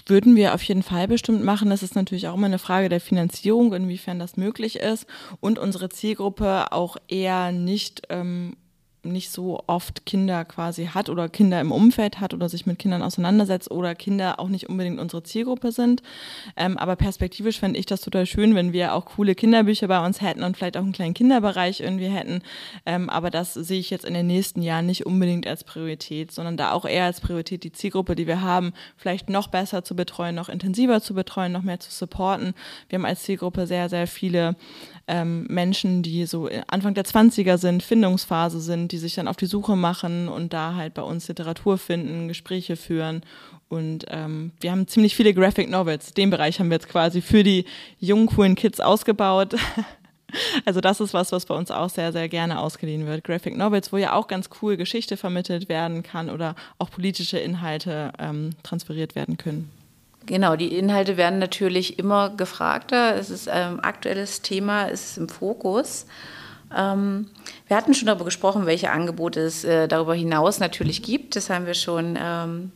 würden 0.08 0.36
wir 0.36 0.54
auf 0.54 0.64
jeden 0.64 0.84
Fall 0.84 1.08
bestimmt 1.08 1.44
machen. 1.44 1.70
Das 1.70 1.84
ist 1.84 1.96
natürlich 1.96 2.28
auch 2.28 2.36
immer 2.36 2.48
eine 2.48 2.60
Frage 2.60 2.90
der 2.90 3.02
Finanzierung, 3.02 3.74
inwiefern 3.74 4.20
das 4.20 4.38
möglich 4.38 4.78
ist 4.78 5.06
und 5.40 5.60
unsere 5.60 5.90
Zielgruppe 5.90 6.72
auch 6.72 6.98
eher 7.08 7.52
nicht 7.52 8.04
ähm, 8.10 8.56
nicht 9.04 9.32
so 9.32 9.64
oft 9.68 10.06
Kinder 10.06 10.46
quasi 10.46 10.88
hat 10.88 11.10
oder 11.10 11.30
Kinder 11.30 11.60
im 11.60 11.72
Umfeld 11.72 12.20
hat 12.20 12.34
oder 12.34 12.50
sich 12.50 12.66
mit 12.66 12.80
Kindern 12.80 13.02
auseinandersetzt 13.02 13.70
oder 13.70 13.96
Kinder 13.96 14.40
auch 14.40 14.48
nicht 14.48 14.70
unbedingt 14.70 15.00
unsere 15.00 15.24
Zielgruppe 15.24 15.72
sind. 15.72 16.02
Ähm, 16.56 16.78
aber 16.78 16.96
perspektivisch 16.96 17.60
fände 17.60 17.80
ich 17.80 17.86
das 17.86 18.02
total 18.02 18.26
schön, 18.26 18.56
wenn 18.56 18.74
wir 18.74 18.94
auch 18.94 19.06
coole 19.06 19.36
Kinderbücher 19.36 19.88
bei 19.88 20.06
uns 20.06 20.22
hätten 20.22 20.44
und 20.44 20.56
vielleicht 20.56 20.78
auch 20.78 20.84
einen 20.84 20.94
kleinen 20.94 21.14
Kinderbereich 21.14 21.82
irgendwie 21.82 22.08
hätten. 22.08 22.42
Ähm, 22.86 23.10
aber 23.10 23.30
das 23.30 23.54
sehe 23.54 23.80
ich 23.80 23.90
jetzt 23.90 24.06
in 24.06 24.14
den 24.14 24.28
nächsten 24.28 24.62
Jahren 24.62 24.86
nicht 24.86 25.06
unbedingt 25.06 25.48
als 25.48 25.64
Priorität, 25.64 26.32
sondern 26.32 26.58
da 26.58 26.72
auch 26.72 26.86
eher 26.86 27.06
als 27.06 27.20
Priorität 27.20 27.64
die 27.64 27.72
Zielgruppe, 27.72 28.16
die 28.16 28.28
wir 28.28 28.42
haben, 28.42 28.74
vielleicht 28.96 29.30
noch 29.30 29.48
besser 29.48 29.84
zu 29.84 29.96
betreuen, 29.96 30.36
noch 30.36 30.50
intensiver 30.50 31.02
zu 31.02 31.14
betreuen, 31.14 31.52
noch 31.52 31.64
mehr 31.64 31.80
zu 31.80 31.92
supporten. 31.92 32.54
Wir 32.90 33.00
haben 33.00 33.06
als 33.06 33.24
Zielgruppe 33.24 33.68
sehr, 33.68 33.90
sehr 33.90 34.08
viele 34.08 34.56
ähm, 35.08 35.46
Menschen, 35.50 36.02
die 36.02 36.26
so 36.26 36.50
Anfang 36.68 36.94
der 36.94 37.04
20er 37.04 37.58
sind, 37.58 37.84
Findungsphase 37.84 38.62
sind, 38.62 38.93
die 38.94 39.00
sich 39.00 39.16
dann 39.16 39.28
auf 39.28 39.38
die 39.38 39.48
Suche 39.48 39.76
machen 39.76 40.30
und 40.30 40.54
da 40.54 40.76
halt 40.76 40.94
bei 40.94 41.02
uns 41.02 41.28
Literatur 41.28 41.80
finden, 41.80 42.28
Gespräche 42.28 42.76
führen. 42.76 43.24
Und 43.68 44.06
ähm, 44.10 44.52
wir 44.62 44.72
haben 44.72 44.88
ziemlich 44.88 45.16
viele 45.16 45.34
Graphic 45.34 45.68
Novels. 45.68 46.14
Den 46.14 46.30
Bereich 46.30 46.60
haben 46.60 46.70
wir 46.70 46.76
jetzt 46.76 46.90
quasi 46.90 47.22
für 47.22 47.44
die 47.44 47.66
jungen, 48.00 48.28
coolen 48.28 48.56
Kids 48.56 48.80
ausgebaut. 48.80 49.56
Also 50.66 50.82
das 50.82 51.00
ist 51.00 51.14
was, 51.14 51.32
was 51.32 51.46
bei 51.46 51.54
uns 51.54 51.70
auch 51.70 51.92
sehr, 51.92 52.12
sehr 52.12 52.28
gerne 52.28 52.60
ausgeliehen 52.60 53.06
wird. 53.06 53.24
Graphic 53.24 53.56
Novels, 53.56 53.94
wo 53.94 53.98
ja 53.98 54.14
auch 54.14 54.28
ganz 54.28 54.50
cool 54.64 54.78
Geschichte 54.78 55.16
vermittelt 55.16 55.70
werden 55.70 56.02
kann 56.02 56.32
oder 56.32 56.56
auch 56.80 56.90
politische 56.90 57.38
Inhalte 57.38 58.12
ähm, 58.18 58.50
transferiert 58.64 59.14
werden 59.14 59.38
können. 59.38 59.70
Genau, 60.26 60.56
die 60.56 60.76
Inhalte 60.76 61.18
werden 61.18 61.38
natürlich 61.38 62.00
immer 62.00 62.32
gefragter. 62.32 63.16
Es 63.16 63.30
ist 63.30 63.48
ein 63.48 63.74
ähm, 63.74 63.80
aktuelles 63.82 64.42
Thema, 64.42 64.86
ist 64.86 65.20
im 65.20 65.30
Fokus. 65.30 66.08
Ähm, 66.76 67.30
wir 67.68 67.78
hatten 67.78 67.94
schon 67.94 68.08
darüber 68.08 68.26
gesprochen, 68.26 68.66
welche 68.66 68.92
Angebote 68.92 69.42
es 69.42 69.64
äh, 69.64 69.88
darüber 69.88 70.16
hinaus 70.16 70.60
natürlich 70.60 71.04
gibt. 71.04 71.36
Das 71.36 71.50
haben 71.50 71.66
wir 71.66 71.74
schon 71.74 72.18
ähm, 72.22 72.72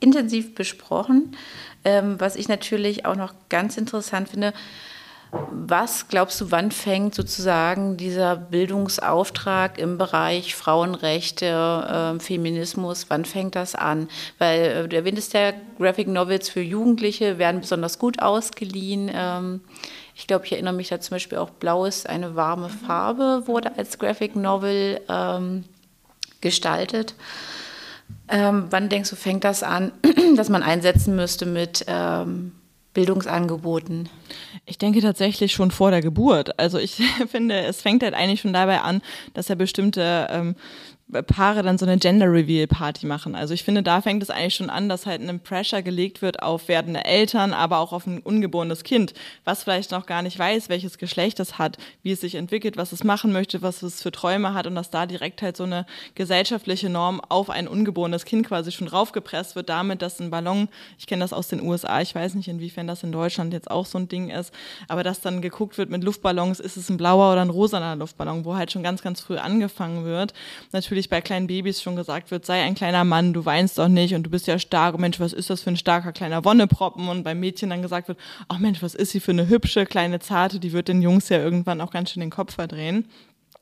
intensiv 0.00 0.54
besprochen. 0.54 1.36
Ähm, 1.84 2.18
was 2.18 2.36
ich 2.36 2.48
natürlich 2.48 3.04
auch 3.06 3.16
noch 3.16 3.34
ganz 3.48 3.76
interessant 3.76 4.28
finde, 4.28 4.52
was 5.50 6.08
glaubst 6.08 6.40
du, 6.40 6.50
wann 6.50 6.70
fängt 6.70 7.14
sozusagen 7.14 7.96
dieser 7.96 8.36
Bildungsauftrag 8.36 9.78
im 9.78 9.98
Bereich 9.98 10.54
Frauenrechte, 10.54 11.46
äh, 11.46 12.20
Feminismus, 12.20 13.06
wann 13.08 13.24
fängt 13.24 13.56
das 13.56 13.74
an? 13.74 14.08
Weil 14.38 14.60
äh, 14.60 14.88
du 14.88 14.96
erwähntest 14.96 15.32
ja, 15.34 15.52
Graphic 15.78 16.08
Novels 16.08 16.48
für 16.48 16.60
Jugendliche 16.60 17.38
werden 17.38 17.60
besonders 17.60 17.98
gut 17.98 18.22
ausgeliehen. 18.22 19.10
Ähm, 19.12 19.60
ich 20.14 20.26
glaube, 20.26 20.46
ich 20.46 20.52
erinnere 20.52 20.74
mich 20.74 20.88
da 20.88 21.00
zum 21.00 21.16
Beispiel 21.16 21.38
auch 21.38 21.50
Blau 21.50 21.84
ist 21.84 22.08
eine 22.08 22.36
warme 22.36 22.68
Farbe, 22.68 23.42
wurde 23.46 23.76
als 23.76 23.98
Graphic 23.98 24.36
Novel 24.36 25.00
ähm, 25.08 25.64
gestaltet. 26.40 27.14
Ähm, 28.28 28.66
wann 28.70 28.88
denkst 28.88 29.10
du, 29.10 29.16
fängt 29.16 29.44
das 29.44 29.62
an, 29.62 29.92
dass 30.36 30.48
man 30.48 30.62
einsetzen 30.62 31.16
müsste 31.16 31.46
mit 31.46 31.84
ähm, 31.88 32.52
Bildungsangeboten? 32.94 34.08
Ich 34.66 34.78
denke 34.78 35.00
tatsächlich 35.00 35.52
schon 35.52 35.70
vor 35.70 35.90
der 35.90 36.00
Geburt. 36.00 36.58
Also 36.58 36.78
ich 36.78 37.02
finde, 37.28 37.60
es 37.62 37.82
fängt 37.82 38.02
halt 38.02 38.14
eigentlich 38.14 38.40
schon 38.40 38.52
dabei 38.52 38.80
an, 38.80 39.02
dass 39.34 39.50
er 39.50 39.56
bestimmte 39.56 40.28
ähm, 40.30 40.54
Paare 41.10 41.62
dann 41.62 41.76
so 41.76 41.84
eine 41.84 41.98
Gender 41.98 42.32
Reveal 42.32 42.66
Party 42.66 43.06
machen. 43.06 43.34
Also 43.34 43.52
ich 43.52 43.62
finde, 43.62 43.82
da 43.82 44.00
fängt 44.00 44.22
es 44.22 44.30
eigentlich 44.30 44.54
schon 44.54 44.70
an, 44.70 44.88
dass 44.88 45.04
halt 45.04 45.20
ein 45.20 45.40
Pressure 45.40 45.82
gelegt 45.82 46.22
wird 46.22 46.42
auf 46.42 46.66
werdende 46.68 47.04
Eltern, 47.04 47.52
aber 47.52 47.78
auch 47.78 47.92
auf 47.92 48.06
ein 48.06 48.20
ungeborenes 48.20 48.84
Kind, 48.84 49.12
was 49.44 49.62
vielleicht 49.62 49.90
noch 49.90 50.06
gar 50.06 50.22
nicht 50.22 50.38
weiß, 50.38 50.70
welches 50.70 50.96
Geschlecht 50.96 51.40
es 51.40 51.58
hat, 51.58 51.76
wie 52.02 52.12
es 52.12 52.22
sich 52.22 52.36
entwickelt, 52.36 52.78
was 52.78 52.92
es 52.92 53.04
machen 53.04 53.32
möchte, 53.32 53.60
was 53.60 53.82
es 53.82 54.02
für 54.02 54.12
Träume 54.12 54.54
hat 54.54 54.66
und 54.66 54.74
dass 54.74 54.90
da 54.90 55.04
direkt 55.04 55.42
halt 55.42 55.56
so 55.58 55.64
eine 55.64 55.84
gesellschaftliche 56.14 56.88
Norm 56.88 57.20
auf 57.28 57.50
ein 57.50 57.68
ungeborenes 57.68 58.24
Kind 58.24 58.46
quasi 58.46 58.72
schon 58.72 58.88
raufgepresst 58.88 59.56
wird, 59.56 59.68
damit, 59.68 60.00
dass 60.00 60.20
ein 60.20 60.30
Ballon, 60.30 60.68
ich 60.98 61.06
kenne 61.06 61.22
das 61.22 61.34
aus 61.34 61.48
den 61.48 61.60
USA, 61.60 62.00
ich 62.00 62.14
weiß 62.14 62.34
nicht, 62.34 62.48
inwiefern 62.48 62.86
das 62.86 63.02
in 63.02 63.12
Deutschland 63.12 63.52
jetzt 63.52 63.70
auch 63.70 63.86
so 63.86 63.98
ein 63.98 64.08
Ding 64.08 64.30
ist, 64.30 64.54
aber 64.88 65.02
dass 65.02 65.20
dann 65.20 65.42
geguckt 65.42 65.76
wird 65.76 65.90
mit 65.90 66.02
Luftballons, 66.02 66.60
ist 66.60 66.78
es 66.78 66.88
ein 66.88 66.96
blauer 66.96 67.32
oder 67.32 67.42
ein 67.42 67.50
rosaner 67.50 67.94
Luftballon, 67.94 68.46
wo 68.46 68.56
halt 68.56 68.72
schon 68.72 68.82
ganz, 68.82 69.02
ganz 69.02 69.20
früh 69.20 69.36
angefangen 69.36 70.04
wird. 70.04 70.32
Natürlich 70.72 70.93
natürlich 70.94 71.10
bei 71.10 71.20
kleinen 71.20 71.48
Babys 71.48 71.82
schon 71.82 71.96
gesagt 71.96 72.30
wird, 72.30 72.46
sei 72.46 72.62
ein 72.62 72.76
kleiner 72.76 73.02
Mann, 73.02 73.32
du 73.32 73.44
weinst 73.44 73.78
doch 73.78 73.88
nicht 73.88 74.14
und 74.14 74.22
du 74.22 74.30
bist 74.30 74.46
ja 74.46 74.60
stark. 74.60 74.94
Und 74.94 75.00
Mensch, 75.00 75.18
was 75.18 75.32
ist 75.32 75.50
das 75.50 75.60
für 75.60 75.70
ein 75.70 75.76
starker 75.76 76.12
kleiner 76.12 76.44
Wonneproppen? 76.44 77.08
Und 77.08 77.24
beim 77.24 77.40
Mädchen 77.40 77.70
dann 77.70 77.82
gesagt 77.82 78.06
wird, 78.06 78.16
ach 78.46 78.60
Mensch, 78.60 78.80
was 78.80 78.94
ist 78.94 79.10
sie 79.10 79.18
für 79.18 79.32
eine 79.32 79.48
hübsche 79.48 79.86
kleine 79.86 80.20
Zarte? 80.20 80.60
Die 80.60 80.72
wird 80.72 80.86
den 80.86 81.02
Jungs 81.02 81.28
ja 81.30 81.38
irgendwann 81.38 81.80
auch 81.80 81.90
ganz 81.90 82.12
schön 82.12 82.20
den 82.20 82.30
Kopf 82.30 82.54
verdrehen. 82.54 83.08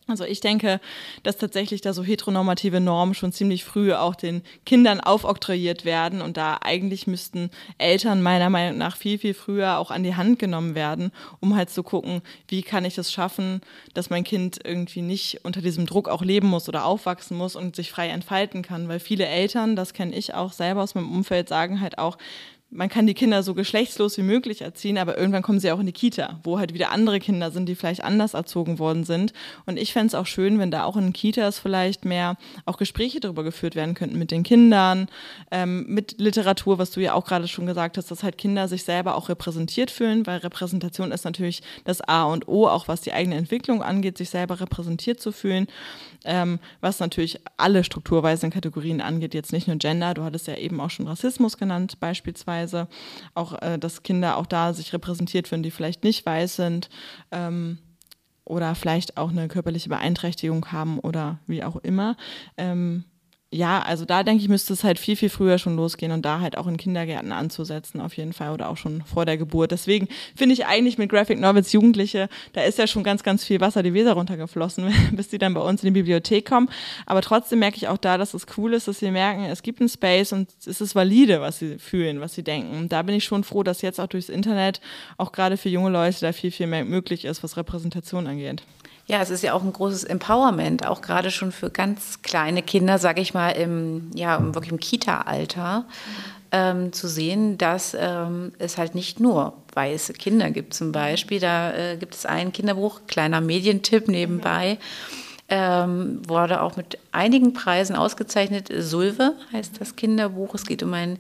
Also 0.09 0.25
ich 0.25 0.41
denke, 0.41 0.81
dass 1.23 1.37
tatsächlich 1.37 1.81
da 1.81 1.93
so 1.93 2.03
heteronormative 2.03 2.81
Normen 2.81 3.15
schon 3.15 3.33
ziemlich 3.33 3.63
früh 3.63 3.93
auch 3.93 4.17
den 4.17 4.43
Kindern 4.67 5.01
aufoktroyiert 5.01 5.85
werden 5.85 6.21
und 6.21 6.37
da 6.37 6.59
eigentlich 6.61 7.07
müssten 7.07 7.51
Eltern 7.79 8.21
meiner 8.21 8.51
Meinung 8.51 8.79
nach 8.79 8.97
viel, 8.97 9.19
viel 9.19 9.33
früher 9.33 9.79
auch 9.79 9.93
an 9.93 10.03
die 10.03 10.17
Hand 10.17 10.41
genommen 10.41 10.75
werden, 10.75 11.13
um 11.39 11.55
halt 11.55 11.71
zu 11.71 11.85
gucken, 11.85 12.21
wie 12.49 12.63
kann 12.63 12.85
ich 12.85 12.99
es 12.99 13.13
schaffen, 13.13 13.61
dass 13.95 14.11
mein 14.11 14.25
Kind 14.25 14.59
irgendwie 14.65 15.03
nicht 15.03 15.45
unter 15.45 15.63
diesem 15.63 15.87
Druck 15.87 16.09
auch 16.09 16.23
leben 16.23 16.49
muss 16.49 16.69
oder 16.69 16.85
aufwachsen 16.85 17.37
muss 17.37 17.55
und 17.55 17.77
sich 17.77 17.93
frei 17.93 18.09
entfalten 18.09 18.63
kann, 18.63 18.89
weil 18.89 18.99
viele 18.99 19.27
Eltern, 19.27 19.77
das 19.77 19.95
kenne 19.95 20.17
ich 20.17 20.35
auch 20.35 20.53
selber 20.53 20.83
aus 20.83 20.97
meinem 20.97 21.13
Umfeld, 21.13 21.49
sagen 21.49 21.81
halt 21.81 21.99
auch, 21.99 22.19
man 22.75 22.89
kann 22.89 23.07
die 23.07 23.15
Kinder 23.15 23.43
so 23.43 23.55
geschlechtslos 23.55 24.17
wie 24.17 24.23
möglich 24.23 24.63
erziehen, 24.63 24.97
aber 24.97 25.19
irgendwann 25.19 25.43
kommen 25.43 25.61
sie 25.61 25.71
auch 25.71 25.79
in 25.79 25.87
die 25.87 25.93
Kita, 25.93 26.41
wo 26.43 26.59
halt 26.59 26.73
wieder 26.73 26.91
andere 26.91 27.21
Kinder 27.21 27.51
sind, 27.51 27.69
die 27.69 27.75
vielleicht 27.75 28.03
anders 28.03 28.33
erzogen 28.33 28.79
worden 28.79 29.05
sind. 29.05 29.35
Und 29.67 29.79
ich 29.79 29.93
fände 29.93 30.09
es 30.09 30.15
auch 30.15 30.25
schön, 30.25 30.59
wenn 30.59 30.71
da 30.71 30.85
auch 30.85 30.97
in 30.97 31.13
Kitas 31.13 31.59
vielleicht 31.59 32.07
mehr 32.07 32.37
auch 32.65 32.79
Gespräche 32.79 33.21
darüber 33.21 33.45
geführt 33.45 33.77
werden 33.77 33.95
könnten 33.95 34.19
mit 34.19 34.31
den 34.31 34.43
Kindern, 34.43 35.09
ähm, 35.51 35.85
mit 35.87 36.19
Literatur, 36.19 36.79
was 36.79 36.91
du 36.91 37.01
ja 37.01 37.13
auch 37.13 37.27
gerade 37.27 37.47
schon 37.47 37.67
gesagt 37.67 37.99
hast, 37.99 38.11
dass 38.11 38.23
halt 38.23 38.39
Kinder 38.39 38.67
sich 38.69 38.85
selber 38.85 39.17
auch 39.17 39.29
repräsentiert 39.29 39.91
fühlen, 39.91 40.27
weil 40.27 40.39
Repräsentation 40.39 41.13
ist 41.13 41.27
natürlich 41.27 41.63
das 41.85 42.01
A 42.01 42.25
und 42.25 42.49
O, 42.49 42.67
auch 42.67 42.89
was 42.89 43.03
die 43.03 43.13
eigene 43.13 43.37
Entwicklung 43.37 43.83
angeht, 43.83 44.17
sich 44.17 44.31
selber 44.31 44.61
repräsentiert 44.61 45.21
zu 45.21 45.31
fühlen 45.31 45.67
ähm, 46.25 46.59
was 46.81 47.01
natürlich 47.01 47.41
alle 47.57 47.85
strukturweisen 47.85 48.51
Kategorien 48.51 49.01
angeht, 49.01 49.35
jetzt 49.35 49.53
nicht 49.53 49.67
nur 49.67 49.77
Gender. 49.77 50.15
Du 50.15 50.23
hattest 50.23 50.47
ja 50.47 50.57
eben 50.57 50.81
auch 50.81 50.91
schon 50.91 51.09
Rassismus 51.09 51.59
genannt, 51.59 51.99
beispielsweise. 52.01 52.62
Auch, 53.35 53.61
äh, 53.63 53.79
dass 53.79 54.03
Kinder 54.03 54.37
auch 54.37 54.47
da 54.47 54.73
sich 54.73 54.93
repräsentiert 54.93 55.49
fühlen, 55.49 55.63
die 55.63 55.71
vielleicht 55.71 56.05
nicht 56.05 56.25
weiß 56.25 56.57
sind. 56.57 56.89
Ähm, 57.31 57.79
oder 58.45 58.75
vielleicht 58.75 59.17
auch 59.17 59.31
eine 59.31 59.49
körperliche 59.49 59.89
Beeinträchtigung 59.89 60.73
haben 60.73 60.99
oder 60.99 61.39
wie 61.47 61.63
auch 61.63 61.77
immer. 61.77 62.17
Ähm, 62.57 63.05
ja, 63.55 63.83
also 63.83 64.07
da 64.07 64.23
denke 64.23 64.43
ich, 64.43 64.49
müsste 64.49 64.73
es 64.73 64.83
halt 64.83 64.99
viel, 64.99 65.15
viel 65.15 65.29
früher 65.29 65.59
schon 65.59 65.77
losgehen 65.77 66.11
und 66.11 66.23
da 66.23 66.41
halt 66.41 66.57
auch 66.57 66.67
in 66.67 66.79
Kindergärten 66.79 67.33
anzusetzen, 67.33 68.01
auf 68.01 68.17
jeden 68.17 68.33
Fall, 68.33 68.51
oder 68.51 68.71
auch 68.71 68.79
schon 68.79 69.03
vor 69.03 69.27
der 69.27 69.37
Geburt. 69.37 69.73
Deswegen 69.73 70.09
finde 70.35 70.55
ich 70.55 70.65
eigentlich 70.65 70.97
mit 70.97 71.11
Graphic 71.11 71.39
Novels 71.39 71.71
Jugendliche, 71.73 72.31
da 72.55 72.63
ist 72.63 72.79
ja 72.79 72.87
schon 72.87 73.05
ganz, 73.05 73.23
ganz 73.23 73.45
viel 73.45 73.61
Wasser 73.61 73.83
die 73.83 73.93
Weser 73.93 74.15
runtergeflossen, 74.15 74.91
bis 75.13 75.29
die 75.29 75.37
dann 75.37 75.53
bei 75.53 75.61
uns 75.61 75.83
in 75.83 75.89
die 75.89 76.01
Bibliothek 76.01 76.49
kommen. 76.49 76.71
Aber 77.05 77.21
trotzdem 77.21 77.59
merke 77.59 77.77
ich 77.77 77.89
auch 77.89 77.99
da, 77.99 78.17
dass 78.17 78.33
es 78.33 78.47
cool 78.57 78.73
ist, 78.73 78.89
dass 78.89 79.01
sie 79.01 79.11
merken, 79.11 79.45
es 79.45 79.63
gibt 79.63 79.81
einen 79.81 79.91
Space 79.91 80.33
und 80.33 80.49
es 80.67 80.81
ist 80.81 80.95
valide, 80.95 81.43
was 81.43 81.59
sie 81.59 81.79
fühlen, 81.79 82.21
was 82.21 82.35
sie 82.35 82.43
denken. 82.43 82.75
Und 82.79 82.91
da 82.91 83.03
bin 83.03 83.15
ich 83.15 83.25
schon 83.25 83.45
froh, 83.45 83.63
dass 83.63 83.83
jetzt 83.83 84.01
auch 84.01 84.07
durchs 84.07 84.31
Internet 84.31 84.81
auch 85.19 85.31
gerade 85.31 85.59
für 85.59 85.69
junge 85.69 85.91
Leute 85.91 86.21
da 86.21 86.33
viel, 86.33 86.53
viel 86.53 86.69
mehr 86.69 86.87
möglich 86.87 87.27
ist, 87.27 87.43
was 87.43 87.59
Repräsentation 87.59 88.27
angeht. 88.27 88.63
Ja, 89.13 89.21
es 89.21 89.29
ist 89.29 89.43
ja 89.43 89.53
auch 89.53 89.63
ein 89.63 89.75
großes 89.75 90.05
Empowerment, 90.05 90.87
auch 90.87 91.03
gerade 91.03 91.31
schon 91.31 91.53
für 91.53 91.69
ganz 91.69 92.23
kleine 92.23 92.63
Kinder, 92.63 92.99
sage 92.99 93.21
ich 93.21 93.35
mal, 93.35 93.51
im, 93.51 94.11
ja, 94.15 94.43
wirklich 94.55 94.73
im 94.73 94.81
Kita-Alter, 94.81 95.85
ähm, 96.51 96.95
zu 96.95 97.09
sehen, 97.09 97.59
dass 97.59 97.95
ähm, 97.99 98.53
es 98.59 98.79
halt 98.79 98.95
nicht 98.95 99.21
nur 99.21 99.53
weiße 99.75 100.15
Kinder 100.15 100.51
gibt 100.51 100.73
zum 100.73 100.93
Beispiel. 100.93 101.41
Da 101.41 101.75
äh, 101.75 101.99
gibt 101.99 102.15
es 102.15 102.25
ein 102.25 102.53
Kinderbuch, 102.53 103.03
kleiner 103.07 103.43
Medientipp 103.43 104.09
nebenbei, 104.09 104.79
ähm, 105.51 106.23
wurde 106.27 106.63
auch 106.63 106.77
mit 106.77 106.97
einigen 107.13 107.53
Preisen 107.53 107.97
ausgezeichnet. 107.97 108.71
Sulve 108.79 109.35
heißt 109.53 109.79
das 109.79 109.95
Kinderbuch. 109.95 110.55
Es 110.55 110.65
geht 110.65 110.83
um 110.83 110.95
ein 110.95 111.19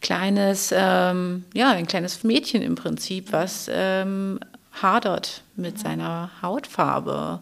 kleines, 0.00 0.74
ähm, 0.76 1.44
ja, 1.54 1.70
ein 1.70 1.86
kleines 1.86 2.24
Mädchen 2.24 2.62
im 2.62 2.74
Prinzip, 2.74 3.30
was 3.30 3.70
ähm, 3.72 4.40
hadert 4.80 5.42
mit 5.56 5.78
seiner 5.78 6.30
Hautfarbe 6.40 7.40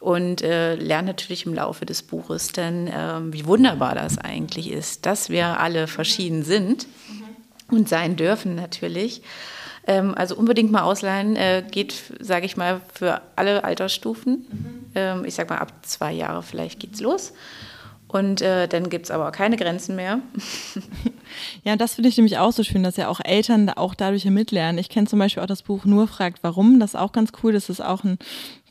und 0.00 0.42
äh, 0.42 0.74
lernt 0.74 1.08
natürlich 1.08 1.46
im 1.46 1.54
Laufe 1.54 1.86
des 1.86 2.02
Buches 2.02 2.48
dann, 2.48 2.88
äh, 2.88 3.20
wie 3.32 3.46
wunderbar 3.46 3.94
das 3.94 4.18
eigentlich 4.18 4.70
ist, 4.70 5.06
dass 5.06 5.30
wir 5.30 5.60
alle 5.60 5.86
verschieden 5.86 6.42
sind 6.42 6.86
und 7.70 7.88
sein 7.88 8.16
dürfen 8.16 8.54
natürlich. 8.54 9.22
Ähm, 9.86 10.14
also 10.14 10.36
unbedingt 10.36 10.72
mal 10.72 10.82
ausleihen, 10.82 11.36
äh, 11.36 11.62
geht, 11.70 11.94
sage 12.20 12.46
ich 12.46 12.56
mal, 12.56 12.80
für 12.92 13.20
alle 13.36 13.64
Altersstufen. 13.64 14.46
Ähm, 14.94 15.24
ich 15.24 15.34
sage 15.34 15.52
mal, 15.52 15.60
ab 15.60 15.72
zwei 15.82 16.12
Jahre 16.12 16.42
vielleicht 16.42 16.80
geht's 16.80 17.00
los. 17.00 17.32
Und 18.14 18.42
äh, 18.42 18.68
dann 18.68 18.90
gibt 18.90 19.06
es 19.06 19.10
aber 19.10 19.32
keine 19.32 19.56
Grenzen 19.56 19.96
mehr. 19.96 20.20
Ja, 21.64 21.74
das 21.74 21.94
finde 21.94 22.10
ich 22.10 22.16
nämlich 22.16 22.38
auch 22.38 22.52
so 22.52 22.62
schön, 22.62 22.84
dass 22.84 22.96
ja 22.96 23.08
auch 23.08 23.20
Eltern 23.24 23.68
auch 23.70 23.94
dadurch 23.94 24.24
mitlernen. 24.26 24.78
Ich 24.78 24.88
kenne 24.88 25.08
zum 25.08 25.18
Beispiel 25.18 25.42
auch 25.42 25.48
das 25.48 25.62
Buch 25.62 25.84
Nur 25.84 26.06
fragt 26.06 26.42
warum. 26.42 26.78
Das 26.78 26.90
ist 26.90 27.00
auch 27.00 27.10
ganz 27.10 27.32
cool. 27.42 27.52
Das 27.52 27.68
ist 27.68 27.80
auch 27.80 28.04
ein 28.04 28.18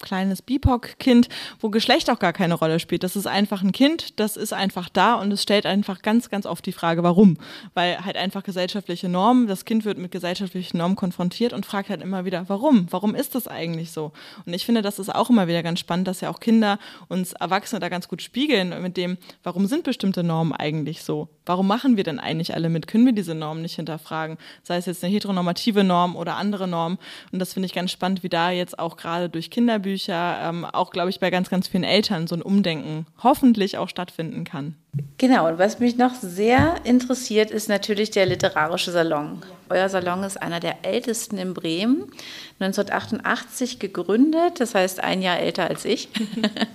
kleines 0.04 0.44
BIPOC-Kind, 0.44 1.30
wo 1.60 1.70
Geschlecht 1.70 2.12
auch 2.12 2.20
gar 2.20 2.34
keine 2.34 2.54
Rolle 2.54 2.80
spielt. 2.80 3.04
Das 3.04 3.16
ist 3.16 3.26
einfach 3.26 3.64
ein 3.64 3.72
Kind, 3.72 4.20
das 4.20 4.38
ist 4.38 4.54
einfach 4.54 4.90
da 4.90 5.16
und 5.16 5.32
es 5.32 5.42
stellt 5.42 5.66
einfach 5.66 6.04
ganz, 6.04 6.30
ganz 6.30 6.46
oft 6.46 6.66
die 6.66 6.72
Frage, 6.72 7.02
warum. 7.02 7.38
Weil 7.74 8.06
halt 8.06 8.18
einfach 8.18 8.44
gesellschaftliche 8.44 9.10
Normen, 9.10 9.48
das 9.48 9.66
Kind 9.66 9.86
wird 9.86 9.98
mit 9.98 10.12
gesellschaftlichen 10.12 10.78
Normen 10.78 10.96
konfrontiert 10.96 11.54
und 11.54 11.66
fragt 11.66 11.90
halt 11.90 12.02
immer 12.02 12.26
wieder, 12.26 12.48
warum? 12.50 12.88
Warum 12.92 13.16
ist 13.16 13.34
das 13.34 13.48
eigentlich 13.48 13.92
so? 13.92 14.12
Und 14.46 14.54
ich 14.54 14.66
finde, 14.66 14.82
das 14.82 15.00
ist 15.00 15.14
auch 15.14 15.30
immer 15.30 15.48
wieder 15.48 15.64
ganz 15.64 15.80
spannend, 15.80 16.08
dass 16.08 16.22
ja 16.22 16.30
auch 16.30 16.40
Kinder 16.40 16.78
uns 17.08 17.34
Erwachsene 17.34 17.80
da 17.80 17.90
ganz 17.90 18.08
gut 18.08 18.22
spiegeln 18.22 18.82
mit 18.82 18.98
dem, 18.98 19.18
warum 19.44 19.66
sind 19.66 19.84
bestimmte 19.84 20.24
Normen 20.24 20.54
eigentlich 20.54 21.04
so? 21.04 21.30
Warum 21.46 21.68
machen 21.68 21.98
wir 21.98 22.04
denn 22.04 22.20
eigentlich 22.20 22.54
alle 22.54 22.70
mit? 22.70 22.88
Können 22.88 23.06
wir 23.06 23.14
diese 23.14 23.36
Normen 23.36 23.62
nicht 23.62 23.76
hinterfragen? 23.76 24.38
Sei 24.64 24.78
es 24.78 24.86
jetzt 24.86 25.04
eine 25.04 25.14
heteronormative 25.14 25.84
Norm 25.84 26.16
oder 26.16 26.36
andere 26.36 26.68
Normen. 26.68 26.98
Und 27.32 27.40
das 27.40 27.54
finde 27.54 27.66
ich 27.66 27.74
ganz 27.74 27.92
spannend, 27.92 28.24
wie 28.24 28.30
da 28.30 28.52
jetzt 28.52 28.80
auch 28.80 28.96
gerade 28.96 29.30
durch 29.30 29.50
Kinderbücher, 29.50 29.93
ähm, 30.10 30.66
auch 30.66 30.92
glaube 30.92 31.10
ich 31.10 31.20
bei 31.20 31.30
ganz, 31.30 31.50
ganz 31.50 31.68
vielen 31.68 31.84
Eltern 31.84 32.28
so 32.28 32.36
ein 32.36 32.42
Umdenken 32.42 33.06
hoffentlich 33.22 33.78
auch 33.78 33.90
stattfinden 33.90 34.44
kann. 34.44 34.76
Genau, 35.18 35.48
und 35.48 35.58
was 35.58 35.80
mich 35.80 35.98
noch 35.98 36.14
sehr 36.16 36.76
interessiert, 36.84 37.50
ist 37.52 37.70
natürlich 37.70 38.12
der 38.12 38.26
literarische 38.26 38.92
Salon. 38.92 39.42
Euer 39.70 39.90
Salon 39.90 40.24
ist 40.24 40.42
einer 40.42 40.60
der 40.60 40.86
ältesten 40.86 41.38
in 41.38 41.54
Bremen, 41.54 42.12
1988 42.60 43.80
gegründet, 43.80 44.60
das 44.60 44.76
heißt 44.76 45.04
ein 45.04 45.22
Jahr 45.22 45.40
älter 45.40 45.68
als 45.68 45.86
ich. 45.86 46.10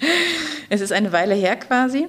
es 0.68 0.80
ist 0.80 0.92
eine 0.92 1.12
Weile 1.12 1.34
her 1.34 1.56
quasi. 1.56 2.08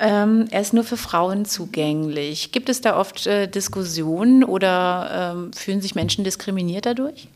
Ähm, 0.00 0.46
er 0.50 0.60
ist 0.60 0.74
nur 0.74 0.84
für 0.84 0.96
Frauen 0.96 1.44
zugänglich. 1.44 2.52
Gibt 2.52 2.68
es 2.68 2.80
da 2.80 2.96
oft 2.98 3.26
äh, 3.26 3.48
Diskussionen 3.48 4.44
oder 4.44 5.34
ähm, 5.34 5.52
fühlen 5.52 5.80
sich 5.80 5.94
Menschen 5.94 6.22
diskriminiert 6.22 6.86
dadurch? 6.86 7.28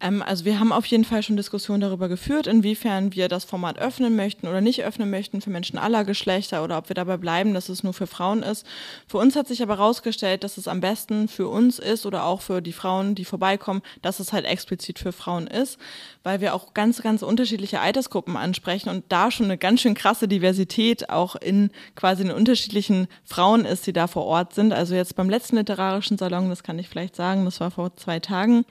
Ähm, 0.00 0.22
also 0.22 0.44
wir 0.44 0.58
haben 0.58 0.72
auf 0.72 0.86
jeden 0.86 1.04
Fall 1.04 1.22
schon 1.22 1.36
Diskussionen 1.36 1.80
darüber 1.80 2.08
geführt, 2.08 2.46
inwiefern 2.46 3.14
wir 3.14 3.28
das 3.28 3.44
Format 3.44 3.78
öffnen 3.78 4.16
möchten 4.16 4.48
oder 4.48 4.60
nicht 4.60 4.82
öffnen 4.82 5.10
möchten 5.10 5.40
für 5.40 5.50
Menschen 5.50 5.78
aller 5.78 6.04
Geschlechter 6.04 6.64
oder 6.64 6.78
ob 6.78 6.88
wir 6.88 6.94
dabei 6.94 7.16
bleiben, 7.16 7.54
dass 7.54 7.68
es 7.68 7.82
nur 7.82 7.92
für 7.92 8.06
Frauen 8.06 8.42
ist. 8.42 8.66
Für 9.06 9.18
uns 9.18 9.36
hat 9.36 9.48
sich 9.48 9.62
aber 9.62 9.76
herausgestellt, 9.76 10.44
dass 10.44 10.56
es 10.56 10.68
am 10.68 10.80
besten 10.80 11.28
für 11.28 11.48
uns 11.48 11.78
ist 11.78 12.06
oder 12.06 12.24
auch 12.24 12.40
für 12.40 12.60
die 12.60 12.72
Frauen, 12.72 13.14
die 13.14 13.24
vorbeikommen, 13.24 13.82
dass 14.02 14.20
es 14.20 14.32
halt 14.32 14.46
explizit 14.46 14.98
für 14.98 15.12
Frauen 15.12 15.46
ist, 15.46 15.78
weil 16.22 16.40
wir 16.40 16.54
auch 16.54 16.74
ganz, 16.74 17.02
ganz 17.02 17.22
unterschiedliche 17.22 17.80
Altersgruppen 17.80 18.36
ansprechen 18.36 18.88
und 18.88 19.04
da 19.08 19.30
schon 19.30 19.46
eine 19.46 19.58
ganz 19.58 19.82
schön 19.82 19.94
krasse 19.94 20.28
Diversität 20.28 21.10
auch 21.10 21.36
in 21.36 21.70
quasi 21.94 22.24
den 22.24 22.32
unterschiedlichen 22.32 23.08
Frauen 23.24 23.64
ist, 23.64 23.86
die 23.86 23.92
da 23.92 24.06
vor 24.06 24.24
Ort 24.24 24.54
sind. 24.54 24.72
Also 24.72 24.94
jetzt 24.94 25.16
beim 25.16 25.30
letzten 25.30 25.56
literarischen 25.56 26.18
Salon, 26.18 26.48
das 26.48 26.62
kann 26.62 26.78
ich 26.78 26.88
vielleicht 26.88 27.16
sagen, 27.16 27.44
das 27.44 27.60
war 27.60 27.70
vor 27.70 27.96
zwei 27.96 28.20
Tagen, 28.20 28.64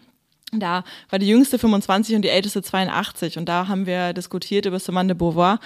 da 0.53 0.83
war 1.09 1.19
die 1.19 1.27
jüngste 1.27 1.59
25 1.59 2.15
und 2.15 2.21
die 2.23 2.29
älteste 2.29 2.61
82 2.61 3.37
und 3.37 3.47
da 3.47 3.67
haben 3.67 3.85
wir 3.85 4.13
diskutiert 4.13 4.65
über 4.65 4.79
Simone 4.79 5.09
de 5.09 5.17
Beauvoir. 5.17 5.59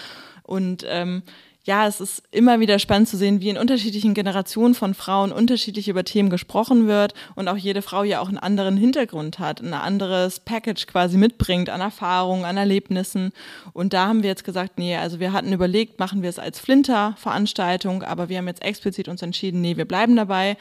Und 0.44 0.86
ähm, 0.88 1.24
ja, 1.66 1.88
es 1.88 2.02
ist 2.02 2.24
immer 2.32 2.60
wieder 2.60 2.78
spannend 2.78 3.08
zu 3.08 3.16
sehen, 3.16 3.40
wie 3.40 3.48
in 3.48 3.58
unterschiedlichen 3.58 4.14
Generationen 4.14 4.76
von 4.76 4.94
Frauen 4.94 5.32
unterschiedlich 5.32 5.88
über 5.88 6.04
Themen 6.04 6.30
gesprochen 6.30 6.88
wird 6.88 7.14
und 7.36 7.48
auch 7.48 7.56
jede 7.56 7.82
Frau 7.82 8.04
ja 8.04 8.20
auch 8.20 8.28
einen 8.28 8.38
anderen 8.38 8.76
Hintergrund 8.76 9.40
hat, 9.40 9.62
ein 9.62 9.74
anderes 9.74 10.42
Package 10.42 10.88
quasi 10.88 11.16
mitbringt 11.16 11.70
an 11.70 11.80
Erfahrungen, 11.80 12.44
an 12.44 12.58
Erlebnissen. 12.58 13.32
Und 13.72 13.94
da 13.94 14.08
haben 14.08 14.24
wir 14.24 14.30
jetzt 14.30 14.44
gesagt, 14.44 14.78
nee, 14.78 14.98
also 14.98 15.22
wir 15.22 15.32
hatten 15.32 15.54
überlegt, 15.54 16.00
machen 16.00 16.22
wir 16.22 16.30
es 16.30 16.38
als 16.38 16.60
Flinter-Veranstaltung, 16.60 18.04
aber 18.04 18.28
wir 18.28 18.40
haben 18.40 18.48
jetzt 18.48 18.64
explizit 18.64 19.08
uns 19.08 19.22
entschieden, 19.22 19.62
nee, 19.62 19.78
wir 19.78 19.86
bleiben 19.86 20.18
dabei 20.18 20.58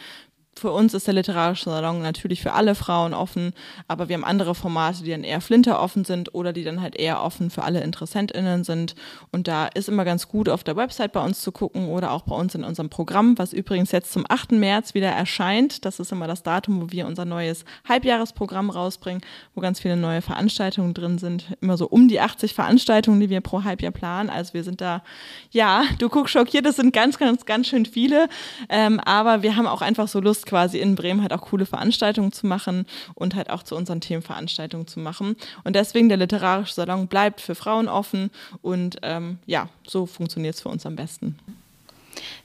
für 0.54 0.70
uns 0.70 0.94
ist 0.94 1.06
der 1.06 1.14
literarische 1.14 1.70
Salon 1.70 2.02
natürlich 2.02 2.42
für 2.42 2.52
alle 2.52 2.74
Frauen 2.74 3.14
offen, 3.14 3.52
aber 3.88 4.08
wir 4.08 4.14
haben 4.14 4.24
andere 4.24 4.54
Formate, 4.54 5.02
die 5.02 5.10
dann 5.10 5.24
eher 5.24 5.40
Flinter 5.40 5.80
offen 5.80 6.04
sind 6.04 6.34
oder 6.34 6.52
die 6.52 6.62
dann 6.62 6.82
halt 6.82 6.94
eher 6.94 7.22
offen 7.22 7.50
für 7.50 7.62
alle 7.62 7.82
InteressentInnen 7.82 8.62
sind. 8.62 8.94
Und 9.30 9.48
da 9.48 9.66
ist 9.66 9.88
immer 9.88 10.04
ganz 10.04 10.28
gut 10.28 10.48
auf 10.48 10.62
der 10.62 10.76
Website 10.76 11.12
bei 11.12 11.24
uns 11.24 11.40
zu 11.40 11.52
gucken 11.52 11.88
oder 11.88 12.12
auch 12.12 12.22
bei 12.22 12.36
uns 12.36 12.54
in 12.54 12.64
unserem 12.64 12.90
Programm, 12.90 13.38
was 13.38 13.52
übrigens 13.52 13.92
jetzt 13.92 14.12
zum 14.12 14.24
8. 14.28 14.52
März 14.52 14.94
wieder 14.94 15.08
erscheint. 15.08 15.84
Das 15.84 15.98
ist 15.98 16.12
immer 16.12 16.26
das 16.26 16.42
Datum, 16.42 16.82
wo 16.82 16.92
wir 16.92 17.06
unser 17.06 17.24
neues 17.24 17.64
Halbjahresprogramm 17.88 18.70
rausbringen, 18.70 19.22
wo 19.54 19.62
ganz 19.62 19.80
viele 19.80 19.96
neue 19.96 20.22
Veranstaltungen 20.22 20.92
drin 20.92 21.18
sind. 21.18 21.56
Immer 21.60 21.76
so 21.76 21.88
um 21.88 22.08
die 22.08 22.20
80 22.20 22.54
Veranstaltungen, 22.54 23.20
die 23.20 23.30
wir 23.30 23.40
pro 23.40 23.64
Halbjahr 23.64 23.92
planen. 23.92 24.28
Also 24.28 24.54
wir 24.54 24.64
sind 24.64 24.80
da, 24.80 25.02
ja, 25.50 25.84
du 25.98 26.08
guckst 26.08 26.32
schockiert, 26.32 26.66
das 26.66 26.76
sind 26.76 26.92
ganz, 26.92 27.18
ganz, 27.18 27.46
ganz 27.46 27.68
schön 27.68 27.86
viele. 27.86 28.28
Ähm, 28.68 29.00
aber 29.00 29.42
wir 29.42 29.56
haben 29.56 29.66
auch 29.66 29.82
einfach 29.82 30.08
so 30.08 30.20
Lust, 30.20 30.41
Lust, 30.42 30.46
quasi 30.46 30.78
in 30.78 30.94
Bremen 30.94 31.22
halt 31.22 31.32
auch 31.32 31.42
coole 31.42 31.66
Veranstaltungen 31.66 32.32
zu 32.32 32.46
machen 32.46 32.86
und 33.14 33.34
halt 33.34 33.50
auch 33.50 33.62
zu 33.62 33.76
unseren 33.76 34.00
Themen 34.00 34.22
Veranstaltungen 34.22 34.86
zu 34.86 35.00
machen. 35.00 35.36
Und 35.64 35.76
deswegen 35.76 36.08
der 36.08 36.18
literarische 36.18 36.74
Salon 36.74 37.06
bleibt 37.06 37.40
für 37.40 37.54
Frauen 37.54 37.88
offen 37.88 38.30
und 38.60 38.98
ähm, 39.02 39.38
ja, 39.46 39.68
so 39.86 40.06
funktioniert 40.06 40.54
es 40.54 40.62
für 40.62 40.68
uns 40.68 40.86
am 40.86 40.96
besten. 40.96 41.38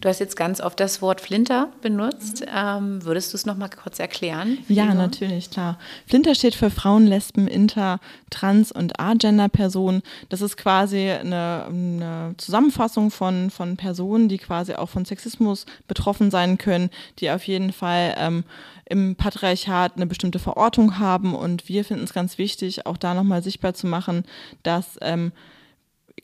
Du 0.01 0.09
hast 0.09 0.19
jetzt 0.19 0.35
ganz 0.35 0.61
oft 0.61 0.79
das 0.79 1.01
Wort 1.01 1.21
Flinter 1.21 1.69
benutzt. 1.81 2.45
Ähm, 2.53 3.03
würdest 3.03 3.33
du 3.33 3.37
es 3.37 3.45
noch 3.45 3.57
mal 3.57 3.69
kurz 3.69 3.99
erklären? 3.99 4.57
Ja, 4.67 4.93
natürlich, 4.93 5.51
klar. 5.51 5.77
Flinter 6.05 6.35
steht 6.35 6.55
für 6.55 6.69
Frauen, 6.69 7.07
Lesben, 7.07 7.47
Inter, 7.47 7.99
Trans- 8.29 8.71
und 8.71 8.99
Agender-Personen. 8.99 10.01
Das 10.29 10.41
ist 10.41 10.57
quasi 10.57 11.09
eine, 11.09 11.65
eine, 11.67 12.35
Zusammenfassung 12.37 13.11
von, 13.11 13.49
von 13.49 13.77
Personen, 13.77 14.29
die 14.29 14.37
quasi 14.37 14.73
auch 14.73 14.89
von 14.89 15.05
Sexismus 15.05 15.65
betroffen 15.87 16.31
sein 16.31 16.57
können, 16.57 16.89
die 17.19 17.31
auf 17.31 17.43
jeden 17.47 17.71
Fall 17.71 18.15
ähm, 18.17 18.43
im 18.85 19.15
Patriarchat 19.15 19.95
eine 19.95 20.05
bestimmte 20.05 20.39
Verortung 20.39 20.99
haben. 20.99 21.35
Und 21.35 21.67
wir 21.69 21.83
finden 21.83 22.03
es 22.03 22.13
ganz 22.13 22.37
wichtig, 22.37 22.85
auch 22.85 22.97
da 22.97 23.13
nochmal 23.13 23.43
sichtbar 23.43 23.73
zu 23.73 23.87
machen, 23.87 24.23
dass 24.63 24.97
ähm, 25.01 25.31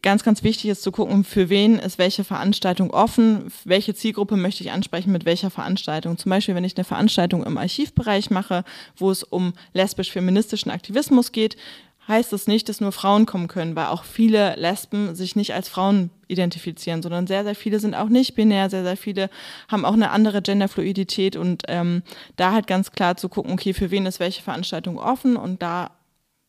ganz, 0.01 0.23
ganz 0.23 0.43
wichtig 0.43 0.69
ist 0.69 0.83
zu 0.83 0.91
gucken, 0.91 1.23
für 1.23 1.49
wen 1.49 1.79
ist 1.79 1.97
welche 1.97 2.23
Veranstaltung 2.23 2.91
offen, 2.91 3.51
welche 3.63 3.93
Zielgruppe 3.93 4.35
möchte 4.35 4.63
ich 4.63 4.71
ansprechen 4.71 5.11
mit 5.11 5.25
welcher 5.25 5.49
Veranstaltung. 5.49 6.17
Zum 6.17 6.29
Beispiel, 6.29 6.55
wenn 6.55 6.63
ich 6.63 6.75
eine 6.75 6.83
Veranstaltung 6.83 7.43
im 7.45 7.57
Archivbereich 7.57 8.29
mache, 8.29 8.63
wo 8.97 9.11
es 9.11 9.23
um 9.23 9.53
lesbisch-feministischen 9.73 10.71
Aktivismus 10.71 11.31
geht, 11.31 11.57
heißt 12.07 12.33
das 12.33 12.47
nicht, 12.47 12.67
dass 12.67 12.81
nur 12.81 12.91
Frauen 12.91 13.25
kommen 13.25 13.47
können, 13.47 13.75
weil 13.75 13.85
auch 13.85 14.03
viele 14.03 14.55
Lesben 14.55 15.15
sich 15.15 15.35
nicht 15.35 15.53
als 15.53 15.69
Frauen 15.69 16.09
identifizieren, 16.27 17.01
sondern 17.01 17.27
sehr, 17.27 17.43
sehr 17.43 17.55
viele 17.55 17.79
sind 17.79 17.95
auch 17.95 18.09
nicht 18.09 18.35
binär, 18.35 18.69
sehr, 18.69 18.83
sehr 18.83 18.97
viele 18.97 19.29
haben 19.69 19.85
auch 19.85 19.93
eine 19.93 20.11
andere 20.11 20.41
Genderfluidität 20.41 21.35
und 21.35 21.63
ähm, 21.67 22.03
da 22.35 22.51
halt 22.51 22.67
ganz 22.67 22.91
klar 22.91 23.15
zu 23.15 23.29
gucken, 23.29 23.53
okay, 23.53 23.73
für 23.73 23.91
wen 23.91 24.05
ist 24.05 24.19
welche 24.19 24.41
Veranstaltung 24.41 24.97
offen 24.97 25.37
und 25.37 25.61
da 25.61 25.91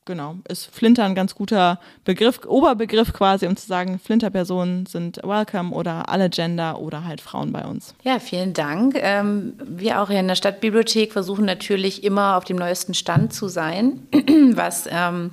genau, 0.05 0.37
ist 0.49 0.67
Flinter 0.67 1.05
ein 1.05 1.14
ganz 1.14 1.35
guter 1.35 1.79
Begriff, 2.05 2.40
Oberbegriff 2.47 3.12
quasi, 3.12 3.47
um 3.47 3.57
zu 3.57 3.67
sagen, 3.67 3.99
Flinter-Personen 3.99 4.87
sind 4.87 5.21
welcome 5.23 5.75
oder 5.75 6.09
alle 6.09 6.31
Gender 6.31 6.79
oder 6.81 7.05
halt 7.05 7.21
Frauen 7.21 7.53
bei 7.53 7.64
uns. 7.64 7.95
Ja, 8.03 8.19
vielen 8.19 8.53
Dank. 8.53 8.97
Ähm, 8.99 9.55
wir 9.64 10.01
auch 10.01 10.09
hier 10.09 10.21
in 10.21 10.29
der 10.29 10.35
Stadtbibliothek 10.35 11.12
versuchen 11.12 11.45
natürlich 11.45 12.05
immer 12.05 12.37
auf 12.37 12.45
dem 12.45 12.57
neuesten 12.57 12.95
Stand 12.95 13.33
zu 13.33 13.49
sein, 13.49 14.07
was 14.53 14.88
ähm, 14.90 15.31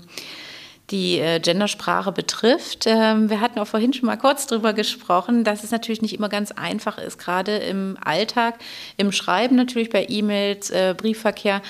die 0.92 1.20
äh, 1.20 1.40
Gendersprache 1.40 2.12
betrifft. 2.12 2.86
Ähm, 2.86 3.30
wir 3.30 3.40
hatten 3.40 3.60
auch 3.60 3.68
vorhin 3.68 3.94
schon 3.94 4.08
mal 4.08 4.18
kurz 4.18 4.48
darüber 4.48 4.74
gesprochen, 4.74 5.44
dass 5.44 5.64
es 5.64 5.72
natürlich 5.72 6.02
nicht 6.02 6.14
immer 6.14 6.30
ganz 6.30 6.52
einfach 6.52 6.98
ist, 6.98 7.18
gerade 7.18 7.58
im 7.58 7.98
Alltag, 8.04 8.56
im 8.98 9.12
Schreiben 9.12 9.56
natürlich 9.56 9.90
bei 9.90 10.06
E-Mails, 10.08 10.70
äh, 10.70 10.94
Briefverkehr 10.96 11.62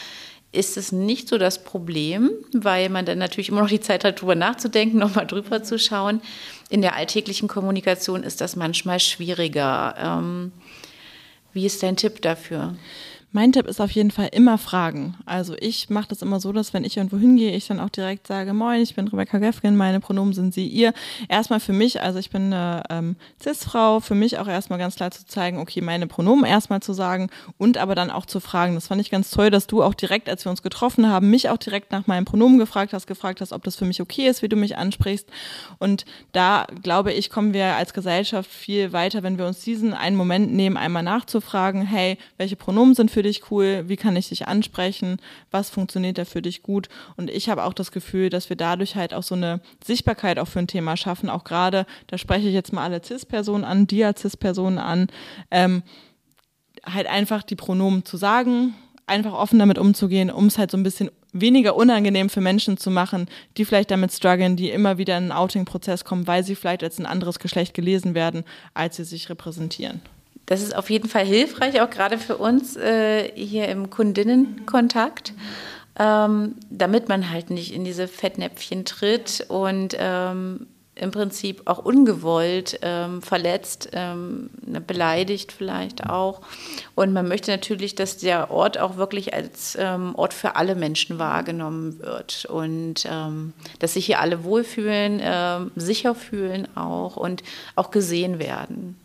ist 0.52 0.76
es 0.76 0.92
nicht 0.92 1.30
so 1.30 1.38
das 1.38 1.64
Problem, 1.64 2.32
weil 2.54 2.90
man 2.90 3.06
dann 3.06 3.18
natürlich 3.18 3.50
immer 3.50 3.62
noch 3.62 3.70
die 3.70 3.80
Zeit 3.80 4.04
hat, 4.04 4.18
darüber 4.18 4.36
nachzudenken, 4.36 4.98
nochmal 5.00 5.28
drüber 5.28 5.64
zu 5.64 5.80
schauen. 5.80 6.22
In 6.70 6.82
der 6.82 6.96
alltäglichen 6.96 7.48
Kommunikation 7.48 8.24
ist 8.24 8.42
das 8.42 8.56
manchmal 8.56 9.00
schwieriger. 9.00 9.96
Ähm, 9.98 10.52
wie 11.54 11.66
ist 11.66 11.84
dein 11.84 11.98
Tipp 11.98 12.22
dafür? 12.22 12.76
Mein 13.34 13.54
Tipp 13.54 13.66
ist 13.66 13.80
auf 13.80 13.92
jeden 13.92 14.12
Fall 14.12 14.28
immer 14.34 14.58
fragen. 14.58 15.16
Also 15.26 15.56
ich 15.58 15.90
mache 15.90 16.10
das 16.10 16.22
immer 16.22 16.42
so, 16.42 16.52
dass 16.52 16.74
wenn 16.74 16.84
ich 16.84 16.98
irgendwo 16.98 17.18
hingehe, 17.18 17.56
ich 17.56 17.66
dann 17.66 17.80
auch 17.80 17.90
direkt 17.90 18.28
sage, 18.28 18.54
moin, 18.54 18.82
ich 18.82 18.96
bin 18.96 19.08
Rebecca 19.08 19.38
Gefgen, 19.38 19.78
meine 19.78 20.02
Pronomen 20.02 20.34
sind 20.34 20.54
sie, 20.54 20.68
ihr. 20.68 20.94
Erstmal 21.30 21.62
für 21.62 21.72
mich, 21.72 22.02
also 22.02 22.20
ich 22.20 22.30
bin 22.30 22.54
eine 22.54 22.84
ähm, 22.90 23.16
Cis-Frau, 23.42 24.02
für 24.02 24.16
mich 24.16 24.38
auch 24.38 24.50
erstmal 24.50 24.80
ganz 24.80 24.96
klar 24.96 25.12
zu 25.12 25.26
zeigen, 25.26 25.60
okay, 25.60 25.80
meine 25.80 26.08
Pronomen 26.08 26.44
erstmal 26.44 26.82
zu 26.82 26.92
sagen 26.92 27.30
und 27.58 27.78
aber 27.78 27.96
dann 27.96 28.12
auch 28.12 28.26
zu 28.26 28.42
fragen. 28.42 28.76
Das 28.76 28.88
fand 28.88 29.00
ich 29.00 29.10
ganz 29.10 29.32
toll, 29.32 29.50
dass 29.50 29.66
du 29.66 29.82
auch 29.82 29.94
direkt, 29.94 30.28
als 30.28 30.46
wir 30.46 30.50
uns 30.50 30.62
getroffen 30.62 31.08
haben, 31.08 31.30
mich 31.30 31.48
auch 31.48 31.58
direkt 31.58 31.94
nach 31.94 32.08
meinem 32.08 32.26
Pronomen 32.26 32.58
gefragt 32.58 32.92
hast, 32.92 33.08
gefragt 33.08 33.40
hast, 33.40 33.54
ob 33.54 33.64
das 33.64 33.78
für 33.78 33.86
mich 33.86 34.02
okay 34.02 34.28
ist, 34.28 34.42
wie 34.42 34.50
du 34.50 34.58
mich 34.58 34.76
ansprichst. 34.76 35.30
Und 35.80 36.04
da, 36.34 36.68
glaube 36.84 37.14
ich, 37.14 37.30
kommen 37.30 37.54
wir 37.54 37.76
als 37.78 37.94
Gesellschaft 37.94 38.52
viel 38.52 38.92
weiter, 38.92 39.24
wenn 39.24 39.38
wir 39.38 39.48
uns 39.48 39.62
diesen 39.62 39.94
einen 39.94 40.18
Moment 40.18 40.52
nehmen, 40.52 40.76
einmal 40.76 41.04
nachzufragen, 41.04 41.84
hey, 41.84 42.18
welche 42.36 42.58
Pronomen 42.58 42.94
sind 42.94 43.10
für 43.10 43.21
für 43.22 43.28
dich 43.28 43.52
cool, 43.52 43.84
wie 43.88 43.98
kann 43.98 44.16
ich 44.16 44.30
dich 44.30 44.48
ansprechen, 44.48 45.18
was 45.52 45.70
funktioniert 45.70 46.18
da 46.18 46.26
für 46.26 46.42
dich 46.42 46.64
gut. 46.64 46.90
Und 47.18 47.30
ich 47.30 47.50
habe 47.50 47.66
auch 47.66 47.74
das 47.74 47.92
Gefühl, 47.92 48.32
dass 48.32 48.50
wir 48.50 48.56
dadurch 48.58 48.96
halt 48.96 49.14
auch 49.14 49.22
so 49.22 49.36
eine 49.36 49.62
Sichtbarkeit 49.86 50.40
auch 50.40 50.48
für 50.48 50.58
ein 50.58 50.66
Thema 50.66 50.98
schaffen. 50.98 51.30
Auch 51.30 51.44
gerade, 51.44 51.86
da 52.08 52.18
spreche 52.18 52.48
ich 52.48 52.54
jetzt 52.56 52.74
mal 52.74 52.84
alle 52.84 53.04
CIS-Personen 53.04 53.64
an, 53.64 53.86
Dia-CIS-Personen 53.86 54.80
an, 54.80 55.08
ähm, 55.52 55.84
halt 56.84 57.06
einfach 57.06 57.44
die 57.44 57.56
Pronomen 57.56 58.06
zu 58.06 58.18
sagen, 58.18 58.74
einfach 59.06 59.34
offen 59.34 59.60
damit 59.60 59.78
umzugehen, 59.78 60.32
um 60.32 60.48
es 60.48 60.58
halt 60.58 60.72
so 60.72 60.78
ein 60.78 60.84
bisschen 60.84 61.12
weniger 61.32 61.76
unangenehm 61.76 62.32
für 62.32 62.42
Menschen 62.42 62.78
zu 62.78 62.90
machen, 62.90 63.28
die 63.56 63.66
vielleicht 63.66 63.92
damit 63.92 64.12
strugglen, 64.14 64.56
die 64.56 64.72
immer 64.72 64.98
wieder 64.98 65.16
in 65.16 65.26
einen 65.26 65.32
Outing-Prozess 65.32 66.06
kommen, 66.06 66.26
weil 66.26 66.44
sie 66.44 66.56
vielleicht 66.56 66.82
als 66.84 66.98
ein 66.98 67.06
anderes 67.06 67.38
Geschlecht 67.38 67.76
gelesen 67.76 68.16
werden, 68.16 68.46
als 68.74 68.96
sie 68.96 69.04
sich 69.04 69.30
repräsentieren. 69.30 70.02
Das 70.52 70.62
ist 70.62 70.76
auf 70.76 70.90
jeden 70.90 71.08
Fall 71.08 71.24
hilfreich, 71.24 71.80
auch 71.80 71.90
gerade 71.90 72.18
für 72.18 72.36
uns 72.36 72.76
äh, 72.76 73.32
hier 73.36 73.70
im 73.70 73.90
Kundinnenkontakt, 73.90 75.32
ähm, 75.98 76.56
damit 76.70 77.08
man 77.08 77.30
halt 77.30 77.52
nicht 77.52 77.74
in 77.74 77.86
diese 77.86 78.06
Fettnäpfchen 78.10 78.84
tritt 78.84 79.46
und 79.48 79.96
ähm, 79.98 80.68
im 80.96 81.12
Prinzip 81.12 81.62
auch 81.68 81.78
ungewollt 81.78 82.80
ähm, 82.82 83.22
verletzt, 83.22 83.92
ähm, 83.94 84.50
ne, 84.66 84.82
beleidigt 84.82 85.54
vielleicht 85.54 86.10
auch. 86.10 86.42
Und 86.96 87.14
man 87.14 87.30
möchte 87.30 87.52
natürlich, 87.52 87.96
dass 87.96 88.18
der 88.18 88.52
Ort 88.52 88.78
auch 88.78 88.98
wirklich 88.98 89.34
als 89.34 89.78
ähm, 89.80 90.16
Ort 90.16 90.34
für 90.34 90.58
alle 90.58 90.76
Menschen 90.76 91.18
wahrgenommen 91.18 91.98
wird 92.00 92.44
und 92.44 93.06
ähm, 93.10 93.54
dass 93.80 93.94
sich 93.94 94.06
hier 94.06 94.20
alle 94.20 94.44
wohlfühlen, 94.44 95.72
sicher 95.78 96.14
fühlen 96.14 96.68
auch 96.76 97.16
und 97.16 97.42
auch 97.78 97.90
gesehen 97.90 98.38
werden. 98.38 98.98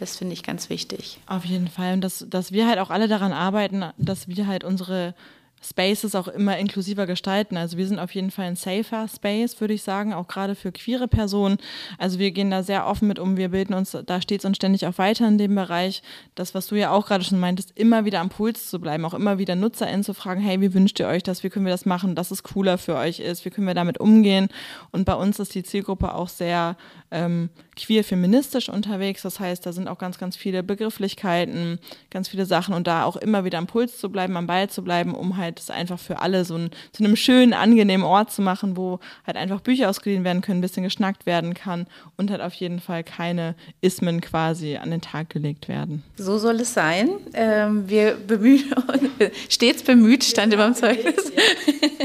Das 0.00 0.16
finde 0.16 0.32
ich 0.32 0.42
ganz 0.42 0.70
wichtig. 0.70 1.18
Auf 1.26 1.44
jeden 1.44 1.68
Fall. 1.68 1.92
Und 1.92 2.00
dass, 2.00 2.26
dass 2.28 2.52
wir 2.52 2.66
halt 2.66 2.78
auch 2.78 2.88
alle 2.88 3.06
daran 3.06 3.32
arbeiten, 3.32 3.84
dass 3.98 4.28
wir 4.28 4.46
halt 4.46 4.64
unsere 4.64 5.14
Spaces 5.62 6.14
auch 6.14 6.28
immer 6.28 6.56
inklusiver 6.56 7.06
gestalten. 7.06 7.58
Also 7.58 7.76
wir 7.76 7.86
sind 7.86 7.98
auf 7.98 8.14
jeden 8.14 8.30
Fall 8.30 8.46
ein 8.46 8.56
safer 8.56 9.06
Space, 9.08 9.60
würde 9.60 9.74
ich 9.74 9.82
sagen, 9.82 10.14
auch 10.14 10.26
gerade 10.26 10.54
für 10.54 10.72
queere 10.72 11.06
Personen. 11.06 11.58
Also 11.98 12.18
wir 12.18 12.30
gehen 12.30 12.50
da 12.50 12.62
sehr 12.62 12.86
offen 12.86 13.08
mit 13.08 13.18
um. 13.18 13.36
Wir 13.36 13.50
bilden 13.50 13.74
uns 13.74 13.94
da 14.06 14.22
stets 14.22 14.46
und 14.46 14.56
ständig 14.56 14.86
auch 14.86 14.96
weiter 14.96 15.28
in 15.28 15.36
dem 15.36 15.54
Bereich. 15.54 16.02
Das, 16.34 16.54
was 16.54 16.68
du 16.68 16.76
ja 16.76 16.92
auch 16.92 17.06
gerade 17.06 17.24
schon 17.24 17.38
meintest, 17.38 17.72
immer 17.78 18.06
wieder 18.06 18.20
am 18.20 18.30
Puls 18.30 18.70
zu 18.70 18.80
bleiben, 18.80 19.04
auch 19.04 19.12
immer 19.12 19.36
wieder 19.36 19.54
NutzerInnen 19.54 20.02
zu 20.02 20.14
fragen, 20.14 20.40
hey, 20.40 20.62
wie 20.62 20.72
wünscht 20.72 20.98
ihr 20.98 21.08
euch 21.08 21.22
das? 21.22 21.44
Wie 21.44 21.50
können 21.50 21.66
wir 21.66 21.72
das 21.72 21.84
machen, 21.84 22.14
dass 22.14 22.30
es 22.30 22.42
cooler 22.42 22.78
für 22.78 22.96
euch 22.96 23.20
ist? 23.20 23.44
Wie 23.44 23.50
können 23.50 23.66
wir 23.66 23.74
damit 23.74 24.00
umgehen? 24.00 24.48
Und 24.92 25.04
bei 25.04 25.14
uns 25.14 25.38
ist 25.38 25.54
die 25.54 25.62
Zielgruppe 25.62 26.14
auch 26.14 26.30
sehr 26.30 26.76
ähm, 27.10 27.50
queer-feministisch 27.86 28.68
unterwegs. 28.68 29.22
Das 29.22 29.40
heißt, 29.40 29.64
da 29.64 29.72
sind 29.72 29.88
auch 29.88 29.98
ganz, 29.98 30.18
ganz 30.18 30.36
viele 30.36 30.62
Begrifflichkeiten, 30.62 31.78
ganz 32.10 32.28
viele 32.28 32.46
Sachen 32.46 32.74
und 32.74 32.86
da 32.86 33.04
auch 33.04 33.16
immer 33.16 33.44
wieder 33.44 33.58
am 33.58 33.66
Puls 33.66 33.98
zu 33.98 34.10
bleiben, 34.10 34.36
am 34.36 34.46
Ball 34.46 34.68
zu 34.68 34.82
bleiben, 34.82 35.14
um 35.14 35.36
halt 35.36 35.58
es 35.58 35.70
einfach 35.70 35.98
für 35.98 36.20
alle 36.20 36.44
so 36.44 36.56
ein, 36.56 36.70
zu 36.92 37.04
einem 37.04 37.16
schönen, 37.16 37.52
angenehmen 37.52 38.06
Ort 38.06 38.32
zu 38.32 38.42
machen, 38.42 38.76
wo 38.76 39.00
halt 39.26 39.36
einfach 39.36 39.60
Bücher 39.60 39.88
ausgeliehen 39.88 40.24
werden 40.24 40.42
können, 40.42 40.58
ein 40.58 40.62
bisschen 40.62 40.82
geschnackt 40.82 41.26
werden 41.26 41.54
kann 41.54 41.86
und 42.16 42.30
halt 42.30 42.40
auf 42.40 42.54
jeden 42.54 42.80
Fall 42.80 43.04
keine 43.04 43.54
Ismen 43.80 44.20
quasi 44.20 44.76
an 44.76 44.90
den 44.90 45.00
Tag 45.00 45.30
gelegt 45.30 45.68
werden. 45.68 46.02
So 46.16 46.38
soll 46.38 46.60
es 46.60 46.74
sein. 46.74 47.10
Ähm, 47.34 47.88
wir 47.88 48.14
bemühen 48.14 48.72
uns, 48.72 49.32
stets 49.48 49.82
bemüht, 49.82 50.24
stand 50.24 50.52
immer 50.52 50.66
im 50.66 50.74
Zeugnis. 50.74 51.32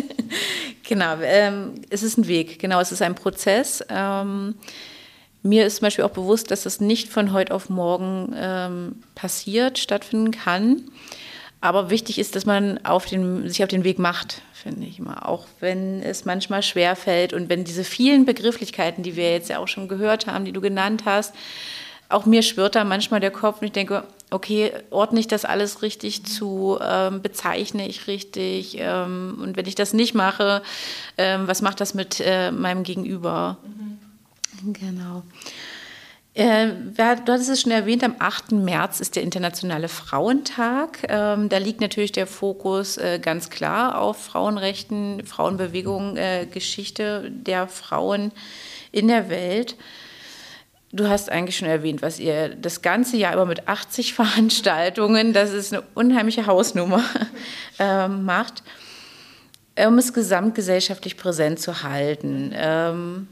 genau, 0.83 1.17
ähm, 1.21 1.73
es 1.89 2.03
ist 2.03 2.17
ein 2.17 2.27
Weg, 2.27 2.59
genau, 2.59 2.79
es 2.79 2.91
ist 2.91 3.01
ein 3.01 3.15
Prozess. 3.15 3.83
Ähm, 3.89 4.55
mir 5.45 5.65
ist 5.65 5.77
zum 5.77 5.85
Beispiel 5.85 6.03
auch 6.03 6.09
bewusst, 6.09 6.49
dass 6.49 6.63
das 6.63 6.81
nicht 6.81 7.09
von 7.09 7.31
heute 7.31 7.53
auf 7.53 7.69
morgen 7.69 8.33
ähm, 8.35 9.03
passiert, 9.13 9.77
stattfinden 9.77 10.31
kann. 10.31 10.81
Aber 11.61 11.89
wichtig 11.89 12.19
ist, 12.19 12.35
dass 12.35 12.45
man 12.45 12.83
auf 12.83 13.05
den, 13.05 13.47
sich 13.47 13.63
auf 13.63 13.69
den 13.69 13.83
Weg 13.83 13.99
macht, 13.99 14.41
finde 14.53 14.87
ich 14.87 14.99
immer. 14.99 15.27
Auch 15.29 15.45
wenn 15.59 16.01
es 16.01 16.25
manchmal 16.25 16.63
schwer 16.63 16.95
fällt 16.95 17.31
und 17.31 17.47
wenn 17.49 17.63
diese 17.63 17.83
vielen 17.83 18.25
Begrifflichkeiten, 18.25 19.03
die 19.03 19.15
wir 19.15 19.31
jetzt 19.31 19.49
ja 19.49 19.59
auch 19.59 19.67
schon 19.67 19.87
gehört 19.87 20.27
haben, 20.27 20.45
die 20.45 20.51
du 20.51 20.61
genannt 20.61 21.03
hast, 21.05 21.33
auch 22.09 22.25
mir 22.25 22.41
schwirrt 22.41 22.75
da 22.75 22.83
manchmal 22.83 23.19
der 23.19 23.31
Kopf 23.31 23.61
und 23.61 23.67
ich 23.67 23.73
denke, 23.73 24.03
okay, 24.31 24.71
ordne 24.89 25.19
ich 25.19 25.27
das 25.27 25.45
alles 25.45 25.81
richtig 25.81 26.25
zu, 26.25 26.77
ähm, 26.81 27.21
bezeichne 27.21 27.87
ich 27.87 28.07
richtig 28.07 28.77
ähm, 28.79 29.39
und 29.41 29.57
wenn 29.57 29.65
ich 29.65 29.75
das 29.75 29.93
nicht 29.93 30.13
mache, 30.13 30.61
ähm, 31.17 31.47
was 31.47 31.61
macht 31.61 31.81
das 31.81 31.93
mit 31.93 32.19
äh, 32.19 32.51
meinem 32.51 32.83
Gegenüber? 32.83 33.57
Mhm. 33.63 34.04
Genau. 34.63 35.23
Äh, 36.35 36.67
du 36.93 37.01
hattest 37.01 37.49
es 37.49 37.61
schon 37.61 37.71
erwähnt, 37.71 38.03
am 38.03 38.15
8. 38.19 38.51
März 38.51 38.99
ist 38.99 39.15
der 39.15 39.23
Internationale 39.23 39.87
Frauentag. 39.87 40.99
Ähm, 41.07 41.47
da 41.47 41.57
liegt 41.57 41.79
natürlich 41.79 42.11
der 42.11 42.27
Fokus 42.27 42.97
äh, 42.97 43.19
ganz 43.21 43.49
klar 43.49 43.97
auf 43.97 44.25
Frauenrechten, 44.25 45.25
Frauenbewegung, 45.25 46.17
äh, 46.17 46.45
Geschichte 46.45 47.31
der 47.31 47.69
Frauen 47.69 48.33
in 48.91 49.07
der 49.07 49.29
Welt. 49.29 49.77
Du 50.91 51.07
hast 51.07 51.29
eigentlich 51.29 51.55
schon 51.55 51.69
erwähnt, 51.69 52.01
was 52.01 52.19
ihr 52.19 52.49
das 52.49 52.81
ganze 52.81 53.15
Jahr 53.15 53.33
über 53.33 53.45
mit 53.45 53.69
80 53.69 54.13
Veranstaltungen, 54.15 55.31
das 55.31 55.53
ist 55.53 55.73
eine 55.73 55.83
unheimliche 55.93 56.47
Hausnummer, 56.47 57.03
ähm, 57.79 58.25
macht, 58.25 58.61
um 59.87 59.97
es 59.97 60.13
gesamtgesellschaftlich 60.13 61.15
präsent 61.15 61.61
zu 61.61 61.83
halten. 61.83 62.51
Ähm, 62.53 63.27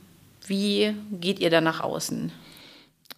wie 0.48 0.96
geht 1.12 1.40
ihr 1.40 1.50
da 1.50 1.62
nach 1.62 1.82
außen? 1.82 2.32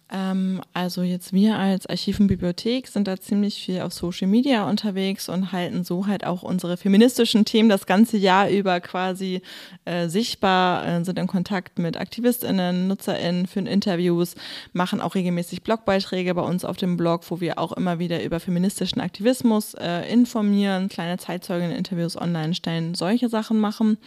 Ähm, 0.08 0.62
also 0.72 1.02
jetzt 1.02 1.32
wir 1.32 1.58
als 1.58 1.86
Archiv 1.86 2.20
und 2.20 2.28
Bibliothek 2.28 2.86
sind 2.86 3.08
da 3.08 3.18
ziemlich 3.18 3.56
viel 3.56 3.80
auf 3.80 3.92
Social 3.92 4.28
Media 4.28 4.68
unterwegs 4.68 5.28
und 5.28 5.50
halten 5.50 5.82
so 5.82 6.06
halt 6.06 6.24
auch 6.24 6.44
unsere 6.44 6.76
feministischen 6.76 7.44
Themen 7.44 7.68
das 7.68 7.86
ganze 7.86 8.16
Jahr 8.16 8.48
über 8.48 8.80
quasi 8.80 9.42
äh, 9.84 10.08
sichtbar, 10.08 10.86
äh, 10.86 11.04
sind 11.04 11.18
in 11.18 11.26
Kontakt 11.26 11.80
mit 11.80 11.96
AktivistInnen, 11.96 12.86
NutzerInnen 12.86 13.48
für 13.48 13.60
Interviews, 13.60 14.36
machen 14.72 15.00
auch 15.00 15.16
regelmäßig 15.16 15.62
Blogbeiträge 15.62 16.34
bei 16.34 16.42
uns 16.42 16.64
auf 16.64 16.76
dem 16.76 16.96
Blog, 16.96 17.28
wo 17.28 17.40
wir 17.40 17.58
auch 17.58 17.72
immer 17.72 17.98
wieder 17.98 18.22
über 18.22 18.38
feministischen 18.38 19.00
Aktivismus 19.00 19.74
äh, 19.74 20.02
informieren, 20.12 20.88
kleine 20.88 21.18
Zeitzeugen-Interviews 21.18 22.16
online 22.16 22.54
stellen, 22.54 22.94
solche 22.94 23.28
Sachen 23.28 23.58
machen. 23.58 23.98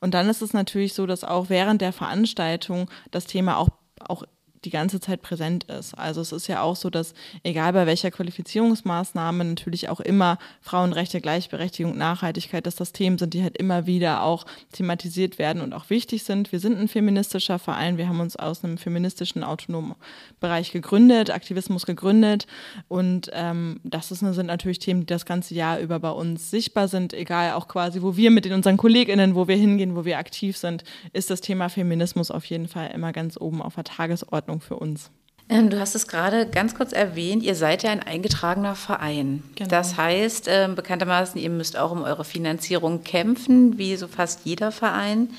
Und 0.00 0.14
dann 0.14 0.28
ist 0.28 0.42
es 0.42 0.52
natürlich 0.52 0.94
so, 0.94 1.06
dass 1.06 1.22
auch 1.22 1.50
während 1.50 1.82
der 1.82 1.92
Veranstaltung 1.92 2.90
das 3.12 3.26
Thema 3.26 3.58
auch 3.58 3.68
auch 4.08 4.24
die 4.66 4.70
ganze 4.70 4.98
Zeit 5.00 5.22
präsent 5.22 5.64
ist. 5.64 5.96
Also 5.96 6.20
es 6.20 6.32
ist 6.32 6.48
ja 6.48 6.60
auch 6.60 6.74
so, 6.74 6.90
dass 6.90 7.14
egal 7.44 7.72
bei 7.72 7.86
welcher 7.86 8.10
Qualifizierungsmaßnahme 8.10 9.44
natürlich 9.44 9.88
auch 9.88 10.00
immer 10.00 10.38
Frauenrechte, 10.60 11.20
Gleichberechtigung, 11.20 11.96
Nachhaltigkeit, 11.96 12.66
dass 12.66 12.74
das 12.74 12.92
Themen 12.92 13.16
sind, 13.16 13.32
die 13.32 13.44
halt 13.44 13.56
immer 13.56 13.86
wieder 13.86 14.24
auch 14.24 14.44
thematisiert 14.72 15.38
werden 15.38 15.62
und 15.62 15.72
auch 15.72 15.88
wichtig 15.88 16.24
sind. 16.24 16.50
Wir 16.50 16.58
sind 16.58 16.78
ein 16.78 16.88
feministischer 16.88 17.60
Verein, 17.60 17.96
wir 17.96 18.08
haben 18.08 18.18
uns 18.18 18.34
aus 18.34 18.64
einem 18.64 18.76
feministischen 18.76 19.44
autonomen 19.44 19.94
Bereich 20.40 20.72
gegründet, 20.72 21.30
Aktivismus 21.30 21.86
gegründet 21.86 22.48
und 22.88 23.30
ähm, 23.32 23.80
das 23.84 24.10
ist, 24.10 24.18
sind 24.18 24.46
natürlich 24.46 24.80
Themen, 24.80 25.02
die 25.02 25.06
das 25.06 25.26
ganze 25.26 25.54
Jahr 25.54 25.78
über 25.78 26.00
bei 26.00 26.10
uns 26.10 26.50
sichtbar 26.50 26.88
sind, 26.88 27.14
egal 27.14 27.52
auch 27.52 27.68
quasi, 27.68 28.02
wo 28.02 28.16
wir 28.16 28.32
mit 28.32 28.44
den, 28.44 28.52
unseren 28.52 28.76
KollegInnen, 28.76 29.36
wo 29.36 29.46
wir 29.46 29.56
hingehen, 29.56 29.94
wo 29.94 30.04
wir 30.04 30.18
aktiv 30.18 30.56
sind, 30.56 30.82
ist 31.12 31.30
das 31.30 31.40
Thema 31.40 31.68
Feminismus 31.68 32.32
auf 32.32 32.44
jeden 32.46 32.66
Fall 32.66 32.90
immer 32.92 33.12
ganz 33.12 33.36
oben 33.40 33.62
auf 33.62 33.76
der 33.76 33.84
Tagesordnung 33.84 34.55
für 34.60 34.76
uns. 34.76 35.10
Ähm, 35.48 35.70
du 35.70 35.78
hast 35.78 35.94
es 35.94 36.08
gerade 36.08 36.48
ganz 36.48 36.74
kurz 36.74 36.92
erwähnt, 36.92 37.42
ihr 37.42 37.54
seid 37.54 37.84
ja 37.84 37.90
ein 37.90 38.02
eingetragener 38.02 38.74
Verein. 38.74 39.44
Genau. 39.54 39.70
Das 39.70 39.96
heißt, 39.96 40.48
äh, 40.48 40.68
bekanntermaßen, 40.74 41.40
ihr 41.40 41.50
müsst 41.50 41.76
auch 41.76 41.92
um 41.92 42.02
eure 42.02 42.24
Finanzierung 42.24 43.04
kämpfen, 43.04 43.78
wie 43.78 43.96
so 43.96 44.08
fast 44.08 44.40
jeder 44.44 44.72
Verein. 44.72 45.30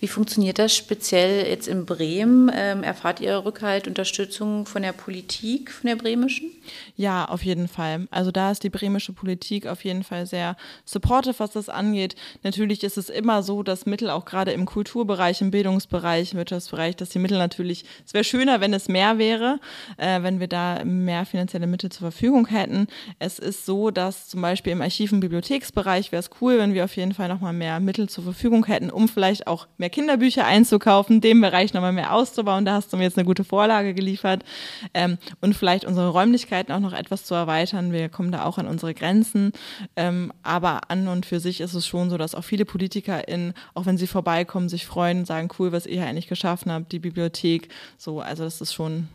Wie 0.00 0.08
funktioniert 0.08 0.58
das 0.58 0.76
speziell 0.76 1.48
jetzt 1.48 1.66
in 1.66 1.84
Bremen? 1.84 2.50
Ähm, 2.54 2.84
erfahrt 2.84 3.20
ihr 3.20 3.44
Rückhalt, 3.44 3.88
Unterstützung 3.88 4.64
von 4.64 4.82
der 4.82 4.92
Politik, 4.92 5.72
von 5.72 5.88
der 5.88 5.96
bremischen? 5.96 6.50
Ja, 6.96 7.24
auf 7.24 7.44
jeden 7.44 7.66
Fall. 7.66 8.06
Also 8.10 8.30
da 8.30 8.52
ist 8.52 8.62
die 8.62 8.70
bremische 8.70 9.12
Politik 9.12 9.66
auf 9.66 9.84
jeden 9.84 10.04
Fall 10.04 10.26
sehr 10.26 10.56
supportive, 10.84 11.34
was 11.38 11.50
das 11.50 11.68
angeht. 11.68 12.14
Natürlich 12.44 12.84
ist 12.84 12.96
es 12.96 13.08
immer 13.08 13.42
so, 13.42 13.62
dass 13.62 13.86
Mittel 13.86 14.10
auch 14.10 14.24
gerade 14.24 14.52
im 14.52 14.66
Kulturbereich, 14.66 15.40
im 15.40 15.50
Bildungsbereich, 15.50 16.32
im 16.32 16.38
Wirtschaftsbereich, 16.38 16.94
dass 16.94 17.08
die 17.08 17.18
Mittel 17.18 17.38
natürlich, 17.38 17.84
es 18.06 18.14
wäre 18.14 18.24
schöner, 18.24 18.60
wenn 18.60 18.74
es 18.74 18.88
mehr 18.88 19.18
wäre, 19.18 19.58
äh, 19.96 20.22
wenn 20.22 20.38
wir 20.38 20.48
da 20.48 20.84
mehr 20.84 21.26
finanzielle 21.26 21.66
Mittel 21.66 21.90
zur 21.90 22.10
Verfügung 22.10 22.46
hätten. 22.46 22.86
Es 23.18 23.38
ist 23.38 23.66
so, 23.66 23.90
dass 23.90 24.28
zum 24.28 24.42
Beispiel 24.42 24.72
im 24.72 24.82
Archiv- 24.82 25.12
und 25.12 25.20
Bibliotheksbereich 25.20 26.12
wäre 26.12 26.20
es 26.20 26.30
cool, 26.40 26.58
wenn 26.58 26.74
wir 26.74 26.84
auf 26.84 26.96
jeden 26.96 27.14
Fall 27.14 27.28
nochmal 27.28 27.52
mehr 27.52 27.80
Mittel 27.80 28.08
zur 28.08 28.22
Verfügung 28.24 28.64
hätten, 28.66 28.90
um 28.90 29.08
vielleicht 29.08 29.46
auch 29.46 29.66
mehr 29.76 29.87
mehr 29.88 29.90
Kinderbücher 29.90 30.44
einzukaufen, 30.44 31.20
dem 31.20 31.40
Bereich 31.40 31.72
nochmal 31.72 31.92
mehr 31.92 32.12
auszubauen. 32.12 32.64
Da 32.64 32.74
hast 32.74 32.92
du 32.92 32.96
mir 32.96 33.04
jetzt 33.04 33.16
eine 33.16 33.24
gute 33.24 33.44
Vorlage 33.44 33.94
geliefert. 33.94 34.44
Ähm, 34.92 35.18
und 35.40 35.54
vielleicht 35.54 35.84
unsere 35.84 36.08
Räumlichkeiten 36.08 36.72
auch 36.72 36.80
noch 36.80 36.92
etwas 36.92 37.24
zu 37.24 37.34
erweitern. 37.34 37.92
Wir 37.92 38.08
kommen 38.08 38.30
da 38.30 38.44
auch 38.44 38.58
an 38.58 38.66
unsere 38.66 38.94
Grenzen. 38.94 39.52
Ähm, 39.96 40.32
aber 40.42 40.90
an 40.90 41.08
und 41.08 41.24
für 41.24 41.40
sich 41.40 41.60
ist 41.60 41.74
es 41.74 41.86
schon 41.86 42.10
so, 42.10 42.18
dass 42.18 42.34
auch 42.34 42.44
viele 42.44 42.64
PolitikerInnen, 42.64 43.54
auch 43.74 43.86
wenn 43.86 43.96
sie 43.96 44.06
vorbeikommen, 44.06 44.68
sich 44.68 44.86
freuen 44.86 45.20
und 45.20 45.26
sagen, 45.26 45.48
cool, 45.58 45.72
was 45.72 45.86
ihr 45.86 46.00
hier 46.00 46.06
eigentlich 46.06 46.28
geschaffen 46.28 46.70
habt, 46.70 46.92
die 46.92 46.98
Bibliothek. 46.98 47.68
So, 47.96 48.20
also 48.20 48.44
das 48.44 48.60
ist 48.60 48.74
schon 48.74 49.08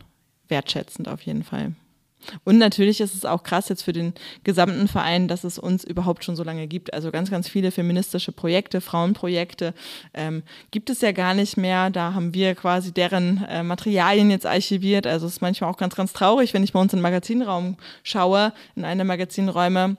wertschätzend 0.48 1.08
auf 1.08 1.22
jeden 1.22 1.44
Fall. 1.44 1.72
Und 2.44 2.58
natürlich 2.58 3.00
ist 3.00 3.14
es 3.14 3.24
auch 3.24 3.42
krass 3.42 3.68
jetzt 3.68 3.82
für 3.82 3.92
den 3.92 4.14
gesamten 4.44 4.88
Verein, 4.88 5.28
dass 5.28 5.44
es 5.44 5.58
uns 5.58 5.84
überhaupt 5.84 6.24
schon 6.24 6.36
so 6.36 6.44
lange 6.44 6.66
gibt. 6.66 6.92
Also 6.92 7.10
ganz, 7.10 7.30
ganz 7.30 7.48
viele 7.48 7.70
feministische 7.70 8.32
Projekte, 8.32 8.80
Frauenprojekte 8.80 9.74
ähm, 10.14 10.42
gibt 10.70 10.90
es 10.90 11.00
ja 11.00 11.12
gar 11.12 11.34
nicht 11.34 11.56
mehr. 11.56 11.90
Da 11.90 12.14
haben 12.14 12.34
wir 12.34 12.54
quasi 12.54 12.92
deren 12.92 13.44
äh, 13.48 13.62
Materialien 13.62 14.30
jetzt 14.30 14.46
archiviert. 14.46 15.06
Also 15.06 15.26
es 15.26 15.34
ist 15.34 15.42
manchmal 15.42 15.70
auch 15.70 15.76
ganz, 15.76 15.94
ganz 15.94 16.12
traurig, 16.12 16.54
wenn 16.54 16.64
ich 16.64 16.72
bei 16.72 16.80
uns 16.80 16.92
in 16.92 16.98
den 16.98 17.02
Magazinraum 17.02 17.76
schaue, 18.02 18.52
in 18.76 18.84
eine 18.84 19.04
Magazinräume 19.04 19.96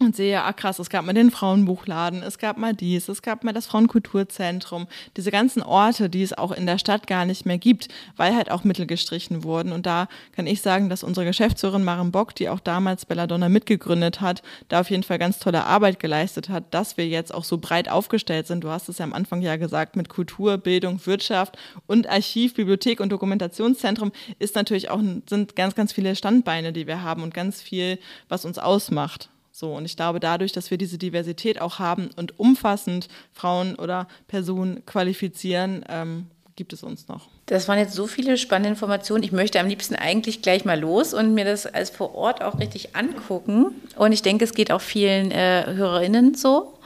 und 0.00 0.16
sehe, 0.16 0.42
ah 0.42 0.52
krass, 0.54 0.78
es 0.78 0.88
gab 0.88 1.04
mal 1.04 1.12
den 1.12 1.30
Frauenbuchladen, 1.30 2.22
es 2.22 2.38
gab 2.38 2.56
mal 2.56 2.72
dies, 2.72 3.08
es 3.10 3.20
gab 3.20 3.44
mal 3.44 3.52
das 3.52 3.66
Frauenkulturzentrum, 3.66 4.86
diese 5.18 5.30
ganzen 5.30 5.62
Orte, 5.62 6.08
die 6.08 6.22
es 6.22 6.36
auch 6.36 6.52
in 6.52 6.64
der 6.64 6.78
Stadt 6.78 7.06
gar 7.06 7.26
nicht 7.26 7.44
mehr 7.44 7.58
gibt, 7.58 7.88
weil 8.16 8.34
halt 8.34 8.50
auch 8.50 8.64
Mittel 8.64 8.86
gestrichen 8.86 9.44
wurden. 9.44 9.72
Und 9.72 9.84
da 9.84 10.08
kann 10.34 10.46
ich 10.46 10.62
sagen, 10.62 10.88
dass 10.88 11.04
unsere 11.04 11.26
Geschäftsführerin 11.26 11.84
Maren 11.84 12.12
Bock, 12.12 12.34
die 12.34 12.48
auch 12.48 12.60
damals 12.60 13.04
Belladonna 13.04 13.50
mitgegründet 13.50 14.22
hat, 14.22 14.42
da 14.68 14.80
auf 14.80 14.90
jeden 14.90 15.02
Fall 15.02 15.18
ganz 15.18 15.38
tolle 15.38 15.64
Arbeit 15.64 16.00
geleistet 16.00 16.48
hat, 16.48 16.72
dass 16.72 16.96
wir 16.96 17.06
jetzt 17.06 17.34
auch 17.34 17.44
so 17.44 17.58
breit 17.58 17.90
aufgestellt 17.90 18.46
sind. 18.46 18.64
Du 18.64 18.70
hast 18.70 18.88
es 18.88 18.98
ja 18.98 19.04
am 19.04 19.12
Anfang 19.12 19.42
ja 19.42 19.56
gesagt, 19.56 19.96
mit 19.96 20.08
Kultur, 20.08 20.56
Bildung, 20.56 21.04
Wirtschaft 21.04 21.58
und 21.86 22.08
Archiv, 22.08 22.54
Bibliothek 22.54 23.00
und 23.00 23.10
Dokumentationszentrum 23.12 24.12
ist 24.38 24.54
natürlich 24.54 24.88
auch, 24.88 25.00
sind 25.28 25.56
ganz, 25.56 25.74
ganz 25.74 25.92
viele 25.92 26.16
Standbeine, 26.16 26.72
die 26.72 26.86
wir 26.86 27.02
haben 27.02 27.22
und 27.22 27.34
ganz 27.34 27.60
viel, 27.60 27.98
was 28.30 28.46
uns 28.46 28.58
ausmacht. 28.58 29.28
So, 29.60 29.74
und 29.74 29.84
ich 29.84 29.94
glaube, 29.94 30.20
dadurch, 30.20 30.52
dass 30.52 30.70
wir 30.70 30.78
diese 30.78 30.96
Diversität 30.96 31.60
auch 31.60 31.78
haben 31.78 32.08
und 32.16 32.40
umfassend 32.40 33.08
Frauen 33.34 33.74
oder 33.74 34.08
Personen 34.26 34.86
qualifizieren, 34.86 35.84
ähm, 35.86 36.28
gibt 36.56 36.72
es 36.72 36.82
uns 36.82 37.08
noch. 37.08 37.28
Das 37.44 37.68
waren 37.68 37.78
jetzt 37.78 37.92
so 37.92 38.06
viele 38.06 38.38
spannende 38.38 38.70
Informationen. 38.70 39.22
Ich 39.22 39.32
möchte 39.32 39.60
am 39.60 39.66
liebsten 39.66 39.96
eigentlich 39.96 40.40
gleich 40.40 40.64
mal 40.64 40.80
los 40.80 41.12
und 41.12 41.34
mir 41.34 41.44
das 41.44 41.66
als 41.66 41.90
vor 41.90 42.14
Ort 42.14 42.42
auch 42.42 42.58
richtig 42.58 42.96
angucken. 42.96 43.74
Und 43.96 44.12
ich 44.12 44.22
denke, 44.22 44.44
es 44.44 44.54
geht 44.54 44.72
auch 44.72 44.80
vielen 44.80 45.30
äh, 45.30 45.66
HörerInnen 45.66 46.34
so. 46.34 46.78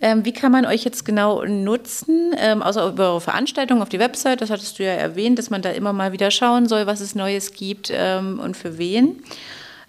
Ähm, 0.00 0.24
wie 0.24 0.32
kann 0.32 0.50
man 0.50 0.64
euch 0.64 0.84
jetzt 0.84 1.04
genau 1.04 1.44
nutzen, 1.44 2.34
ähm, 2.38 2.62
außer 2.62 2.88
über 2.88 3.10
eure 3.10 3.20
Veranstaltung 3.20 3.82
auf 3.82 3.90
die 3.90 3.98
Website, 3.98 4.40
das 4.40 4.48
hattest 4.48 4.78
du 4.78 4.84
ja 4.84 4.92
erwähnt, 4.92 5.38
dass 5.38 5.50
man 5.50 5.60
da 5.60 5.72
immer 5.72 5.92
mal 5.92 6.12
wieder 6.12 6.30
schauen 6.30 6.68
soll, 6.68 6.86
was 6.86 7.00
es 7.00 7.14
Neues 7.14 7.52
gibt 7.52 7.92
ähm, 7.92 8.40
und 8.40 8.56
für 8.56 8.78
wen. 8.78 9.22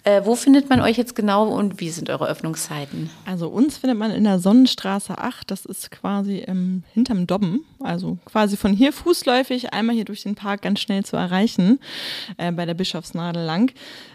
Äh, 0.04 0.22
wo 0.24 0.34
findet 0.34 0.70
man 0.70 0.80
euch 0.80 0.96
jetzt 0.96 1.14
genau 1.14 1.48
und 1.48 1.78
wie 1.80 1.90
sind 1.90 2.08
eure 2.08 2.26
Öffnungszeiten? 2.26 3.10
Also 3.26 3.48
uns 3.48 3.76
findet 3.76 3.98
man 3.98 4.10
in 4.10 4.24
der 4.24 4.38
Sonnenstraße 4.38 5.18
8, 5.18 5.50
das 5.50 5.66
ist 5.66 5.90
quasi 5.90 6.44
ähm, 6.46 6.84
hinterm 6.94 7.26
Dobben, 7.26 7.64
also 7.80 8.18
quasi 8.24 8.56
von 8.56 8.72
hier 8.72 8.92
fußläufig 8.92 9.74
einmal 9.74 9.94
hier 9.94 10.06
durch 10.06 10.22
den 10.22 10.36
Park 10.36 10.62
ganz 10.62 10.80
schnell 10.80 11.04
zu 11.04 11.16
erreichen, 11.16 11.80
äh, 12.38 12.50
bei 12.50 12.64
der 12.64 12.74
Bischofsnadel 12.74 13.44
lang. 13.44 13.72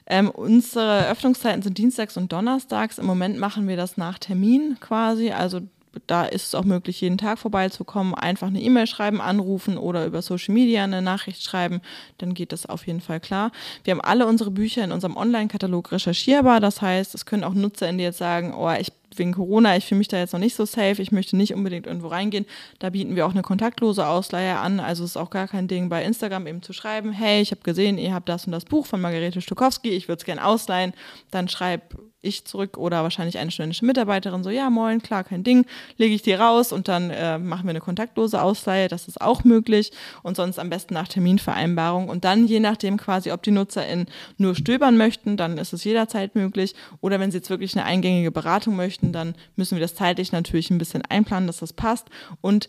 Ähm, 0.08 0.30
unsere 0.30 1.08
Öffnungszeiten 1.08 1.62
sind 1.62 1.78
dienstags 1.78 2.18
und 2.18 2.32
donnerstags. 2.32 2.98
Im 2.98 3.06
Moment 3.06 3.38
machen 3.38 3.68
wir 3.68 3.78
das 3.78 3.98
nach 3.98 4.18
Termin 4.18 4.78
quasi, 4.80 5.32
also 5.32 5.62
da 6.08 6.26
ist 6.26 6.48
es 6.48 6.56
auch 6.56 6.64
möglich, 6.64 7.02
jeden 7.02 7.18
Tag 7.18 7.40
vorbeizukommen, 7.40 8.14
einfach 8.14 8.48
eine 8.48 8.62
E-Mail 8.62 8.88
schreiben, 8.88 9.22
anrufen 9.22 9.78
oder 9.78 10.06
über 10.06 10.22
Social 10.22 10.54
Media 10.54 10.84
eine 10.84 11.02
Nachricht 11.02 11.44
schreiben, 11.44 11.82
dann 12.18 12.34
geht 12.34 12.52
das 12.52 12.66
auf 12.66 12.88
jeden 12.88 13.02
Fall 13.02 13.20
klar. 13.20 13.52
Wir 13.84 13.92
haben 13.92 14.02
alle 14.02 14.28
unsere 14.28 14.52
Bücher 14.52 14.84
in 14.84 14.92
unserem 14.92 15.18
Online-Katalog 15.18 15.92
recherchierbar, 15.92 16.60
das 16.60 16.82
heißt, 16.82 17.16
es 17.16 17.26
können 17.26 17.44
auch 17.44 17.54
Nutzer 17.54 17.90
in 17.90 17.98
die 17.98 18.04
jetzt 18.04 18.18
sagen, 18.18 18.54
oh, 18.54 18.72
ich 18.72 18.92
wegen 19.18 19.34
Corona, 19.34 19.76
ich 19.78 19.86
fühle 19.86 20.00
mich 20.00 20.08
da 20.08 20.18
jetzt 20.18 20.34
noch 20.34 20.40
nicht 20.40 20.56
so 20.56 20.66
safe, 20.66 21.02
ich 21.02 21.12
möchte 21.12 21.38
nicht 21.38 21.54
unbedingt 21.54 21.88
irgendwo 21.88 22.08
reingehen. 22.08 22.46
Da 22.80 22.90
bieten 22.90 23.16
wir 23.16 23.26
auch 23.26 23.32
eine 23.32 23.42
kontaktlose 23.42 24.08
Ausleihe 24.08 24.58
an. 24.58 24.80
Also 24.80 25.04
ist 25.04 25.18
auch 25.18 25.30
gar 25.30 25.48
kein 25.48 25.68
Ding, 25.68 25.90
bei 25.90 26.04
Instagram 26.04 26.48
eben 26.48 26.62
zu 26.62 26.74
schreiben, 26.74 27.12
hey, 27.12 27.42
ich 27.42 27.52
habe 27.52 27.62
gesehen, 27.62 27.98
ihr 27.98 28.14
habt 28.14 28.30
das 28.30 28.46
und 28.46 28.52
das 28.52 28.66
Buch 28.66 28.86
von 28.86 29.02
Margarete 29.02 29.42
Stukowski, 29.42 29.90
ich 29.90 30.08
würde 30.08 30.20
es 30.20 30.26
gerne 30.26 30.46
ausleihen. 30.46 30.94
Dann 31.32 31.48
schreib 31.48 31.98
ich 32.26 32.46
zurück 32.46 32.78
oder 32.78 33.04
wahrscheinlich 33.04 33.38
eine 33.38 33.52
studentische 33.52 33.86
Mitarbeiterin 33.86 34.44
so, 34.44 34.50
ja, 34.50 34.70
moin, 34.70 35.02
klar, 35.02 35.24
kein 35.24 35.44
Ding, 35.44 35.66
lege 35.98 36.14
ich 36.14 36.22
dir 36.22 36.40
raus 36.40 36.72
und 36.72 36.88
dann 36.88 37.10
äh, 37.10 37.38
machen 37.38 37.66
wir 37.66 37.72
eine 37.72 37.80
kontaktlose 37.82 38.42
Ausleihe, 38.42 38.88
das 38.88 39.08
ist 39.08 39.22
auch 39.22 39.44
möglich 39.44 39.92
und 40.24 40.36
sonst 40.36 40.60
am 40.60 40.70
besten 40.70 40.94
nach 40.94 41.08
Terminvereinbarung 41.08 42.10
und 42.10 42.26
dann 42.26 42.48
je 42.48 42.60
nachdem 42.60 42.98
quasi, 42.98 43.32
ob 43.32 43.44
die 43.44 43.52
NutzerInnen 43.52 44.08
nur 44.38 44.56
stöbern 44.56 44.98
möchten, 44.98 45.38
dann 45.38 45.58
ist 45.58 45.74
es 45.74 45.84
jederzeit 45.84 46.36
möglich 46.36 46.76
oder 47.02 47.20
wenn 47.20 47.32
sie 47.32 47.38
jetzt 47.38 47.50
wirklich 47.50 47.76
eine 47.76 47.86
eingängige 47.86 48.32
Beratung 48.32 48.76
möchten, 48.76 49.12
dann 49.12 49.36
müssen 49.56 49.76
wir 49.76 49.82
das 49.82 49.96
zeitlich 49.96 50.32
natürlich 50.32 50.70
ein 50.72 50.78
bisschen 50.78 51.04
einplanen, 51.04 51.48
dass 51.48 51.58
das 51.58 51.74
passt 51.74 52.10
und 52.42 52.68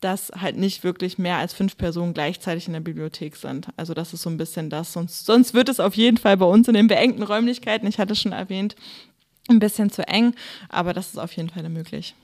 dass 0.00 0.30
halt 0.40 0.56
nicht 0.56 0.84
wirklich 0.84 1.18
mehr 1.18 1.36
als 1.36 1.52
fünf 1.52 1.76
Personen 1.76 2.14
gleichzeitig 2.14 2.66
in 2.66 2.72
der 2.72 2.80
Bibliothek 2.80 3.36
sind. 3.36 3.68
Also 3.76 3.94
das 3.94 4.12
ist 4.12 4.22
so 4.22 4.30
ein 4.30 4.36
bisschen 4.36 4.70
das. 4.70 4.92
Sonst, 4.92 5.26
sonst 5.26 5.54
wird 5.54 5.68
es 5.68 5.80
auf 5.80 5.94
jeden 5.94 6.18
Fall 6.18 6.36
bei 6.36 6.46
uns 6.46 6.68
in 6.68 6.74
den 6.74 6.86
beengten 6.86 7.22
Räumlichkeiten, 7.22 7.88
ich 7.88 7.98
hatte 7.98 8.12
es 8.12 8.20
schon 8.20 8.32
erwähnt, 8.32 8.76
ein 9.48 9.58
bisschen 9.58 9.90
zu 9.90 10.06
eng, 10.06 10.34
aber 10.68 10.92
das 10.92 11.08
ist 11.08 11.18
auf 11.18 11.32
jeden 11.32 11.48
Fall 11.48 11.68
möglich. 11.68 12.14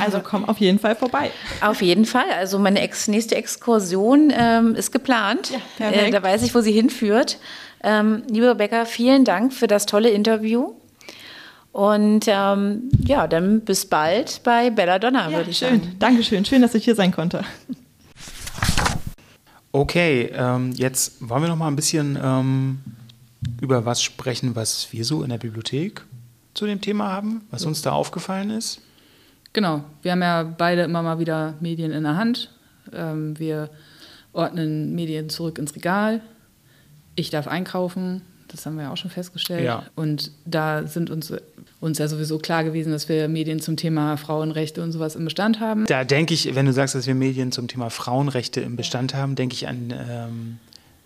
Also 0.00 0.20
komm 0.20 0.44
auf 0.44 0.58
jeden 0.58 0.78
Fall 0.78 0.96
vorbei. 0.96 1.30
Auf 1.60 1.80
jeden 1.82 2.04
Fall. 2.04 2.30
Also 2.36 2.58
meine 2.58 2.80
ex 2.80 3.06
nächste 3.06 3.36
Exkursion 3.36 4.32
ähm, 4.36 4.74
ist 4.74 4.90
geplant. 4.90 5.52
Ja, 5.78 5.90
äh, 5.90 6.10
da 6.10 6.22
weiß 6.22 6.42
ich, 6.42 6.54
wo 6.54 6.60
sie 6.60 6.72
hinführt. 6.72 7.38
Ähm, 7.82 8.24
liebe 8.28 8.48
Rebecca, 8.48 8.86
vielen 8.86 9.24
Dank 9.24 9.52
für 9.52 9.66
das 9.66 9.86
tolle 9.86 10.10
Interview. 10.10 10.74
Und 11.74 12.26
ähm, 12.28 12.88
ja, 13.04 13.26
dann 13.26 13.62
bis 13.62 13.84
bald 13.84 14.44
bei 14.44 14.70
Belladonna, 14.70 15.28
ja, 15.28 15.36
würde 15.38 15.50
ich 15.50 15.58
schön. 15.58 15.80
sagen. 15.80 15.96
Dankeschön. 15.98 16.44
Schön, 16.44 16.62
dass 16.62 16.72
ich 16.76 16.84
hier 16.84 16.94
sein 16.94 17.10
konnte. 17.10 17.44
Okay, 19.72 20.30
ähm, 20.36 20.70
jetzt 20.70 21.16
wollen 21.28 21.42
wir 21.42 21.48
noch 21.48 21.56
mal 21.56 21.66
ein 21.66 21.74
bisschen 21.74 22.16
ähm, 22.22 22.78
über 23.60 23.84
was 23.84 24.04
sprechen, 24.04 24.54
was 24.54 24.92
wir 24.92 25.04
so 25.04 25.24
in 25.24 25.30
der 25.30 25.38
Bibliothek 25.38 26.04
zu 26.54 26.64
dem 26.66 26.80
Thema 26.80 27.10
haben, 27.10 27.44
was 27.50 27.64
uns 27.64 27.82
da 27.82 27.90
aufgefallen 27.90 28.50
ist. 28.50 28.80
Genau, 29.52 29.82
wir 30.02 30.12
haben 30.12 30.22
ja 30.22 30.44
beide 30.44 30.82
immer 30.82 31.02
mal 31.02 31.18
wieder 31.18 31.54
Medien 31.58 31.90
in 31.90 32.04
der 32.04 32.14
Hand. 32.14 32.52
Ähm, 32.92 33.36
wir 33.36 33.68
ordnen 34.32 34.94
Medien 34.94 35.28
zurück 35.28 35.58
ins 35.58 35.74
Regal. 35.74 36.20
Ich 37.16 37.30
darf 37.30 37.48
einkaufen, 37.48 38.22
das 38.48 38.64
haben 38.66 38.76
wir 38.76 38.84
ja 38.84 38.92
auch 38.92 38.96
schon 38.96 39.10
festgestellt. 39.10 39.64
Ja. 39.64 39.84
Und 39.94 40.30
da 40.44 40.86
sind 40.86 41.10
uns, 41.10 41.32
uns 41.80 41.98
ja 41.98 42.08
sowieso 42.08 42.38
klar 42.38 42.64
gewesen, 42.64 42.92
dass 42.92 43.08
wir 43.08 43.28
Medien 43.28 43.60
zum 43.60 43.76
Thema 43.76 44.16
Frauenrechte 44.16 44.82
und 44.82 44.92
sowas 44.92 45.16
im 45.16 45.24
Bestand 45.24 45.60
haben. 45.60 45.86
Da 45.86 46.04
denke 46.04 46.34
ich, 46.34 46.54
wenn 46.54 46.66
du 46.66 46.72
sagst, 46.72 46.94
dass 46.94 47.06
wir 47.06 47.14
Medien 47.14 47.52
zum 47.52 47.68
Thema 47.68 47.90
Frauenrechte 47.90 48.60
im 48.60 48.76
Bestand 48.76 49.14
haben, 49.14 49.34
denke 49.34 49.54
ich 49.54 49.66
an 49.68 49.92
ähm, 50.08 50.58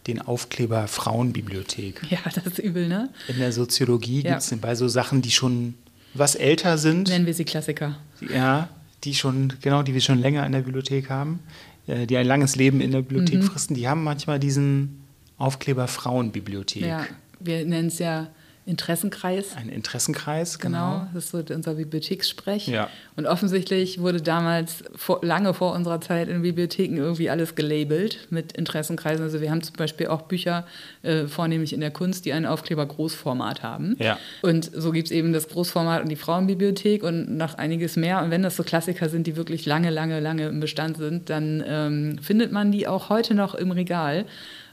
den 0.06 0.20
Aufkleber 0.20 0.86
Frauenbibliothek. 0.88 2.02
Ja, 2.10 2.18
das 2.34 2.46
ist 2.46 2.58
übel, 2.58 2.88
ne? 2.88 3.08
In 3.28 3.38
der 3.38 3.52
Soziologie 3.52 4.22
Ja. 4.22 4.30
gibt 4.32 4.42
es 4.42 4.56
bei 4.60 4.74
so 4.74 4.88
Sachen, 4.88 5.22
die 5.22 5.30
schon 5.30 5.74
was 6.14 6.34
älter 6.34 6.78
sind, 6.78 7.08
Nennen 7.08 7.26
wir 7.26 7.34
sie 7.34 7.44
Klassiker. 7.44 7.96
ja, 8.32 8.68
die 9.04 9.14
schon, 9.14 9.52
genau, 9.60 9.82
die 9.82 9.94
wir 9.94 10.00
schon 10.00 10.18
länger 10.18 10.44
in 10.46 10.52
der 10.52 10.60
Bibliothek 10.60 11.10
haben, 11.10 11.38
äh, 11.86 12.06
die 12.06 12.16
ein 12.16 12.26
langes 12.26 12.56
Leben 12.56 12.80
in 12.80 12.90
der 12.90 12.98
Bibliothek 13.02 13.40
Mhm. 13.40 13.42
fristen, 13.42 13.74
die 13.74 13.86
haben 13.88 14.02
manchmal 14.02 14.38
diesen 14.40 15.04
Aufkleber 15.36 15.86
Frauenbibliothek. 15.86 16.82
Ja, 16.84 17.06
wir 17.40 17.64
nennen 17.64 17.88
es 17.88 17.98
ja 17.98 18.28
Interessenkreis. 18.68 19.56
Ein 19.56 19.70
Interessenkreis, 19.70 20.58
Genau, 20.58 20.98
genau. 20.98 21.06
das 21.14 21.24
ist 21.24 21.30
so 21.30 21.54
unser 21.54 21.74
Bibliothekssprech. 21.74 22.68
Ja. 22.68 22.90
Und 23.16 23.26
offensichtlich 23.26 23.98
wurde 23.98 24.20
damals 24.20 24.84
vor, 24.94 25.20
lange 25.22 25.54
vor 25.54 25.72
unserer 25.74 26.02
Zeit 26.02 26.28
in 26.28 26.42
Bibliotheken 26.42 26.98
irgendwie 26.98 27.30
alles 27.30 27.54
gelabelt 27.54 28.26
mit 28.28 28.52
Interessenkreisen. 28.52 29.24
Also 29.24 29.40
wir 29.40 29.50
haben 29.50 29.62
zum 29.62 29.74
Beispiel 29.76 30.08
auch 30.08 30.22
Bücher, 30.22 30.66
äh, 31.02 31.26
vornehmlich 31.26 31.72
in 31.72 31.80
der 31.80 31.90
Kunst, 31.90 32.26
die 32.26 32.34
einen 32.34 32.44
Aufkleber 32.44 32.84
Großformat 32.84 33.62
haben. 33.62 33.96
Ja. 33.98 34.18
Und 34.42 34.70
so 34.74 34.92
gibt 34.92 35.06
es 35.06 35.12
eben 35.12 35.32
das 35.32 35.48
Großformat 35.48 36.02
und 36.02 36.10
die 36.10 36.16
Frauenbibliothek 36.16 37.02
und 37.02 37.38
noch 37.38 37.54
einiges 37.54 37.96
mehr. 37.96 38.22
Und 38.22 38.30
wenn 38.30 38.42
das 38.42 38.56
so 38.56 38.64
Klassiker 38.64 39.08
sind, 39.08 39.26
die 39.26 39.36
wirklich 39.36 39.64
lange, 39.64 39.88
lange, 39.88 40.20
lange 40.20 40.46
im 40.46 40.60
Bestand 40.60 40.98
sind, 40.98 41.30
dann 41.30 41.64
ähm, 41.66 42.18
findet 42.20 42.52
man 42.52 42.70
die 42.70 42.86
auch 42.86 43.08
heute 43.08 43.34
noch 43.34 43.54
im 43.54 43.70
Regal. 43.70 44.26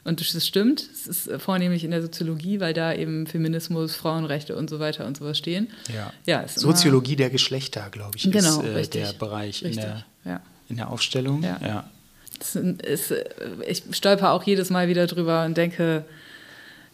Und 0.06 0.20
das 0.20 0.46
stimmt, 0.46 0.88
es 0.92 1.06
ist 1.08 1.42
vornehmlich 1.42 1.82
in 1.82 1.90
der 1.90 2.00
Soziologie, 2.00 2.60
weil 2.60 2.72
da 2.72 2.94
eben 2.94 3.26
Feminismus, 3.26 3.96
Frauenrechte 3.96 4.54
und 4.54 4.70
so 4.70 4.78
weiter 4.78 5.04
und 5.04 5.16
sowas 5.16 5.36
stehen. 5.36 5.68
Ja. 5.92 6.12
Ja, 6.26 6.46
Soziologie 6.46 7.16
der 7.16 7.28
Geschlechter, 7.28 7.88
glaube 7.90 8.16
ich, 8.16 8.22
Genau, 8.30 8.60
ist 8.60 8.64
äh, 8.68 8.72
richtig. 8.74 9.02
der 9.02 9.12
Bereich 9.14 9.62
in 9.62 9.68
Richtig, 9.68 9.84
der, 9.84 10.04
ja. 10.24 10.40
in 10.68 10.76
der 10.76 10.90
Aufstellung. 10.90 11.42
Ja. 11.42 11.58
ja. 11.60 11.90
Ist, 12.38 13.10
äh, 13.10 13.24
ich 13.66 13.82
stolper 13.90 14.30
auch 14.30 14.44
jedes 14.44 14.70
Mal 14.70 14.86
wieder 14.86 15.08
drüber 15.08 15.44
und 15.44 15.56
denke, 15.56 16.04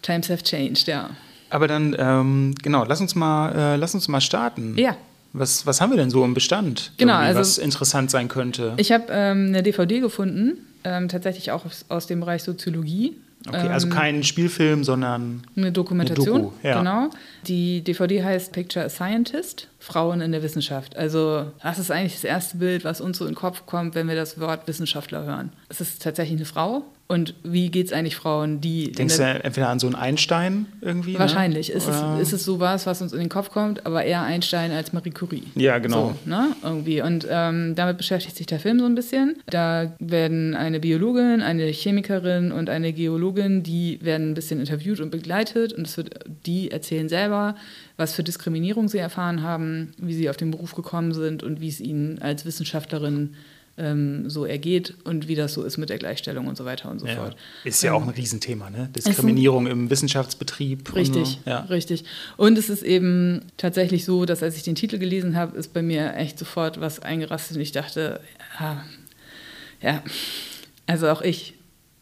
times 0.01 0.31
have 0.31 0.43
changed, 0.43 0.87
ja. 0.87 1.11
Aber 1.51 1.69
dann, 1.69 1.95
ähm, 1.99 2.55
genau, 2.63 2.85
lass 2.85 3.03
uns 3.03 3.15
mal, 3.15 3.53
äh, 3.75 3.77
lass 3.77 3.95
uns 3.95 4.09
mal 4.09 4.23
starten. 4.23 4.79
Ja. 4.79 4.97
Was, 5.35 5.67
was 5.67 5.83
haben 5.83 5.91
wir 5.91 5.97
denn 5.99 6.11
so 6.11 6.25
im 6.25 6.33
Bestand? 6.33 6.93
Genau, 6.97 7.15
also- 7.15 7.41
was 7.41 7.59
interessant 7.59 8.11
sein 8.11 8.29
könnte. 8.29 8.73
Ich 8.79 8.91
habe 8.91 9.05
ähm, 9.11 9.49
eine 9.49 9.63
DVD 9.63 10.01
gefunden, 10.01 10.59
ähm, 10.85 11.09
tatsächlich 11.09 11.51
auch 11.51 11.65
aus, 11.65 11.85
aus 11.89 12.07
dem 12.07 12.21
Bereich 12.21 12.43
Soziologie. 12.43 13.17
okay, 13.49 13.69
also 13.69 13.87
Ähm, 13.89 13.93
kein 13.93 14.23
Spielfilm, 14.23 14.85
sondern 14.85 15.43
Eine 15.57 15.73
Dokumentation, 15.73 16.29
Eine 16.37 16.43
Doku, 16.45 16.55
ja. 16.67 16.79
genau. 16.79 17.11
Die 17.47 17.83
DVD 17.83 18.23
heißt 18.25 18.53
Picture 18.53 18.85
a 18.85 18.89
Scientist, 18.89 19.69
Frauen 19.83 20.21
in 20.21 20.31
der 20.31 20.45
Wissenschaft. 20.45 20.97
Also 20.97 21.47
das 21.61 21.81
ist 21.81 21.91
eigentlich 21.91 22.13
das 22.15 22.23
erste 22.23 22.59
Bild, 22.59 22.85
was 22.85 23.01
uns 23.01 23.19
so 23.19 23.25
in 23.25 23.33
den 23.33 23.37
Kopf 23.37 23.67
kommt, 23.67 23.97
wenn 23.97 24.07
wir 24.07 24.15
das 24.15 24.39
Wort 24.39 24.69
Wissenschaftler 24.69 25.25
hören. 25.25 25.53
Es 25.69 25.81
ist 25.81 26.01
tatsächlich 26.01 26.39
eine 26.39 26.47
Frau. 26.47 26.85
Und 27.09 27.35
wie 27.43 27.69
geht 27.69 27.89
es 27.89 27.93
eigentlich 27.93 28.17
Frauen, 28.17 28.63
die... 28.63 28.91
denkst 28.93 29.17
du 29.17 29.23
der- 29.23 29.45
entweder 29.45 29.69
an 29.69 29.79
so 29.79 29.87
einen 29.87 29.97
Einstein 29.97 30.65
irgendwie? 30.81 31.19
Wahrscheinlich. 31.19 31.69
Ne? 31.69 31.75
Ist, 31.75 31.87
es, 31.87 31.97
ist 32.23 32.33
es 32.33 32.45
sowas, 32.45 32.87
was 32.87 33.03
uns 33.03 33.13
in 33.13 33.19
den 33.19 33.29
Kopf 33.29 33.51
kommt, 33.51 33.85
aber 33.85 34.05
eher 34.05 34.23
Einstein 34.23 34.71
als 34.71 34.95
Marie 34.95 35.11
Curie. 35.11 35.43
Ja, 35.55 35.79
genau. 35.79 36.15
So, 36.25 36.31
ne? 36.31 36.57
Irgendwie. 36.63 37.03
Und 37.03 37.27
ähm, 37.29 37.75
damit 37.75 37.99
beschäftigt 37.99 38.37
sich 38.37 38.47
der 38.47 38.61
Film 38.61 38.79
so 38.79 38.87
ein 38.87 38.95
bisschen. 38.95 39.37
Da 39.47 39.93
werden 39.99 40.55
eine 40.55 40.81
Biologin, 40.81 41.43
eine 41.43 41.67
Chemikerin 41.67 42.51
und 42.51 42.71
eine 42.71 42.95
Geologin, 42.95 43.63
die 43.63 43.99
werden 44.01 44.31
ein 44.31 44.35
bisschen 44.35 44.61
interviewt 44.61 45.01
und 45.01 45.11
begleitet. 45.11 45.75
Und 45.75 45.87
es 45.87 45.99
wird, 45.99 46.15
die 46.47 46.71
erzählen 46.71 47.11
selber, 47.11 47.57
was 48.03 48.15
für 48.15 48.23
Diskriminierung 48.25 48.89
sie 48.89 48.99
erfahren 48.99 49.43
haben, 49.43 49.93
wie 49.99 50.15
sie 50.15 50.29
auf 50.29 50.37
den 50.37 50.51
Beruf 50.51 50.75
gekommen 50.75 51.15
sind 51.15 51.43
und 51.43 51.61
wie 51.61 51.69
es 51.69 51.81
ihnen 51.81 52.21
als 52.21 52.45
Wissenschaftlerin 52.45 53.35
ähm, 53.79 54.29
so 54.29 54.45
ergeht 54.45 54.95
und 55.05 55.29
wie 55.29 55.35
das 55.35 55.55
so 55.55 55.63
ist 55.63 55.79
mit 55.79 55.89
der 55.89 55.97
Gleichstellung 55.97 56.47
und 56.47 56.59
so 56.59 56.65
weiter 56.67 56.91
und 56.91 56.99
so 56.99 57.07
Ja. 57.07 57.15
fort. 57.17 57.37
Ist 57.65 57.83
ja 57.83 57.91
Ähm, 57.91 57.97
auch 57.97 58.03
ein 58.03 58.11
Riesenthema, 58.11 58.69
ne? 58.69 58.91
Diskriminierung 58.95 59.67
im 59.67 59.89
Wissenschaftsbetrieb. 59.89 60.91
und 60.91 60.97
Richtig, 60.97 61.39
So. 61.45 61.51
Ja. 61.51 61.61
richtig. 61.61 62.05
Und 62.37 62.59
es 62.59 62.69
ist 62.69 62.83
eben 62.83 63.43
tatsächlich 63.57 64.05
so, 64.05 64.27
dass 64.27 64.43
als 64.43 64.57
ich 64.59 64.63
den 64.63 64.75
Titel 64.75 64.99
gelesen 64.99 65.37
habe, 65.37 65.57
ist 65.57 65.73
bei 65.73 65.81
mir 65.81 66.15
echt 66.17 66.39
sofort 66.39 66.81
was 66.83 67.01
eingerastet 67.01 67.57
und 67.57 67.63
ich 67.63 67.73
dachte, 67.73 68.21
ja, 68.61 68.85
ja, 69.81 70.03
also 70.87 71.09
auch 71.09 71.23
ich 71.23 71.55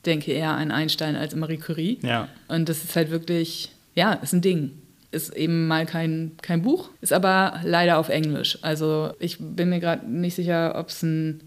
denke 0.06 0.32
eher 0.32 0.50
an 0.50 0.72
Einstein 0.72 1.14
als 1.14 1.34
an 1.34 1.40
Marie 1.40 1.58
Curie. 1.58 1.98
Ja. 2.02 2.28
Und 2.48 2.68
das 2.68 2.82
ist 2.82 2.96
halt 2.96 3.10
wirklich, 3.12 3.70
ja, 3.94 4.14
ist 4.14 4.32
ein 4.32 4.40
Ding. 4.42 4.72
Ist 5.12 5.34
eben 5.36 5.66
mal 5.66 5.86
kein, 5.86 6.32
kein 6.40 6.62
Buch, 6.62 6.90
ist 7.00 7.12
aber 7.12 7.60
leider 7.64 7.98
auf 7.98 8.08
Englisch. 8.10 8.58
Also 8.62 9.12
ich 9.18 9.38
bin 9.40 9.68
mir 9.70 9.80
gerade 9.80 10.08
nicht 10.08 10.36
sicher, 10.36 10.74
ob 10.76 10.88
es 10.90 11.02
ein, 11.02 11.40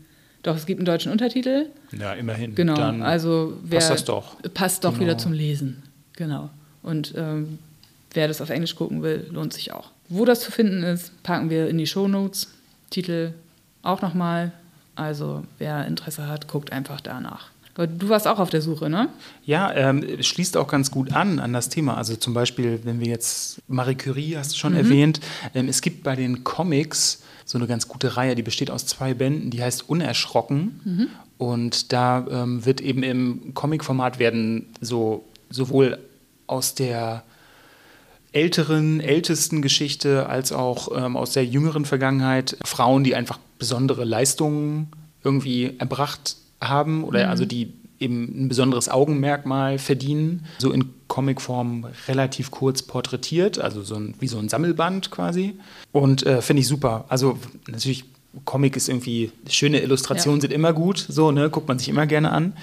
doch, 0.44 0.58
es 0.58 0.66
gibt 0.66 0.80
einen 0.80 0.86
deutschen 0.86 1.12
Untertitel. 1.14 1.68
ja, 1.98 2.14
immerhin. 2.14 2.56
Genau, 2.56 2.76
Dann 2.76 3.02
also 3.02 3.58
wer, 3.64 3.80
passt 3.80 3.92
das 3.92 4.04
doch. 4.06 4.36
Passt 4.54 4.84
doch 4.84 4.92
Genau. 4.94 5.02
wieder 5.06 5.18
zum 5.18 5.32
Lesen. 5.32 5.82
Genau. 6.18 6.50
Und 6.82 7.14
ähm, 7.16 7.58
wer 8.14 8.28
das 8.28 8.42
auf 8.42 8.50
Englisch 8.50 8.76
gucken 8.76 9.02
will, 9.02 9.28
lohnt 9.32 9.54
sich 9.54 9.72
auch. 9.72 9.92
Wo 10.10 10.26
das 10.26 10.42
zu 10.42 10.52
finden 10.52 10.84
ist, 10.84 11.24
packen 11.24 11.50
wir 11.50 11.70
in 11.70 11.78
die 11.78 11.88
Shownotes. 11.88 12.50
Titel 12.90 13.32
auch 13.82 14.02
nochmal. 14.02 14.52
Also 14.96 15.46
wer 15.58 15.88
Interesse 15.88 16.28
hat, 16.28 16.50
guckt 16.50 16.74
einfach 16.74 17.00
danach. 17.00 17.50
Du 17.76 18.08
warst 18.10 18.28
auch 18.28 18.38
auf 18.40 18.52
der 18.52 18.62
Suche, 18.62 18.88
ne? 18.90 19.10
Ja, 19.46 19.74
ähm, 19.74 20.04
es 20.20 20.28
schließt 20.28 20.58
auch 20.58 20.68
ganz 20.68 20.92
gut 20.92 21.12
an 21.14 21.40
an 21.40 21.54
das 21.54 21.70
Thema. 21.70 21.98
Also 21.98 22.16
zum 22.16 22.34
Beispiel, 22.36 22.80
wenn 22.84 23.00
wir 23.00 23.08
jetzt 23.08 23.62
Marie 23.68 23.96
Curie, 23.96 24.38
hast 24.38 24.52
du 24.52 24.56
Mhm. 24.56 24.60
schon 24.60 24.74
erwähnt, 24.76 25.20
ähm, 25.56 25.68
es 25.68 25.82
gibt 25.82 26.04
bei 26.04 26.16
den 26.16 26.44
Comics 26.44 27.24
so 27.46 27.58
eine 27.58 27.66
ganz 27.66 27.88
gute 27.88 28.16
Reihe, 28.16 28.36
die 28.36 28.44
besteht 28.44 28.70
aus 28.70 28.86
zwei 28.86 29.14
Bänden, 29.16 29.50
die 29.50 29.64
heißt 29.64 29.90
Unerschrocken. 29.90 30.80
Mhm. 30.84 31.08
Und 31.40 31.92
da 31.92 32.26
ähm, 32.30 32.64
wird 32.64 32.80
eben 32.80 33.02
im 33.02 33.54
Comic-Format 33.56 34.20
werden 34.20 34.68
so 34.80 35.26
sowohl 35.50 35.98
aus 36.48 36.76
der 36.76 37.24
älteren, 38.32 39.00
ältesten 39.00 39.62
Geschichte 39.62 40.28
als 40.28 40.52
auch 40.52 40.90
ähm, 40.96 41.18
aus 41.18 41.32
der 41.34 41.46
jüngeren 41.46 41.86
Vergangenheit 41.86 42.58
Frauen, 42.66 43.04
die 43.04 43.16
einfach 43.16 43.40
besondere 43.60 44.04
Leistungen 44.06 44.88
irgendwie 45.24 45.74
erbracht 45.80 46.36
haben 46.68 47.04
oder 47.04 47.30
also 47.30 47.46
die 47.46 47.74
eben 48.00 48.46
ein 48.46 48.50
besonderes 48.50 48.90
Augenmerkmal 48.90 49.80
verdienen, 49.80 50.46
so 50.58 50.72
in 50.72 50.90
Comicform 51.08 51.86
relativ 52.08 52.52
kurz 52.52 52.82
porträtiert, 52.82 53.60
also 53.60 53.82
so 53.84 53.96
ein, 53.96 54.16
wie 54.20 54.28
so 54.28 54.40
ein 54.40 54.50
Sammelband 54.50 55.10
quasi. 55.12 55.56
Und 55.92 56.26
äh, 56.26 56.42
finde 56.42 56.62
ich 56.62 56.68
super. 56.68 57.06
Also 57.08 57.38
natürlich, 57.68 58.04
Comic 58.46 58.76
ist 58.76 58.90
irgendwie, 58.90 59.32
schöne 59.48 59.80
Illustrationen 59.80 60.40
Ja. 60.40 60.42
sind 60.42 60.54
immer 60.54 60.74
gut, 60.74 61.06
so, 61.08 61.32
ne, 61.32 61.50
guckt 61.50 61.68
man 61.68 61.80
sich 61.80 61.88
immer 61.88 62.06
gerne 62.08 62.32
an. 62.32 62.54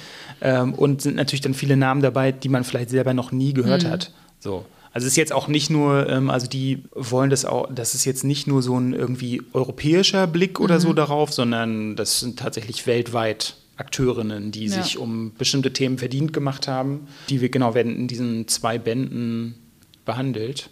Ähm, 0.42 0.74
und 0.74 1.00
sind 1.00 1.16
natürlich 1.16 1.42
dann 1.42 1.54
viele 1.54 1.76
Namen 1.76 2.02
dabei, 2.02 2.32
die 2.32 2.48
man 2.48 2.64
vielleicht 2.64 2.90
selber 2.90 3.14
noch 3.14 3.32
nie 3.32 3.54
gehört 3.54 3.84
hat. 3.84 4.12
So. 4.40 4.64
Also 4.92 5.06
es 5.06 5.12
ist 5.12 5.16
jetzt 5.16 5.32
auch 5.32 5.46
nicht 5.46 5.70
nur, 5.70 6.08
ähm, 6.08 6.28
also 6.30 6.48
die 6.48 6.82
wollen 6.94 7.30
das 7.30 7.44
auch, 7.44 7.68
das 7.72 7.94
ist 7.94 8.04
jetzt 8.04 8.24
nicht 8.24 8.48
nur 8.48 8.60
so 8.62 8.76
ein 8.76 8.92
irgendwie 8.92 9.40
europäischer 9.52 10.26
Blick 10.26 10.58
oder 10.58 10.80
so 10.80 10.92
darauf, 10.92 11.32
sondern 11.32 11.94
das 11.94 12.20
sind 12.20 12.38
tatsächlich 12.40 12.86
weltweit 12.88 13.54
Akteurinnen, 13.80 14.52
die 14.52 14.66
Ja. 14.66 14.82
sich 14.82 14.98
um 14.98 15.32
bestimmte 15.36 15.72
Themen 15.72 15.98
verdient 15.98 16.32
gemacht 16.32 16.68
haben, 16.68 17.08
die 17.28 17.40
wir 17.40 17.48
genau 17.48 17.74
werden 17.74 17.96
in 17.96 18.06
diesen 18.06 18.46
zwei 18.48 18.78
Bänden 18.78 19.54
behandelt. 20.04 20.70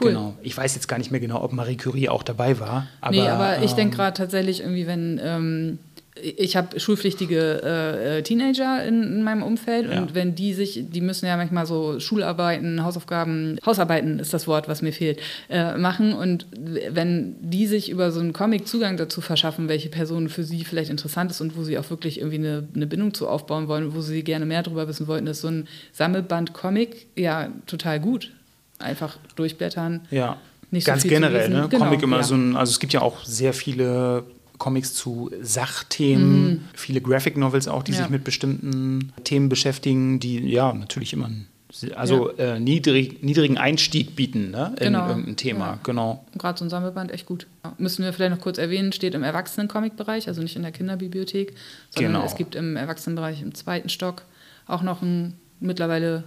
Cool. 0.00 0.10
Genau. 0.12 0.36
Ich 0.42 0.56
weiß 0.56 0.74
jetzt 0.76 0.86
gar 0.86 0.98
nicht 0.98 1.10
mehr 1.10 1.20
genau, 1.20 1.42
ob 1.42 1.52
Marie 1.52 1.76
Curie 1.76 2.08
auch 2.08 2.22
dabei 2.22 2.60
war. 2.60 2.86
Aber, 3.00 3.10
nee, 3.14 3.26
aber 3.28 3.62
ich 3.62 3.72
ähm, 3.72 3.76
denke 3.76 3.96
gerade 3.96 4.16
tatsächlich 4.16 4.60
irgendwie, 4.60 4.86
wenn 4.86 5.20
ähm, 5.22 5.78
ich 6.20 6.56
habe 6.56 6.78
schulpflichtige 6.78 7.62
äh, 7.62 8.18
äh, 8.18 8.22
Teenager 8.22 8.84
in, 8.84 9.02
in 9.02 9.22
meinem 9.22 9.42
Umfeld 9.42 9.90
Ja. 9.90 10.00
und 10.00 10.14
wenn 10.14 10.34
die 10.34 10.54
sich, 10.54 10.84
die 10.88 11.00
müssen 11.00 11.26
ja 11.26 11.36
manchmal 11.36 11.66
so 11.66 12.00
Schularbeiten, 12.00 12.82
Hausaufgaben, 12.82 13.58
Hausarbeiten 13.64 14.18
ist 14.18 14.34
das 14.34 14.46
Wort, 14.46 14.68
was 14.68 14.82
mir 14.82 14.92
fehlt, 14.92 15.20
äh, 15.48 15.76
machen 15.76 16.12
und 16.12 16.46
wenn 16.90 17.36
die 17.40 17.66
sich 17.66 17.90
über 17.90 18.10
so 18.10 18.20
einen 18.20 18.32
Comic 18.32 18.66
Zugang 18.66 18.96
dazu 18.96 19.20
verschaffen, 19.20 19.68
welche 19.68 19.88
Person 19.88 20.28
für 20.28 20.42
sie 20.42 20.64
vielleicht 20.64 20.90
interessant 20.90 21.30
ist 21.30 21.40
und 21.40 21.56
wo 21.56 21.62
sie 21.62 21.78
auch 21.78 21.88
wirklich 21.90 22.18
irgendwie 22.18 22.38
eine, 22.38 22.68
eine 22.74 22.86
Bindung 22.86 23.14
zu 23.14 23.28
aufbauen 23.28 23.68
wollen, 23.68 23.94
wo 23.94 24.00
sie 24.00 24.22
gerne 24.24 24.46
mehr 24.46 24.62
darüber 24.62 24.88
wissen 24.88 25.06
wollten, 25.06 25.26
ist 25.28 25.40
so 25.40 25.48
ein 25.48 25.68
Sammelband 25.92 26.52
Comic 26.52 27.06
ja 27.16 27.50
total 27.66 28.00
gut. 28.00 28.32
Einfach 28.78 29.18
durchblättern. 29.36 30.06
Ja, 30.10 30.38
nicht 30.70 30.86
so 30.86 30.92
ganz 30.92 31.02
zu 31.02 31.08
generell, 31.08 31.50
ne? 31.50 31.68
Genau, 31.70 31.84
Comic 31.84 32.02
immer 32.02 32.18
ja. 32.18 32.22
so 32.22 32.34
ein, 32.34 32.56
also 32.56 32.70
es 32.70 32.80
gibt 32.80 32.92
ja 32.94 33.02
auch 33.02 33.24
sehr 33.24 33.52
viele 33.52 34.24
Comics 34.60 34.94
zu 34.94 35.30
Sachthemen, 35.42 36.68
viele 36.74 37.00
Graphic 37.00 37.36
Novels 37.36 37.66
auch, 37.66 37.82
die 37.82 37.90
Mhm. 37.92 37.96
Ja. 37.96 38.02
sich 38.04 38.10
mit 38.10 38.22
bestimmten 38.24 39.12
Themen 39.24 39.48
beschäftigen, 39.48 40.20
die 40.20 40.38
ja 40.48 40.72
natürlich 40.72 41.12
immer 41.12 41.26
einen, 41.26 41.48
also 41.96 42.30
äh, 42.36 42.60
niedrig, 42.60 43.22
niedrigen 43.22 43.56
Einstieg 43.58 44.14
bieten 44.16 44.50
ne? 44.50 44.74
in 44.78 44.84
Genau. 44.92 45.08
irgendein 45.08 45.36
Thema. 45.36 45.66
Ja. 45.66 45.78
Genau. 45.82 46.24
Gerade 46.38 46.58
so 46.58 46.64
ein 46.64 46.70
Sammelband 46.70 47.10
echt 47.10 47.26
gut. 47.26 47.46
Ja. 47.64 47.74
Müssen 47.78 48.04
wir 48.04 48.12
vielleicht 48.12 48.32
noch 48.34 48.40
kurz 48.40 48.58
erwähnen, 48.58 48.92
steht 48.92 49.14
im 49.14 49.22
Erwachsenen-Comic-Bereich, 49.22 50.28
also 50.28 50.42
nicht 50.42 50.56
in 50.56 50.62
der 50.62 50.72
Kinderbibliothek, 50.72 51.54
sondern 51.90 52.12
Genau. 52.12 52.24
es 52.26 52.34
gibt 52.36 52.54
im 52.54 52.76
Erwachsenenbereich 52.76 53.42
im 53.42 53.54
zweiten 53.54 53.88
Stock 53.88 54.22
auch 54.66 54.82
noch 54.82 55.00
einen 55.02 55.34
mittlerweile 55.58 56.24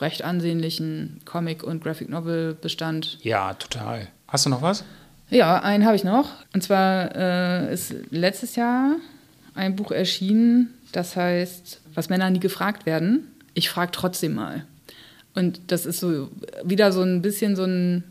recht 0.00 0.22
ansehnlichen 0.22 1.20
Comic- 1.24 1.62
und 1.62 1.82
Graphic-Novel-Bestand. 1.82 3.18
Ja, 3.22 3.54
total. 3.54 4.08
Hast 4.28 4.44
du 4.44 4.50
noch 4.50 4.60
was? 4.62 4.84
Ja, 5.30 5.58
einen 5.60 5.84
habe 5.84 5.96
ich 5.96 6.04
noch. 6.04 6.28
Und 6.54 6.62
zwar 6.62 7.14
äh, 7.14 7.72
ist 7.72 7.94
letztes 8.10 8.56
Jahr 8.56 8.96
ein 9.54 9.76
Buch 9.76 9.90
erschienen, 9.90 10.74
das 10.92 11.16
heißt 11.16 11.80
Was 11.94 12.08
Männer 12.08 12.30
nie 12.30 12.40
gefragt 12.40 12.86
werden. 12.86 13.26
ich 13.54 13.68
frage 13.70 13.90
trotzdem 13.92 14.34
mal. 14.34 14.64
Und 15.34 15.60
das 15.68 15.86
ist 15.86 16.00
so 16.00 16.30
wieder 16.64 16.92
so 16.92 17.02
ein 17.02 17.22
bisschen 17.22 17.56
so 17.56 17.64
ein 17.64 18.04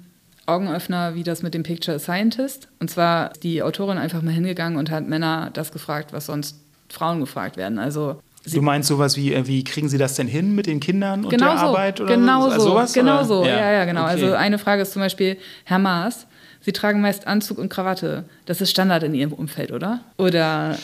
Augenöffner 0.46 1.16
wie 1.16 1.24
das 1.24 1.42
mit 1.42 1.54
dem 1.54 1.64
Picture 1.64 2.00
Scientist. 2.00 2.68
Und 2.80 2.90
zwar 2.90 3.32
die 3.42 3.64
Autorin 3.64 3.98
einfach 3.98 4.22
mal 4.22 4.34
hingegangen 4.34 4.78
und 4.78 4.92
hat 4.92 5.08
Männer 5.08 5.50
das 5.54 5.72
gefragt, 5.72 6.14
was 6.14 6.28
sonst 6.28 6.60
Frauen 6.90 7.20
gefragt 7.20 7.58
werden. 7.58 7.80
Also 7.80 8.22
du 8.52 8.62
meinst 8.62 8.90
sowas 8.90 9.18
wie, 9.18 9.34
äh, 9.34 9.48
wie 9.48 9.64
kriegen 9.64 9.90
sie 9.90 9.98
das 9.98 10.16
denn 10.16 10.28
hin 10.28 10.54
mit 10.54 10.68
den 10.68 10.80
Kindern 10.80 11.26
und 11.26 11.32
genau 11.32 11.52
der 11.52 11.58
so, 11.58 11.66
Arbeit 11.66 12.02
oder 12.02 12.16
genau 12.16 12.50
so? 12.50 12.56
so, 12.56 12.60
sowas, 12.70 12.94
genau 12.94 13.16
oder? 13.16 13.26
so, 13.26 13.46
ja, 13.46 13.72
ja, 13.72 13.86
genau. 13.86 14.04
okay. 14.04 14.12
Also 14.12 14.34
eine 14.34 14.60
Frage 14.60 14.84
ist 14.84 14.94
zum 14.94 15.02
Beispiel, 15.02 15.38
Herr 15.64 15.80
Maas, 15.80 16.28
Sie 16.66 16.74
tragen 16.74 17.00
meist 17.00 17.28
Anzug 17.28 17.60
und 17.60 17.70
Krawatte. 17.70 18.24
Das 18.48 18.60
ist 18.60 18.72
Standard 18.72 19.04
in 19.04 19.14
Ihrem 19.14 19.34
Umfeld, 19.34 19.72
oder? 19.72 20.00
Oder 20.18 20.76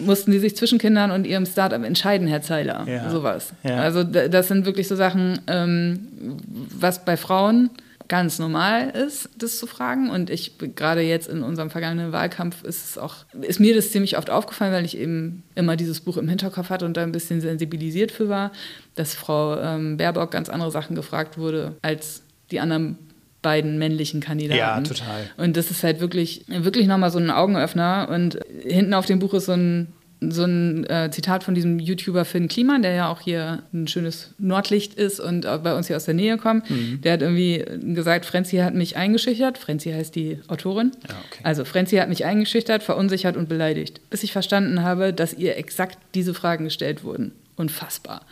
mussten 0.00 0.32
Sie 0.32 0.40
sich 0.40 0.56
zwischen 0.56 0.80
Kindern 0.80 1.12
und 1.12 1.28
Ihrem 1.28 1.46
Startup 1.46 1.84
entscheiden, 1.84 2.26
Herr 2.26 2.42
Zeiler? 2.42 2.84
Ja. 2.88 3.08
Sowas. 3.08 3.52
Ja. 3.62 3.76
Also 3.76 4.02
das 4.02 4.48
sind 4.48 4.66
wirklich 4.66 4.88
so 4.88 4.96
Sachen, 4.96 5.40
ähm, 5.46 6.08
was 6.48 7.04
bei 7.04 7.16
Frauen 7.16 7.70
ganz 8.08 8.40
normal 8.40 8.90
ist, 8.90 9.28
das 9.38 9.58
zu 9.58 9.68
fragen. 9.68 10.10
Und 10.10 10.28
ich 10.28 10.58
gerade 10.74 11.02
jetzt 11.02 11.28
in 11.28 11.44
unserem 11.44 11.70
vergangenen 11.70 12.10
Wahlkampf 12.10 12.64
ist 12.64 12.90
es 12.90 12.98
auch, 12.98 13.14
ist 13.40 13.60
mir 13.60 13.76
das 13.76 13.92
ziemlich 13.92 14.18
oft 14.18 14.30
aufgefallen, 14.30 14.72
weil 14.72 14.84
ich 14.84 14.98
eben 14.98 15.44
immer 15.54 15.76
dieses 15.76 16.00
Buch 16.00 16.16
im 16.16 16.28
Hinterkopf 16.28 16.68
hatte 16.68 16.84
und 16.84 16.96
da 16.96 17.04
ein 17.04 17.12
bisschen 17.12 17.40
sensibilisiert 17.40 18.10
für 18.10 18.28
war, 18.28 18.50
dass 18.96 19.14
Frau 19.14 19.56
ähm, 19.60 19.98
Baerbock 19.98 20.32
ganz 20.32 20.48
andere 20.48 20.72
Sachen 20.72 20.96
gefragt 20.96 21.38
wurde 21.38 21.76
als 21.82 22.22
die 22.50 22.58
anderen 22.58 22.98
beiden 23.42 23.78
männlichen 23.78 24.20
Kandidaten. 24.20 24.58
Ja, 24.58 24.80
total. 24.80 25.30
Und 25.36 25.56
das 25.56 25.70
ist 25.70 25.84
halt 25.84 26.00
wirklich, 26.00 26.44
wirklich 26.48 26.86
nochmal 26.86 27.10
so 27.10 27.18
ein 27.18 27.30
Augenöffner. 27.30 28.08
Und 28.10 28.38
hinten 28.62 28.94
auf 28.94 29.06
dem 29.06 29.20
Buch 29.20 29.34
ist 29.34 29.46
so 29.46 29.52
ein, 29.52 29.88
so 30.20 30.42
ein 30.42 30.84
äh, 30.90 31.10
Zitat 31.12 31.44
von 31.44 31.54
diesem 31.54 31.78
YouTuber 31.78 32.24
Finn 32.24 32.48
Kliman, 32.48 32.82
der 32.82 32.94
ja 32.94 33.08
auch 33.08 33.20
hier 33.20 33.62
ein 33.72 33.86
schönes 33.86 34.34
Nordlicht 34.38 34.94
ist 34.94 35.20
und 35.20 35.42
bei 35.42 35.76
uns 35.76 35.86
hier 35.86 35.94
aus 35.94 36.06
der 36.06 36.14
Nähe 36.14 36.36
kommt. 36.36 36.68
Mhm. 36.68 37.00
Der 37.02 37.12
hat 37.12 37.22
irgendwie 37.22 37.64
gesagt, 37.94 38.26
Frenzi 38.26 38.56
hat 38.56 38.74
mich 38.74 38.96
eingeschüchtert. 38.96 39.58
Frenzi 39.58 39.92
heißt 39.92 40.16
die 40.16 40.40
Autorin. 40.48 40.90
Ja, 41.08 41.14
okay. 41.30 41.40
Also 41.44 41.64
Frenzi 41.64 41.96
hat 41.96 42.08
mich 42.08 42.24
eingeschüchtert, 42.24 42.82
verunsichert 42.82 43.36
und 43.36 43.48
beleidigt, 43.48 44.00
bis 44.10 44.24
ich 44.24 44.32
verstanden 44.32 44.82
habe, 44.82 45.12
dass 45.12 45.32
ihr 45.34 45.56
exakt 45.56 45.98
diese 46.14 46.34
Fragen 46.34 46.64
gestellt 46.64 47.04
wurden. 47.04 47.30
Unfassbar. 47.54 48.22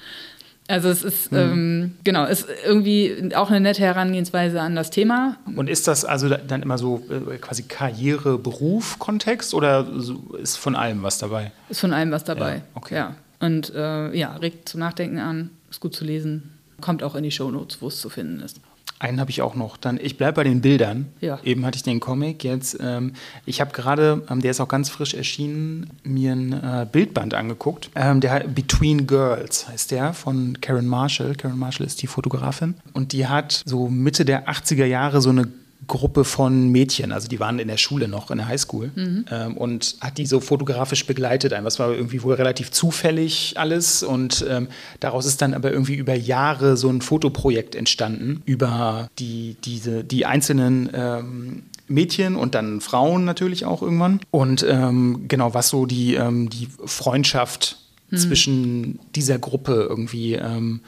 Also 0.69 0.89
es 0.89 1.05
ist, 1.05 1.31
Mhm. 1.33 1.39
ähm, 1.39 1.95
genau, 2.03 2.25
ist 2.27 2.47
irgendwie 2.67 3.33
auch 3.37 3.51
eine 3.51 3.61
nette 3.61 3.83
Herangehensweise 3.83 4.61
an 4.61 4.75
das 4.75 4.91
Thema. 4.91 5.37
Und 5.55 5.69
ist 5.71 5.87
das 5.87 6.05
also 6.05 6.29
dann 6.29 6.63
immer 6.63 6.77
so 6.77 7.03
äh, 7.09 7.37
quasi 7.39 7.63
Karriere-Beruf-Kontext 7.63 9.55
oder 9.55 9.87
so 10.01 10.37
ist 10.41 10.57
von 10.57 10.75
allem 10.75 11.03
was 11.03 11.19
dabei? 11.19 11.53
Ist 11.69 11.81
von 11.81 11.93
allem 11.93 12.11
was 12.11 12.25
dabei. 12.25 12.57
Ja, 12.57 12.63
okay. 12.75 12.95
Ja. 12.97 13.15
Und 13.41 13.73
äh, 13.75 14.15
ja, 14.17 14.35
regt 14.37 14.69
zum 14.69 14.81
Nachdenken 14.81 15.19
an, 15.19 15.51
ist 15.71 15.81
gut 15.81 15.95
zu 15.95 16.05
lesen, 16.05 16.55
kommt 16.81 17.03
auch 17.03 17.15
in 17.15 17.23
die 17.23 17.31
Shownotes, 17.31 17.81
wo 17.83 17.89
es 17.89 18.01
zu 18.01 18.09
finden 18.09 18.41
ist. 18.41 18.61
Einen 18.99 19.21
habe 19.21 19.31
ich 19.31 19.43
auch 19.43 19.55
noch. 19.55 19.77
Dann, 19.77 19.99
ich 20.03 20.17
bleibe 20.17 20.37
bei 20.37 20.45
den 20.45 20.63
Bildern. 20.63 21.07
Ja. 21.21 21.39
Eben 21.45 21.67
hatte 21.67 21.77
ich 21.77 21.83
den 21.83 22.01
Comic. 22.01 22.43
Jetzt, 22.45 22.79
ähm, 22.81 23.13
ich 23.45 23.61
habe 23.61 23.73
gerade, 23.73 24.23
ähm, 24.31 24.41
der 24.41 24.51
ist 24.51 24.61
auch 24.61 24.69
ganz 24.69 24.89
frisch 24.89 25.13
erschienen, 25.13 25.91
mir 26.03 26.33
ein 26.33 26.53
äh, 26.53 26.87
Bildband 26.91 27.35
angeguckt. 27.35 27.91
Ähm, 27.95 28.21
der 28.21 28.41
Between 28.49 29.07
Girls 29.07 29.69
heißt 29.69 29.91
der 29.91 30.15
von 30.15 30.61
Karen 30.63 30.87
Marshall. 30.87 31.35
Karen 31.35 31.59
Marshall 31.59 31.87
ist 31.87 32.01
die 32.01 32.07
Fotografin 32.07 32.75
und 32.95 33.13
die 33.13 33.27
hat 33.27 33.63
so 33.67 33.89
Mitte 33.89 34.25
der 34.25 34.49
80er 34.49 34.87
Jahre 34.87 35.21
so 35.21 35.31
eine 35.31 35.47
Gruppe 35.87 36.25
von 36.25 36.69
Mädchen, 36.71 37.13
also 37.13 37.29
die 37.29 37.41
waren 37.41 37.59
in 37.59 37.69
der 37.69 37.77
Schule 37.77 38.09
noch, 38.09 38.31
in 38.31 38.39
der 38.39 38.49
Highschool, 38.49 38.91
ähm, 39.31 39.57
und 39.57 39.97
hat 40.01 40.19
die 40.19 40.27
so 40.27 40.41
fotografisch 40.41 41.07
begleitet. 41.07 41.53
Ein, 41.53 41.65
was 41.65 41.79
war 41.79 41.93
irgendwie 41.93 42.23
wohl 42.23 42.35
relativ 42.35 42.71
zufällig 42.71 43.55
alles. 43.57 44.03
Und 44.03 44.45
ähm, 44.49 44.69
daraus 45.01 45.27
ist 45.27 45.43
dann 45.43 45.55
aber 45.55 45.73
irgendwie 45.73 45.95
über 45.95 46.15
Jahre 46.15 46.77
so 46.77 46.89
ein 46.89 47.01
Fotoprojekt 47.01 47.75
entstanden 47.75 48.43
über 48.47 49.09
die, 49.19 49.57
diese, 49.65 50.05
die 50.05 50.27
einzelnen 50.27 50.91
ähm, 50.93 51.63
Mädchen 51.89 52.37
und 52.37 52.55
dann 52.55 52.81
Frauen 52.81 53.25
natürlich 53.25 53.65
auch 53.65 53.83
irgendwann. 53.83 54.21
Und 54.31 54.67
ähm, 54.69 55.25
genau, 55.29 55.55
was 55.55 55.69
so 55.69 55.87
die, 55.87 56.15
ähm, 56.15 56.51
die 56.51 56.69
Freundschaft 56.85 57.79
zwischen 58.15 59.01
dieser 59.15 59.39
Gruppe 59.39 59.87
irgendwie 59.89 60.35
ähm, 60.35 60.81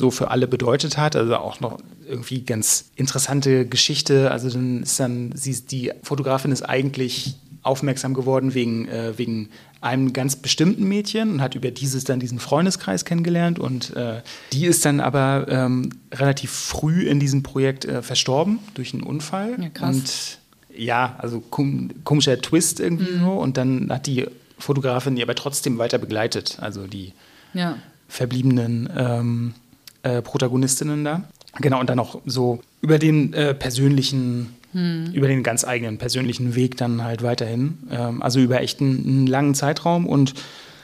so 0.00 0.10
für 0.10 0.30
alle 0.32 0.48
bedeutet 0.48 0.96
hat. 0.98 1.14
Also 1.14 1.36
auch 1.36 1.60
noch 1.60 1.78
irgendwie 2.08 2.42
ganz 2.42 2.86
interessante 2.96 3.66
Geschichte. 3.66 4.30
Also 4.32 4.50
dann 4.50 4.82
ist 4.82 4.98
dann, 4.98 5.32
sie 5.36 5.52
ist, 5.52 5.70
die 5.70 5.92
Fotografin 6.02 6.50
ist 6.50 6.62
eigentlich 6.62 7.36
aufmerksam 7.62 8.14
geworden 8.14 8.54
wegen, 8.54 8.88
äh, 8.88 9.12
wegen 9.18 9.50
einem 9.82 10.12
ganz 10.12 10.34
bestimmten 10.36 10.84
Mädchen 10.88 11.30
und 11.32 11.40
hat 11.42 11.54
über 11.54 11.70
dieses 11.70 12.04
dann 12.04 12.18
diesen 12.18 12.38
Freundeskreis 12.38 13.04
kennengelernt 13.04 13.58
und 13.58 13.94
äh, 13.96 14.22
die 14.52 14.64
ist 14.66 14.84
dann 14.84 15.00
aber 15.00 15.46
ähm, 15.48 15.90
relativ 16.12 16.50
früh 16.50 17.02
in 17.06 17.20
diesem 17.20 17.42
Projekt 17.42 17.84
äh, 17.84 18.02
verstorben 18.02 18.58
durch 18.74 18.92
einen 18.94 19.02
Unfall. 19.02 19.56
Ja, 19.60 19.68
krass. 19.68 19.96
Und 19.96 20.38
ja, 20.78 21.16
also 21.18 21.40
kom 21.40 21.90
komischer 22.04 22.40
Twist 22.40 22.80
irgendwie 22.80 23.18
so 23.18 23.32
und 23.32 23.56
dann 23.58 23.90
hat 23.90 24.06
die 24.06 24.26
Fotografin 24.58 25.16
die 25.16 25.22
aber 25.22 25.34
trotzdem 25.34 25.76
weiter 25.78 25.98
begleitet, 25.98 26.58
also 26.60 26.86
die 26.86 27.12
Ja. 27.54 27.76
verbliebenen 28.08 28.88
ähm, 28.96 29.54
äh, 30.02 30.22
Protagonistinnen 30.22 31.04
da. 31.04 31.24
Genau, 31.58 31.80
und 31.80 31.90
dann 31.90 31.98
auch 31.98 32.20
so 32.26 32.60
über 32.80 32.98
den 32.98 33.32
äh, 33.32 33.54
persönlichen, 33.54 34.54
über 34.72 35.26
den 35.26 35.42
ganz 35.42 35.64
eigenen 35.64 35.98
persönlichen 35.98 36.54
Weg 36.54 36.76
dann 36.76 37.02
halt 37.02 37.24
weiterhin. 37.24 37.78
Ähm, 37.90 38.22
also 38.22 38.38
über 38.38 38.60
echt 38.60 38.80
einen, 38.80 39.04
einen 39.04 39.26
langen 39.26 39.54
Zeitraum 39.56 40.06
und 40.06 40.34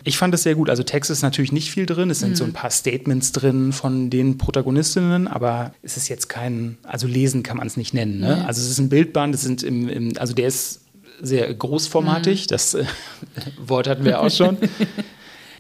ich 0.06 0.18
fand 0.18 0.32
es 0.34 0.44
sehr 0.44 0.54
gut. 0.54 0.70
Also 0.70 0.84
Text 0.84 1.10
ist 1.10 1.22
natürlich 1.22 1.50
nicht 1.50 1.70
viel 1.70 1.84
drin. 1.84 2.10
Es 2.10 2.20
sind 2.20 2.36
so 2.36 2.44
ein 2.44 2.52
paar 2.52 2.70
Statements 2.70 3.32
drin 3.32 3.72
von 3.72 4.08
den 4.08 4.38
Protagonistinnen, 4.38 5.26
aber 5.26 5.74
es 5.82 5.96
ist 5.96 6.08
jetzt 6.08 6.28
kein, 6.28 6.78
also 6.84 7.08
lesen 7.08 7.42
kann 7.42 7.56
man 7.56 7.66
es 7.66 7.76
nicht 7.76 7.92
nennen. 7.92 8.20
Ne? 8.20 8.44
Also 8.46 8.60
es 8.60 8.70
ist 8.70 8.78
ein 8.78 8.88
Bildband, 8.88 9.34
es 9.34 9.42
sind 9.42 9.64
im, 9.64 9.88
im, 9.88 10.12
also 10.16 10.32
der 10.32 10.46
ist 10.46 10.82
sehr 11.20 11.52
großformatig, 11.52 12.46
das 12.46 12.74
äh, 12.74 12.84
Wort 13.66 13.88
hatten 13.88 14.04
wir 14.04 14.20
auch 14.20 14.30
schon. 14.30 14.58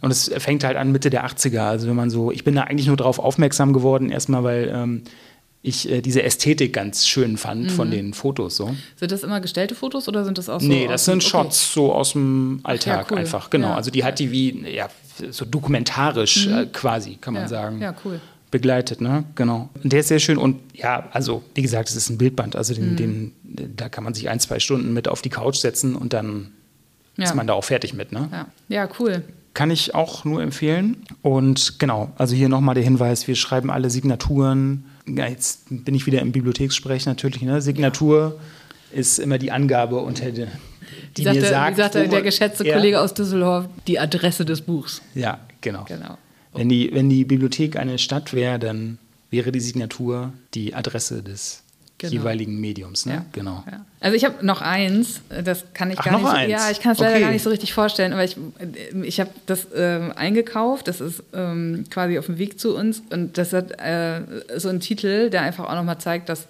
Und 0.00 0.10
es 0.10 0.30
fängt 0.38 0.64
halt 0.64 0.76
an 0.76 0.92
Mitte 0.92 1.10
der 1.10 1.26
80er. 1.26 1.60
Also 1.60 1.88
wenn 1.88 1.96
man 1.96 2.10
so, 2.10 2.30
ich 2.30 2.44
bin 2.44 2.54
da 2.54 2.62
eigentlich 2.62 2.86
nur 2.86 2.96
drauf 2.96 3.18
aufmerksam 3.18 3.72
geworden, 3.72 4.10
erstmal, 4.10 4.44
weil 4.44 4.70
ähm, 4.74 5.02
ich 5.62 5.90
äh, 5.90 6.00
diese 6.00 6.22
Ästhetik 6.22 6.72
ganz 6.72 7.06
schön 7.08 7.36
fand 7.36 7.72
von 7.72 7.90
den 7.90 8.14
Fotos 8.14 8.56
so. 8.56 8.74
Sind 8.96 9.10
das 9.10 9.22
immer 9.24 9.40
gestellte 9.40 9.74
Fotos 9.74 10.06
oder 10.08 10.24
sind 10.24 10.38
das 10.38 10.48
auch 10.48 10.60
so? 10.60 10.66
nee, 10.66 10.86
das 10.86 11.04
sind 11.06 11.16
okay. 11.22 11.28
Shots 11.28 11.72
so 11.72 11.92
aus 11.92 12.12
dem 12.12 12.60
Alltag 12.62 13.10
cool. 13.10 13.18
einfach, 13.18 13.50
genau. 13.50 13.68
Ja. 13.70 13.74
Also 13.76 13.90
die 13.90 14.04
hat 14.04 14.18
die 14.18 14.30
wie, 14.30 14.64
ja, 14.72 14.88
so 15.30 15.44
dokumentarisch 15.44 16.46
äh, 16.46 16.66
quasi, 16.72 17.16
kann 17.20 17.34
man 17.34 17.44
Ja. 17.44 17.48
sagen. 17.48 17.80
Ja, 17.80 17.94
cool. 18.04 18.20
Begleitet, 18.52 19.00
ne? 19.00 19.24
Genau. 19.34 19.68
Und 19.82 19.92
der 19.92 20.00
ist 20.00 20.08
sehr 20.08 20.20
schön 20.20 20.38
und 20.38 20.60
ja, 20.72 21.08
also 21.12 21.42
wie 21.54 21.62
gesagt, 21.62 21.88
es 21.88 21.96
ist 21.96 22.10
ein 22.10 22.16
Bildband, 22.18 22.54
also 22.54 22.74
den, 22.74 22.96
den, 22.96 23.32
da 23.76 23.88
kann 23.88 24.04
man 24.04 24.14
sich 24.14 24.28
ein, 24.28 24.38
zwei 24.38 24.60
Stunden 24.60 24.92
mit 24.92 25.08
auf 25.08 25.20
die 25.20 25.30
Couch 25.30 25.56
setzen 25.56 25.96
und 25.96 26.12
dann 26.12 26.52
Ja. 27.16 27.24
ist 27.24 27.34
man 27.34 27.46
da 27.48 27.54
auch 27.54 27.64
fertig 27.64 27.92
mit, 27.92 28.12
ne? 28.12 28.28
Ja. 28.30 28.46
ja, 28.68 28.88
cool. 29.00 29.24
Kann 29.56 29.70
ich 29.70 29.94
auch 29.94 30.26
nur 30.26 30.42
empfehlen. 30.42 30.98
Und 31.22 31.78
genau, 31.78 32.12
also 32.18 32.36
hier 32.36 32.50
nochmal 32.50 32.74
der 32.74 32.84
Hinweis, 32.84 33.26
wir 33.26 33.36
schreiben 33.36 33.70
alle 33.70 33.88
Signaturen. 33.88 34.84
Ja, 35.08 35.26
jetzt 35.26 35.62
bin 35.70 35.94
ich 35.94 36.04
wieder 36.06 36.20
im 36.20 36.30
Bibliothekssprech 36.30 37.06
natürlich. 37.06 37.40
Ne? 37.40 37.62
Signatur 37.62 38.38
ist 38.92 39.18
immer 39.18 39.38
die 39.38 39.50
Angabe 39.50 39.96
unter 39.96 40.30
der, 40.30 40.48
die 41.16 41.22
Wie 41.22 41.24
sagte, 41.24 41.40
mir 41.40 41.46
sagt, 41.48 41.76
wie 41.78 41.80
sagte 41.80 41.98
der 42.02 42.08
man- 42.10 42.22
geschätzte 42.22 42.66
Ja. 42.66 42.74
Kollege 42.74 43.00
aus 43.00 43.14
Düsseldorf, 43.14 43.64
die 43.86 43.98
Adresse 43.98 44.44
des 44.44 44.60
Buchs. 44.60 45.00
Ja, 45.14 45.38
genau. 45.62 45.84
Genau. 45.88 46.18
Wenn, 46.52 46.68
die, 46.68 46.90
wenn 46.92 47.08
die 47.08 47.24
Bibliothek 47.24 47.76
eine 47.76 47.98
Stadt 47.98 48.34
wäre, 48.34 48.58
dann 48.58 48.98
wäre 49.30 49.52
die 49.52 49.60
Signatur 49.60 50.34
die 50.52 50.74
Adresse 50.74 51.22
des 51.22 51.62
Genau. 51.98 52.12
jeweiligen 52.12 52.60
Mediums. 52.60 53.06
Ne? 53.06 53.14
Ja. 53.14 53.24
Genau. 53.32 53.64
Ja. 53.70 53.84
Also 54.00 54.16
ich 54.16 54.24
habe 54.26 54.44
noch 54.44 54.60
eins, 54.60 55.22
das 55.44 55.64
kann 55.72 55.90
ich 55.90 55.98
Ach, 55.98 56.04
gar 56.04 56.12
nicht. 56.18 56.26
So, 56.26 56.28
eins? 56.28 56.52
ja, 56.52 56.70
ich 56.70 56.80
kann 56.80 56.92
es 56.92 56.98
leider 56.98 57.12
Okay. 57.14 57.22
gar 57.22 57.30
nicht 57.30 57.42
so 57.42 57.48
richtig 57.48 57.72
vorstellen, 57.72 58.12
aber 58.12 58.22
ich, 58.22 58.36
ich 59.02 59.18
habe 59.18 59.30
das 59.46 59.66
ähm, 59.74 60.12
eingekauft. 60.14 60.88
Das 60.88 61.00
ist 61.00 61.22
ähm, 61.32 61.84
quasi 61.90 62.18
auf 62.18 62.26
dem 62.26 62.36
Weg 62.36 62.60
zu 62.60 62.76
uns 62.76 63.02
und 63.10 63.38
das 63.38 63.54
hat 63.54 63.80
äh, 63.80 64.20
so 64.56 64.68
einen 64.68 64.80
Titel, 64.80 65.30
der 65.30 65.40
einfach 65.42 65.64
auch 65.64 65.74
nochmal 65.74 65.98
zeigt, 65.98 66.28
dass 66.28 66.46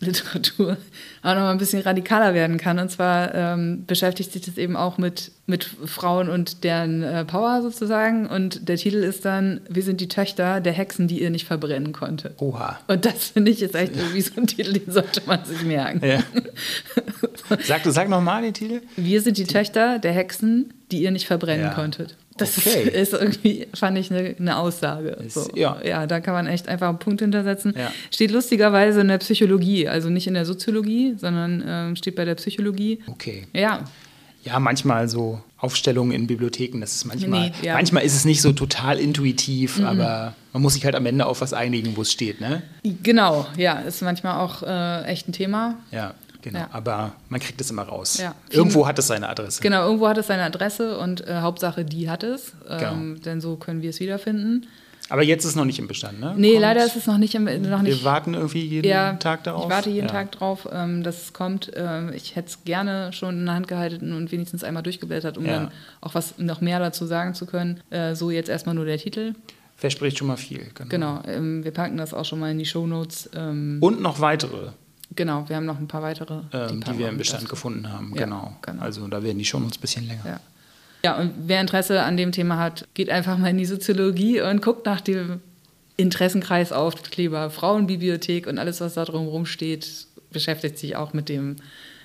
Literatur 0.00 0.76
auch 1.22 1.34
noch 1.34 1.40
mal 1.40 1.50
ein 1.50 1.58
bisschen 1.58 1.82
radikaler 1.82 2.34
werden 2.34 2.56
kann. 2.58 2.78
Und 2.78 2.90
zwar 2.90 3.34
ähm, 3.34 3.84
beschäftigt 3.86 4.32
sich 4.32 4.42
das 4.42 4.56
eben 4.58 4.76
auch 4.76 4.98
mit, 4.98 5.32
mit 5.46 5.64
Frauen 5.64 6.28
und 6.28 6.62
deren 6.64 7.02
äh, 7.02 7.24
Power 7.24 7.62
sozusagen. 7.62 8.26
Und 8.26 8.68
der 8.68 8.76
Titel 8.76 8.98
ist 8.98 9.24
dann, 9.24 9.60
wir 9.68 9.82
sind 9.82 10.00
die 10.00 10.08
Töchter 10.08 10.60
der 10.60 10.72
Hexen, 10.72 11.08
die 11.08 11.20
ihr 11.22 11.30
nicht 11.30 11.46
verbrennen 11.46 11.92
konnte. 11.92 12.34
Oha. 12.38 12.78
Und 12.86 13.04
das 13.04 13.26
finde 13.28 13.50
ich 13.50 13.60
jetzt 13.60 13.74
echt 13.74 13.96
irgendwie 13.96 14.20
so 14.20 14.32
ein 14.36 14.46
Titel, 14.46 14.72
den 14.72 14.92
sollte 14.92 15.22
man 15.26 15.44
sich 15.44 15.62
merken. 15.62 16.06
Ja. 16.06 16.20
Sag, 17.64 17.80
sag 17.86 18.08
nochmal 18.08 18.42
den 18.42 18.52
Titel. 18.54 18.82
Wir 18.96 19.22
sind 19.22 19.38
die 19.38 19.44
Töchter 19.44 19.98
der 19.98 20.12
Hexen, 20.12 20.74
die 20.90 21.02
ihr 21.02 21.10
nicht 21.10 21.26
verbrennen 21.26 21.66
Ja. 21.66 21.74
konntet. 21.74 22.16
Das 22.38 22.56
Okay. 22.58 22.88
ist 22.88 23.12
irgendwie, 23.12 23.66
fand 23.74 23.98
ich, 23.98 24.10
eine, 24.10 24.34
eine 24.38 24.56
Aussage. 24.56 25.10
Ist- 25.10 25.34
so. 25.34 25.50
ja. 25.54 25.78
ja, 25.84 26.06
da 26.06 26.20
kann 26.20 26.34
man 26.34 26.46
echt 26.46 26.68
einfach 26.68 26.88
einen 26.88 26.98
Punkt 26.98 27.20
hintersetzen. 27.20 27.74
Ja. 27.76 27.92
Steht 28.10 28.30
lustigerweise 28.30 29.00
in 29.02 29.08
der 29.08 29.18
Psychologie, 29.18 29.88
also 29.88 30.08
nicht 30.10 30.26
in 30.26 30.34
der 30.34 30.44
Soziologie, 30.44 31.14
sondern 31.18 31.62
ähm, 31.66 31.96
steht 31.96 32.16
bei 32.16 32.24
der 32.24 32.34
Psychologie. 32.36 33.00
Okay. 33.06 33.46
Ja, 33.52 33.84
Ja, 34.44 34.58
manchmal 34.60 35.08
so 35.08 35.40
Aufstellungen 35.58 36.12
in 36.12 36.26
Bibliotheken, 36.28 36.80
das 36.80 36.94
ist 36.94 37.04
manchmal, 37.04 37.40
Nee, 37.48 37.52
ja. 37.62 37.74
manchmal 37.74 38.04
ist 38.04 38.14
es 38.14 38.24
nicht 38.24 38.40
so 38.40 38.52
total 38.52 38.98
intuitiv, 39.00 39.80
aber 39.84 40.34
man 40.52 40.62
muss 40.62 40.74
sich 40.74 40.84
halt 40.84 40.94
am 40.94 41.04
Ende 41.06 41.26
auf 41.26 41.40
was 41.40 41.52
einigen, 41.52 41.96
wo 41.96 42.02
es 42.02 42.12
steht, 42.12 42.40
ne? 42.40 42.62
Genau, 43.02 43.46
ja, 43.56 43.80
ist 43.80 44.00
manchmal 44.02 44.38
auch 44.40 44.62
äh, 44.62 45.02
echt 45.06 45.28
ein 45.28 45.32
Thema. 45.32 45.74
Ja, 45.90 46.14
genau. 46.42 46.58
Ja. 46.60 46.68
Aber 46.72 47.12
man 47.28 47.40
kriegt 47.40 47.60
es 47.60 47.70
immer 47.70 47.82
raus. 47.82 48.18
Ja. 48.18 48.34
Irgendwo 48.50 48.86
hat 48.86 48.98
es 48.98 49.06
seine 49.06 49.28
Adresse. 49.28 49.60
Genau, 49.62 49.84
irgendwo 49.86 50.08
hat 50.08 50.18
es 50.18 50.26
seine 50.26 50.42
Adresse 50.44 50.98
und 50.98 51.26
äh, 51.26 51.40
Hauptsache 51.40 51.84
die 51.84 52.08
hat 52.10 52.22
es, 52.22 52.52
ähm, 52.68 52.78
Genau. 52.78 53.20
denn 53.24 53.40
so 53.40 53.56
können 53.56 53.82
wir 53.82 53.90
es 53.90 54.00
wiederfinden. 54.00 54.66
Aber 55.10 55.22
jetzt 55.22 55.44
ist 55.44 55.52
es 55.52 55.56
noch 55.56 55.64
nicht 55.64 55.78
im 55.78 55.88
Bestand, 55.88 56.20
ne? 56.20 56.34
Nee, 56.36 56.50
Kommt- 56.50 56.60
leider 56.60 56.84
ist 56.84 56.94
es 56.94 57.06
noch 57.06 57.16
nicht, 57.16 57.34
im, 57.34 57.44
noch 57.44 57.80
nicht 57.80 58.00
Wir 58.00 58.04
warten 58.04 58.34
irgendwie 58.34 58.60
jeden 58.62 58.86
ja, 58.86 59.14
Tag 59.14 59.42
darauf. 59.44 59.64
Ich 59.64 59.70
warte 59.70 59.88
jeden 59.88 60.06
ja. 60.06 60.12
Tag 60.12 60.32
drauf, 60.32 60.68
ähm, 60.70 61.02
dass 61.02 61.22
es 61.22 61.32
kommt. 61.32 61.70
Ähm, 61.76 62.12
ich 62.14 62.36
hätte 62.36 62.48
es 62.48 62.64
gerne 62.64 63.10
schon 63.14 63.38
in 63.38 63.46
der 63.46 63.54
Hand 63.54 63.68
gehalten 63.68 64.12
und 64.12 64.30
wenigstens 64.32 64.64
einmal 64.64 64.82
durchgeblättert, 64.82 65.38
um 65.38 65.46
Ja. 65.46 65.52
dann 65.52 65.70
auch 66.02 66.14
was 66.14 66.36
noch 66.36 66.60
mehr 66.60 66.78
dazu 66.78 67.06
sagen 67.06 67.32
zu 67.32 67.46
können. 67.46 67.80
Äh, 67.88 68.14
so 68.16 68.30
jetzt 68.30 68.50
erstmal 68.50 68.74
nur 68.74 68.84
der 68.84 68.98
Titel. 68.98 69.32
Verspricht 69.76 70.18
schon 70.18 70.26
mal 70.26 70.36
viel. 70.36 70.66
Genau. 70.74 70.88
Genau, 70.90 71.22
ähm, 71.26 71.64
wir 71.64 71.70
packen 71.70 71.96
das 71.96 72.12
auch 72.12 72.26
schon 72.26 72.40
mal 72.40 72.50
in 72.50 72.58
die 72.58 72.66
Shownotes. 72.66 73.30
Ähm, 73.34 73.78
Und 73.80 74.02
noch 74.02 74.20
weitere, 74.20 74.72
genau, 75.18 75.46
wir 75.48 75.56
haben 75.56 75.66
noch 75.66 75.78
ein 75.78 75.88
paar 75.88 76.00
weitere, 76.00 76.34
ähm, 76.34 76.80
packen 76.80 76.84
die 76.86 76.98
wir 76.98 77.08
im 77.08 77.18
Bestand 77.18 77.42
dazu. 77.42 77.50
gefunden 77.50 77.92
haben. 77.92 78.12
Ja, 78.14 78.24
genau. 78.24 78.56
genau. 78.62 78.82
Also 78.82 79.06
da 79.08 79.22
werden 79.22 79.36
die 79.38 79.44
schon 79.44 79.64
uns 79.64 79.76
ein 79.76 79.80
bisschen 79.80 80.06
länger. 80.06 80.22
Ja. 80.24 80.40
ja, 81.04 81.18
und 81.18 81.34
wer 81.36 81.60
Interesse 81.60 82.02
an 82.02 82.16
dem 82.16 82.32
Thema 82.32 82.58
hat, 82.58 82.86
geht 82.94 83.10
einfach 83.10 83.36
mal 83.36 83.50
in 83.50 83.58
die 83.58 83.66
Soziologie 83.66 84.40
und 84.40 84.62
guckt 84.62 84.86
nach 84.86 85.02
dem 85.02 85.42
Interessenkreis 85.96 86.72
Aufkleber, 86.72 87.50
Frauenbibliothek 87.50 88.46
und 88.46 88.58
alles, 88.58 88.80
was 88.80 88.94
da 88.94 89.04
drumherum 89.04 89.44
steht, 89.44 90.06
beschäftigt 90.30 90.78
sich 90.78 90.94
auch 90.94 91.12
mit 91.12 91.28
dem, 91.28 91.56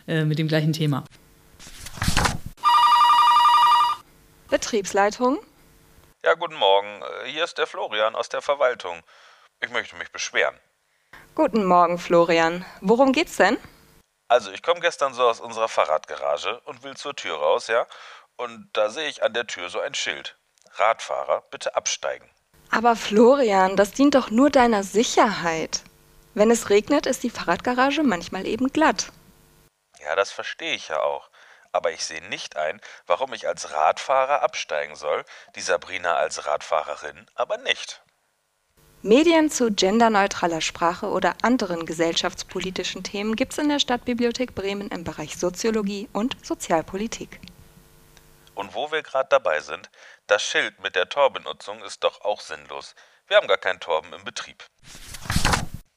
äh, 0.07 0.25
mit 0.25 0.39
dem 0.39 0.47
gleichen 0.47 0.73
Thema. 0.73 1.03
Betriebsleitung? 4.49 5.37
Ja, 6.25 6.33
guten 6.33 6.55
Morgen. 6.55 7.01
Äh, 7.23 7.31
Hier 7.31 7.43
ist 7.43 7.57
der 7.57 7.67
Florian 7.67 8.15
aus 8.15 8.29
der 8.29 8.41
Verwaltung. 8.41 9.01
Ich 9.61 9.69
möchte 9.69 9.95
mich 9.97 10.11
beschweren. 10.11 10.55
Guten 11.35 11.65
Morgen, 11.65 11.97
Florian. 11.97 12.63
Worum 12.81 13.11
geht's 13.11 13.37
denn? 13.37 13.57
Also, 14.27 14.51
ich 14.51 14.61
komme 14.61 14.81
gestern 14.81 15.15
so 15.15 15.27
aus 15.27 15.39
unserer 15.39 15.67
Fahrradgarage 15.67 16.61
und 16.65 16.83
will 16.83 16.95
zur 16.95 17.15
Tür 17.15 17.37
raus, 17.37 17.67
ja? 17.67 17.87
Und 18.35 18.69
da 18.73 18.91
sehe 18.91 19.09
ich 19.09 19.23
an 19.23 19.33
der 19.33 19.47
Tür 19.47 19.69
so 19.69 19.79
ein 19.79 19.95
Schild. 19.95 20.37
Radfahrer, 20.73 21.41
bitte 21.49 21.75
absteigen. 21.75 22.29
Aber 22.69 22.95
Florian, 22.95 23.75
das 23.75 23.93
dient 23.93 24.13
doch 24.13 24.29
nur 24.29 24.51
deiner 24.51 24.83
Sicherheit. 24.83 25.81
Wenn 26.35 26.51
es 26.51 26.69
regnet, 26.69 27.07
ist 27.07 27.23
die 27.23 27.31
Fahrradgarage 27.31 28.03
manchmal 28.03 28.45
eben 28.45 28.67
glatt. 28.67 29.11
Ja, 30.01 30.15
das 30.15 30.31
verstehe 30.31 30.75
ich 30.75 30.89
ja 30.89 31.01
auch. 31.01 31.31
Aber 31.71 31.89
ich 31.91 32.05
sehe 32.05 32.23
nicht 32.29 32.57
ein, 32.57 32.79
warum 33.07 33.33
ich 33.33 33.47
als 33.47 33.71
Radfahrer 33.71 34.43
absteigen 34.43 34.95
soll, 34.95 35.25
die 35.55 35.61
Sabrina 35.61 36.13
als 36.13 36.45
Radfahrerin 36.45 37.25
aber 37.33 37.57
nicht. 37.57 38.02
Medien 39.05 39.49
zu 39.51 39.69
genderneutraler 39.69 40.61
Sprache 40.61 41.07
oder 41.09 41.35
anderen 41.41 41.85
gesellschaftspolitischen 41.85 43.03
Themen 43.03 43.35
gibt's 43.35 43.57
in 43.57 43.67
der 43.67 43.79
Stadtbibliothek 43.79 44.55
Bremen 44.55 44.87
im 44.87 45.03
Bereich 45.03 45.35
Soziologie 45.35 46.07
und 46.13 46.37
Sozialpolitik. 46.41 47.41
Und 48.55 48.73
wo 48.75 48.89
wir 48.93 49.03
gerade 49.03 49.27
dabei 49.29 49.59
sind, 49.59 49.89
das 50.27 50.41
Schild 50.41 50.81
mit 50.81 50.95
der 50.95 51.09
Torbenutzung 51.09 51.83
ist 51.83 52.01
doch 52.05 52.21
auch 52.21 52.39
sinnlos. 52.39 52.95
Wir 53.27 53.35
haben 53.35 53.47
gar 53.47 53.57
keinen 53.57 53.81
Torben 53.81 54.13
im 54.17 54.23
Betrieb. 54.23 54.63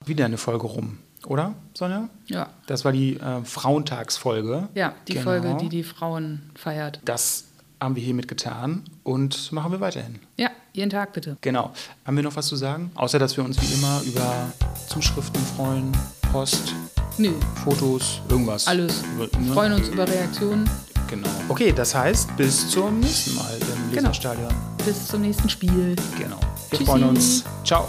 Wieder 0.05 0.25
eine 0.25 0.39
Folge 0.39 0.67
rum, 0.67 0.99
oder, 1.29 1.55
Sonja? 1.75 2.09
Ja. 2.27 2.51
Das 2.67 2.85
war 2.85 2.91
die 2.91 3.21
äh, 3.21 3.45
Frauentagsfolge. 3.45 4.69
Ja, 4.75 4.97
die 5.07 5.13
Genau. 5.13 5.25
Folge, 5.25 5.57
die 5.61 5.69
die 5.69 5.85
Frauen 5.85 6.51
feiert. 6.57 7.01
Das 7.05 7.45
haben 7.81 7.95
wir 7.97 8.03
hiermit 8.03 8.29
getan 8.29 8.83
und 9.03 9.53
machen 9.53 9.73
wir 9.73 9.81
weiterhin. 9.81 10.19
Ja, 10.37 10.51
jeden 10.73 10.91
Tag 10.91 11.13
bitte. 11.13 11.37
Genau. 11.43 11.73
Haben 12.05 12.17
wir 12.17 12.25
noch 12.25 12.35
was 12.37 12.47
zu 12.47 12.57
sagen? 12.57 12.91
Außer, 12.95 13.19
dass 13.19 13.37
wir 13.37 13.45
uns 13.45 13.61
wie 13.61 13.75
immer 13.75 14.01
über 14.07 14.51
Zuschriften 14.89 15.41
freuen, 15.57 15.93
Post, 16.33 16.75
Nö, 17.19 17.33
Fotos, 17.65 18.21
irgendwas. 18.29 18.67
alles. 18.67 19.03
Über- 19.15 19.31
Wir 19.33 19.41
ne? 19.41 19.53
freuen 19.53 19.73
uns 19.75 19.89
über 19.89 20.07
Reaktionen. 20.09 20.69
Genau. 21.09 21.29
Okay, 21.49 21.73
das 21.73 21.95
heißt, 21.95 22.37
bis 22.37 22.69
zum 22.69 22.99
nächsten 23.01 23.37
Mal 23.37 23.57
im 23.61 23.91
Genau. 23.91 24.09
Leserstadion. 24.09 24.53
Bis 24.85 25.07
zum 25.07 25.21
nächsten 25.23 25.49
Spiel. 25.49 25.95
Genau. 26.19 26.41
Wir 26.71 26.79
Tschüssi. 26.79 26.85
freuen 26.85 27.05
uns. 27.05 27.45
Ciao. 27.65 27.89